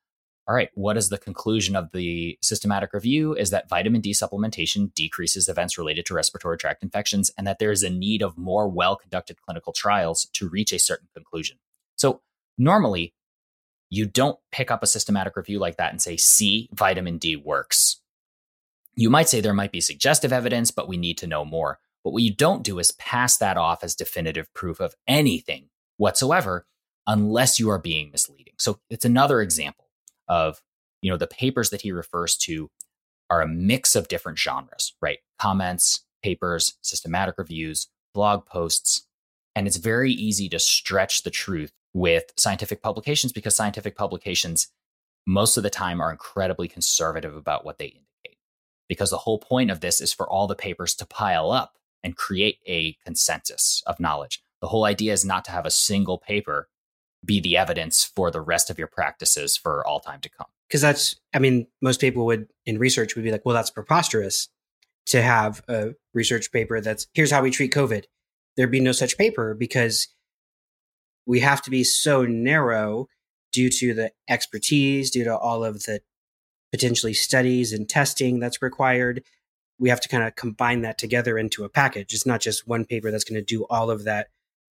all 0.49 0.55
right, 0.55 0.69
what 0.73 0.97
is 0.97 1.09
the 1.09 1.19
conclusion 1.19 1.75
of 1.75 1.91
the 1.91 2.35
systematic 2.41 2.91
review? 2.91 3.35
Is 3.35 3.51
that 3.51 3.69
vitamin 3.69 4.01
D 4.01 4.13
supplementation 4.13 4.91
decreases 4.95 5.47
events 5.47 5.77
related 5.77 6.07
to 6.07 6.15
respiratory 6.15 6.57
tract 6.57 6.81
infections 6.81 7.29
and 7.37 7.45
that 7.45 7.59
there 7.59 7.71
is 7.71 7.83
a 7.83 7.89
need 7.91 8.23
of 8.23 8.35
more 8.35 8.67
well 8.67 8.95
conducted 8.95 9.39
clinical 9.43 9.73
trials 9.73 10.27
to 10.33 10.49
reach 10.49 10.73
a 10.73 10.79
certain 10.79 11.07
conclusion. 11.13 11.59
So, 11.97 12.21
normally, 12.57 13.13
you 13.91 14.07
don't 14.07 14.39
pick 14.51 14.71
up 14.71 14.81
a 14.81 14.87
systematic 14.87 15.35
review 15.35 15.59
like 15.59 15.77
that 15.77 15.91
and 15.91 16.01
say, 16.01 16.17
see, 16.17 16.67
vitamin 16.73 17.19
D 17.19 17.35
works. 17.35 18.01
You 18.95 19.11
might 19.11 19.29
say 19.29 19.41
there 19.41 19.53
might 19.53 19.71
be 19.71 19.81
suggestive 19.81 20.33
evidence, 20.33 20.71
but 20.71 20.87
we 20.87 20.97
need 20.97 21.19
to 21.19 21.27
know 21.27 21.45
more. 21.45 21.77
But 22.03 22.13
what 22.13 22.23
you 22.23 22.33
don't 22.33 22.63
do 22.63 22.79
is 22.79 22.91
pass 22.93 23.37
that 23.37 23.57
off 23.57 23.83
as 23.83 23.93
definitive 23.93 24.51
proof 24.55 24.79
of 24.79 24.95
anything 25.07 25.69
whatsoever 25.97 26.65
unless 27.05 27.59
you 27.59 27.69
are 27.69 27.77
being 27.77 28.09
misleading. 28.09 28.55
So, 28.57 28.79
it's 28.89 29.05
another 29.05 29.41
example 29.41 29.88
of 30.29 30.61
you 31.01 31.11
know 31.11 31.17
the 31.17 31.27
papers 31.27 31.69
that 31.71 31.81
he 31.81 31.91
refers 31.91 32.37
to 32.37 32.69
are 33.29 33.41
a 33.41 33.47
mix 33.47 33.95
of 33.95 34.07
different 34.07 34.37
genres 34.37 34.93
right? 35.01 35.19
Comments 35.37 36.05
papers 36.23 36.77
systematic 36.81 37.35
reviews 37.37 37.87
blog 38.13 38.45
posts 38.45 39.07
and 39.55 39.67
it's 39.67 39.77
very 39.77 40.11
easy 40.11 40.47
to 40.49 40.59
stretch 40.59 41.23
the 41.23 41.29
truth 41.29 41.71
with 41.93 42.31
scientific 42.37 42.81
publications 42.81 43.33
because 43.33 43.55
scientific 43.55 43.95
publications 43.95 44.67
most 45.25 45.57
of 45.57 45.63
the 45.63 45.69
time 45.69 46.01
are 46.01 46.11
incredibly 46.11 46.67
conservative 46.67 47.35
about 47.35 47.65
what 47.65 47.77
they 47.77 47.85
indicate 47.85 48.37
because 48.89 49.11
the 49.11 49.17
whole 49.17 49.39
point 49.39 49.71
of 49.71 49.79
this 49.79 50.01
is 50.01 50.11
for 50.11 50.27
all 50.27 50.47
the 50.47 50.55
papers 50.55 50.95
to 50.95 51.05
pile 51.05 51.51
up 51.51 51.75
and 52.03 52.17
create 52.17 52.59
a 52.67 52.97
consensus 53.05 53.83
of 53.85 53.99
knowledge. 53.99 54.41
The 54.61 54.67
whole 54.67 54.85
idea 54.85 55.13
is 55.13 55.23
not 55.23 55.45
to 55.45 55.51
have 55.51 55.65
a 55.65 55.71
single 55.71 56.17
paper 56.17 56.67
be 57.25 57.39
the 57.39 57.57
evidence 57.57 58.03
for 58.03 58.31
the 58.31 58.41
rest 58.41 58.69
of 58.69 58.77
your 58.77 58.87
practices 58.87 59.57
for 59.57 59.85
all 59.85 59.99
time 59.99 60.21
to 60.21 60.29
come. 60.29 60.47
Because 60.67 60.81
that's, 60.81 61.15
I 61.33 61.39
mean, 61.39 61.67
most 61.81 61.99
people 61.99 62.25
would 62.27 62.47
in 62.65 62.77
research 62.77 63.15
would 63.15 63.23
be 63.23 63.31
like, 63.31 63.45
well, 63.45 63.55
that's 63.55 63.71
preposterous 63.71 64.49
to 65.07 65.21
have 65.21 65.63
a 65.67 65.95
research 66.13 66.51
paper 66.51 66.79
that's 66.81 67.07
here's 67.13 67.31
how 67.31 67.41
we 67.41 67.51
treat 67.51 67.73
COVID. 67.73 68.03
There'd 68.55 68.71
be 68.71 68.79
no 68.79 68.91
such 68.91 69.17
paper 69.17 69.53
because 69.53 70.07
we 71.25 71.39
have 71.39 71.61
to 71.63 71.71
be 71.71 71.83
so 71.83 72.23
narrow 72.25 73.07
due 73.51 73.69
to 73.69 73.93
the 73.93 74.11
expertise, 74.29 75.09
due 75.11 75.23
to 75.23 75.35
all 75.35 75.63
of 75.63 75.83
the 75.83 76.01
potentially 76.71 77.13
studies 77.13 77.73
and 77.73 77.89
testing 77.89 78.39
that's 78.39 78.61
required. 78.61 79.23
We 79.79 79.89
have 79.89 80.01
to 80.01 80.09
kind 80.09 80.23
of 80.23 80.35
combine 80.35 80.81
that 80.81 80.97
together 80.97 81.37
into 81.37 81.63
a 81.63 81.69
package. 81.69 82.13
It's 82.13 82.25
not 82.25 82.41
just 82.41 82.67
one 82.67 82.85
paper 82.85 83.11
that's 83.11 83.23
going 83.23 83.39
to 83.39 83.45
do 83.45 83.65
all 83.69 83.89
of 83.89 84.03
that 84.03 84.27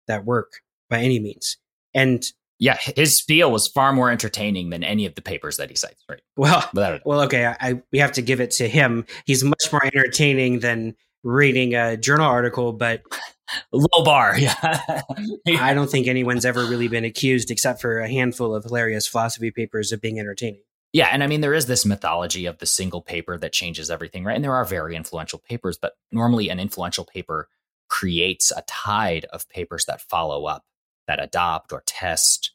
that 0.07 0.25
work 0.25 0.61
by 0.89 0.99
any 0.99 1.19
means. 1.19 1.57
And 1.93 2.23
Yeah, 2.59 2.77
his 2.95 3.17
spiel 3.17 3.51
was 3.51 3.67
far 3.67 3.93
more 3.93 4.09
entertaining 4.09 4.69
than 4.71 4.83
any 4.83 5.05
of 5.05 5.15
the 5.15 5.21
papers 5.21 5.57
that 5.57 5.69
he 5.69 5.75
cites, 5.75 6.03
right? 6.09 6.21
well, 6.35 6.67
Without 6.73 6.93
a 6.93 6.97
doubt. 6.97 7.05
well, 7.05 7.21
okay, 7.21 7.45
I, 7.45 7.55
I 7.59 7.81
we 7.91 7.99
have 7.99 8.11
to 8.13 8.21
give 8.21 8.41
it 8.41 8.51
to 8.51 8.67
him. 8.67 9.05
He's 9.25 9.43
much 9.43 9.71
more 9.71 9.85
entertaining 9.85 10.59
than 10.59 10.95
reading 11.23 11.75
a 11.75 11.97
journal 11.97 12.25
article, 12.27 12.73
but 12.73 13.03
Low 13.71 14.03
bar, 14.03 14.37
yeah. 14.37 14.55
I 15.47 15.73
don't 15.73 15.89
think 15.89 16.07
anyone's 16.07 16.43
ever 16.43 16.65
really 16.65 16.89
been 16.89 17.05
accused, 17.05 17.49
except 17.49 17.79
for 17.79 17.99
a 17.99 18.09
handful 18.09 18.53
of 18.53 18.65
hilarious 18.65 19.07
philosophy 19.07 19.51
papers, 19.51 19.93
of 19.93 20.01
being 20.01 20.19
entertaining. 20.19 20.59
Yeah, 20.91 21.07
and 21.13 21.23
I 21.23 21.27
mean 21.27 21.39
there 21.39 21.53
is 21.53 21.65
this 21.65 21.85
mythology 21.85 22.45
of 22.45 22.57
the 22.57 22.65
single 22.65 23.01
paper 23.01 23.37
that 23.37 23.53
changes 23.53 23.89
everything, 23.89 24.25
right? 24.25 24.35
And 24.35 24.43
there 24.43 24.53
are 24.55 24.65
very 24.65 24.97
influential 24.97 25.39
papers, 25.39 25.77
but 25.77 25.93
normally 26.11 26.49
an 26.49 26.59
influential 26.59 27.05
paper 27.05 27.47
creates 27.87 28.51
a 28.51 28.63
tide 28.67 29.25
of 29.31 29.47
papers 29.47 29.85
that 29.85 30.01
follow 30.01 30.45
up, 30.45 30.65
that 31.07 31.21
adopt 31.21 31.71
or 31.71 31.83
test 31.85 32.51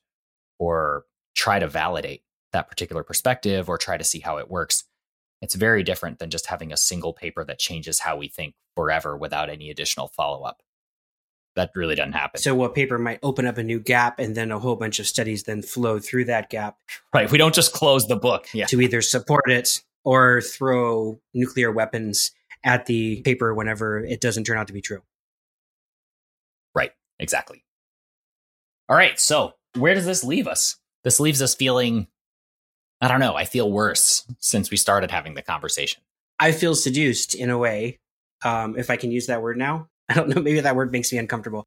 or 0.59 1.05
try 1.35 1.59
to 1.59 1.67
validate 1.67 2.23
that 2.53 2.69
particular 2.69 3.03
perspective 3.03 3.69
or 3.69 3.79
try 3.79 3.97
to 3.97 4.05
see 4.05 4.21
how 4.21 4.39
it 4.39 4.51
works. 4.51 4.85
It's 5.41 5.55
very 5.55 5.83
different 5.83 6.19
than 6.19 6.31
just 6.31 6.47
having 6.47 6.73
a 6.73 6.77
single 6.77 7.13
paper 7.13 7.45
that 7.45 7.59
changes 7.59 7.99
how 7.99 8.17
we 8.17 8.29
think 8.29 8.55
forever 8.77 9.17
without 9.17 9.51
any 9.51 9.71
additional 9.71 10.09
follow 10.09 10.43
up. 10.45 10.63
That 11.57 11.71
really 11.75 11.95
doesn't 11.95 12.13
happen. 12.13 12.41
So, 12.41 12.55
what 12.55 12.75
paper 12.75 12.99
might 12.99 13.19
open 13.23 13.47
up 13.47 13.59
a 13.59 13.63
new 13.63 13.79
gap, 13.79 14.19
and 14.19 14.35
then 14.35 14.51
a 14.51 14.59
whole 14.59 14.77
bunch 14.77 14.99
of 15.01 15.07
studies 15.07 15.43
then 15.43 15.61
flow 15.61 15.99
through 15.99 16.27
that 16.27 16.49
gap 16.49 16.79
right. 17.13 17.31
We 17.31 17.37
don't 17.37 17.55
just 17.55 17.75
close 17.75 18.07
the 18.07 18.17
book. 18.17 18.49
Yeah. 18.55 18.67
to 18.67 18.81
either 18.81 19.03
support 19.03 19.51
it 19.51 19.83
or 20.05 20.41
throw 20.41 21.21
nuclear 21.35 21.71
weapons 21.71 22.31
at 22.65 22.87
the 22.87 23.21
paper 23.23 23.55
whenever 23.55 23.99
it 24.01 24.21
doesn't 24.21 24.45
turn 24.45 24.57
out 24.57 24.69
to 24.69 24.73
be 24.73 24.81
true. 24.81 25.03
Right. 26.75 26.93
Exactly. 27.19 27.65
All 28.93 28.99
right. 28.99 29.19
So, 29.19 29.55
where 29.79 29.95
does 29.95 30.05
this 30.05 30.23
leave 30.23 30.47
us? 30.47 30.77
This 31.03 31.19
leaves 31.19 31.41
us 31.41 31.55
feeling, 31.55 32.09
I 33.01 33.09
don't 33.09 33.21
know, 33.21 33.35
I 33.35 33.47
feel 33.47 33.73
worse 33.73 34.31
since 34.39 34.71
we 34.71 34.77
started 34.77 35.11
having 35.11 35.33
the 35.33 35.41
conversation. 35.41 36.03
I 36.39 36.53
feel 36.53 36.75
seduced 36.75 37.35
in 37.35 37.49
a 37.49 37.57
way, 37.57 38.01
um, 38.45 38.79
if 38.79 38.91
I 38.91 38.97
can 38.97 39.11
use 39.11 39.29
that 39.29 39.41
word 39.41 39.57
now. 39.57 39.89
I 40.11 40.13
don't 40.13 40.29
know, 40.29 40.43
maybe 40.43 40.61
that 40.61 40.77
word 40.77 40.93
makes 40.93 41.11
me 41.11 41.17
uncomfortable. 41.17 41.65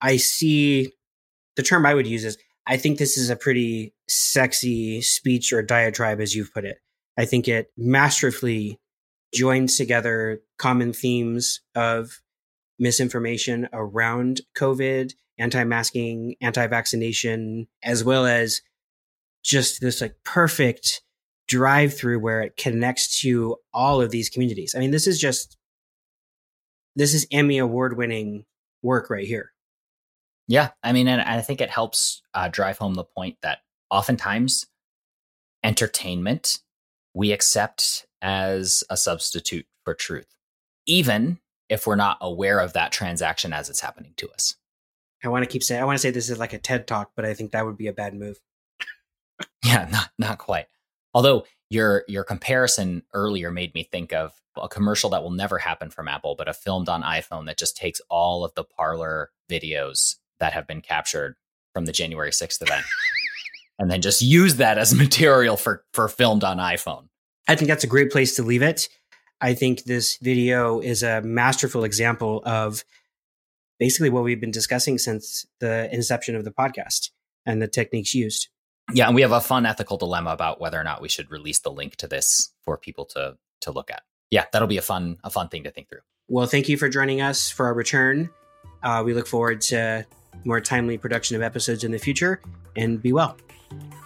I 0.00 0.16
see 0.18 0.92
the 1.56 1.64
term 1.64 1.84
I 1.84 1.92
would 1.92 2.06
use 2.06 2.24
is 2.24 2.38
I 2.68 2.76
think 2.76 2.98
this 2.98 3.18
is 3.18 3.30
a 3.30 3.36
pretty 3.36 3.92
sexy 4.08 5.02
speech 5.02 5.52
or 5.52 5.62
diatribe, 5.62 6.20
as 6.20 6.36
you've 6.36 6.54
put 6.54 6.64
it. 6.64 6.78
I 7.18 7.24
think 7.24 7.48
it 7.48 7.72
masterfully 7.76 8.78
joins 9.34 9.76
together 9.76 10.40
common 10.56 10.92
themes 10.92 11.62
of 11.74 12.20
misinformation 12.78 13.68
around 13.72 14.42
COVID, 14.56 15.14
anti 15.40 15.64
masking, 15.64 16.36
anti 16.40 16.66
vaccination, 16.66 17.66
as 17.82 18.04
well 18.04 18.26
as 18.26 18.62
just 19.42 19.80
this 19.80 20.00
like 20.00 20.14
perfect 20.24 21.02
drive 21.48 21.96
through 21.96 22.20
where 22.20 22.42
it 22.42 22.56
connects 22.56 23.20
to 23.22 23.56
all 23.72 24.00
of 24.00 24.10
these 24.10 24.28
communities. 24.28 24.74
I 24.76 24.78
mean, 24.78 24.92
this 24.92 25.06
is 25.06 25.18
just 25.18 25.56
this 26.96 27.14
is 27.14 27.26
Emmy 27.32 27.58
award 27.58 27.96
winning 27.96 28.44
work 28.82 29.10
right 29.10 29.26
here. 29.26 29.52
Yeah. 30.46 30.70
I 30.82 30.92
mean, 30.92 31.06
and 31.08 31.20
I 31.20 31.40
think 31.40 31.60
it 31.60 31.70
helps 31.70 32.22
uh, 32.34 32.48
drive 32.48 32.78
home 32.78 32.94
the 32.94 33.04
point 33.04 33.36
that 33.42 33.58
oftentimes 33.90 34.66
entertainment 35.62 36.58
we 37.14 37.32
accept 37.32 38.06
as 38.22 38.84
a 38.90 38.96
substitute 38.96 39.66
for 39.84 39.94
truth, 39.94 40.26
even 40.86 41.38
if 41.68 41.86
we're 41.86 41.96
not 41.96 42.18
aware 42.20 42.60
of 42.60 42.72
that 42.72 42.92
transaction 42.92 43.52
as 43.52 43.70
it's 43.70 43.80
happening 43.80 44.12
to 44.16 44.28
us. 44.30 44.56
I 45.22 45.28
want 45.28 45.44
to 45.44 45.50
keep 45.50 45.62
saying 45.62 45.80
I 45.80 45.84
want 45.84 45.96
to 45.96 46.00
say 46.00 46.10
this 46.10 46.30
is 46.30 46.38
like 46.38 46.52
a 46.52 46.58
TED 46.58 46.86
talk, 46.86 47.12
but 47.14 47.24
I 47.24 47.34
think 47.34 47.52
that 47.52 47.66
would 47.66 47.76
be 47.76 47.88
a 47.88 47.92
bad 47.92 48.14
move. 48.14 48.38
yeah, 49.64 49.88
not 49.90 50.10
not 50.18 50.38
quite. 50.38 50.66
Although 51.14 51.44
your 51.68 52.04
your 52.08 52.24
comparison 52.24 53.02
earlier 53.12 53.50
made 53.50 53.74
me 53.74 53.82
think 53.84 54.12
of 54.12 54.32
a 54.60 54.68
commercial 54.68 55.10
that 55.10 55.22
will 55.22 55.30
never 55.30 55.58
happen 55.58 55.90
from 55.90 56.08
Apple, 56.08 56.34
but 56.36 56.48
a 56.48 56.52
filmed 56.52 56.88
on 56.88 57.02
iPhone 57.02 57.46
that 57.46 57.58
just 57.58 57.76
takes 57.76 58.00
all 58.08 58.44
of 58.44 58.52
the 58.54 58.64
Parler 58.64 59.30
videos 59.50 60.16
that 60.38 60.52
have 60.52 60.66
been 60.66 60.80
captured 60.80 61.36
from 61.72 61.84
the 61.84 61.92
January 61.92 62.30
6th 62.30 62.62
event 62.62 62.84
and 63.78 63.90
then 63.90 64.00
just 64.00 64.22
use 64.22 64.56
that 64.56 64.78
as 64.78 64.94
material 65.06 65.56
for 65.56 65.84
for 65.92 66.08
filmed 66.08 66.44
on 66.44 66.58
iPhone. 66.58 67.08
I 67.48 67.56
think 67.56 67.68
that's 67.68 67.84
a 67.84 67.88
great 67.88 68.10
place 68.10 68.36
to 68.36 68.42
leave 68.42 68.62
it. 68.62 68.88
I 69.40 69.54
think 69.54 69.84
this 69.84 70.18
video 70.18 70.80
is 70.80 71.02
a 71.02 71.22
masterful 71.22 71.84
example 71.84 72.42
of 72.44 72.84
basically 73.80 74.10
what 74.10 74.22
we've 74.22 74.40
been 74.40 74.52
discussing 74.52 74.98
since 74.98 75.46
the 75.58 75.92
inception 75.92 76.36
of 76.36 76.44
the 76.44 76.52
podcast 76.52 77.10
and 77.44 77.60
the 77.60 77.66
techniques 77.66 78.14
used. 78.14 78.48
Yeah, 78.92 79.06
and 79.06 79.14
we 79.14 79.22
have 79.22 79.32
a 79.32 79.40
fun 79.40 79.66
ethical 79.66 79.96
dilemma 79.96 80.30
about 80.30 80.60
whether 80.60 80.78
or 80.78 80.84
not 80.84 81.00
we 81.00 81.08
should 81.08 81.30
release 81.30 81.60
the 81.60 81.70
link 81.70 81.96
to 81.96 82.06
this 82.06 82.52
for 82.62 82.76
people 82.76 83.06
to 83.06 83.36
to 83.62 83.72
look 83.72 83.90
at. 83.90 84.02
Yeah, 84.30 84.44
that'll 84.52 84.68
be 84.68 84.76
a 84.76 84.82
fun 84.82 85.18
a 85.24 85.30
fun 85.30 85.48
thing 85.48 85.64
to 85.64 85.70
think 85.70 85.88
through. 85.88 86.00
Well, 86.28 86.46
thank 86.46 86.68
you 86.68 86.76
for 86.76 86.88
joining 86.88 87.20
us 87.20 87.50
for 87.50 87.66
our 87.66 87.74
return. 87.74 88.30
Uh, 88.82 89.02
we 89.04 89.14
look 89.14 89.26
forward 89.26 89.60
to 89.62 90.06
more 90.44 90.60
timely 90.60 90.96
production 90.96 91.36
of 91.36 91.42
episodes 91.42 91.82
in 91.82 91.90
the 91.90 91.98
future, 91.98 92.40
and 92.76 93.02
be 93.02 93.12
well. 93.12 93.36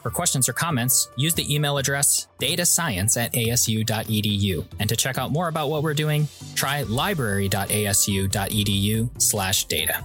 For 0.02 0.10
questions 0.10 0.48
or 0.48 0.52
comments, 0.52 1.08
use 1.16 1.34
the 1.34 1.54
email 1.54 1.78
address 1.78 2.26
datascience 2.38 3.16
at 3.16 3.32
asu.edu. 3.32 4.66
And 4.78 4.88
to 4.88 4.96
check 4.96 5.16
out 5.16 5.30
more 5.30 5.48
about 5.48 5.70
what 5.70 5.82
we're 5.82 5.94
doing, 5.94 6.28
try 6.54 6.82
library.asu.edu 6.82 9.22
slash 9.22 9.64
data. 9.64 10.04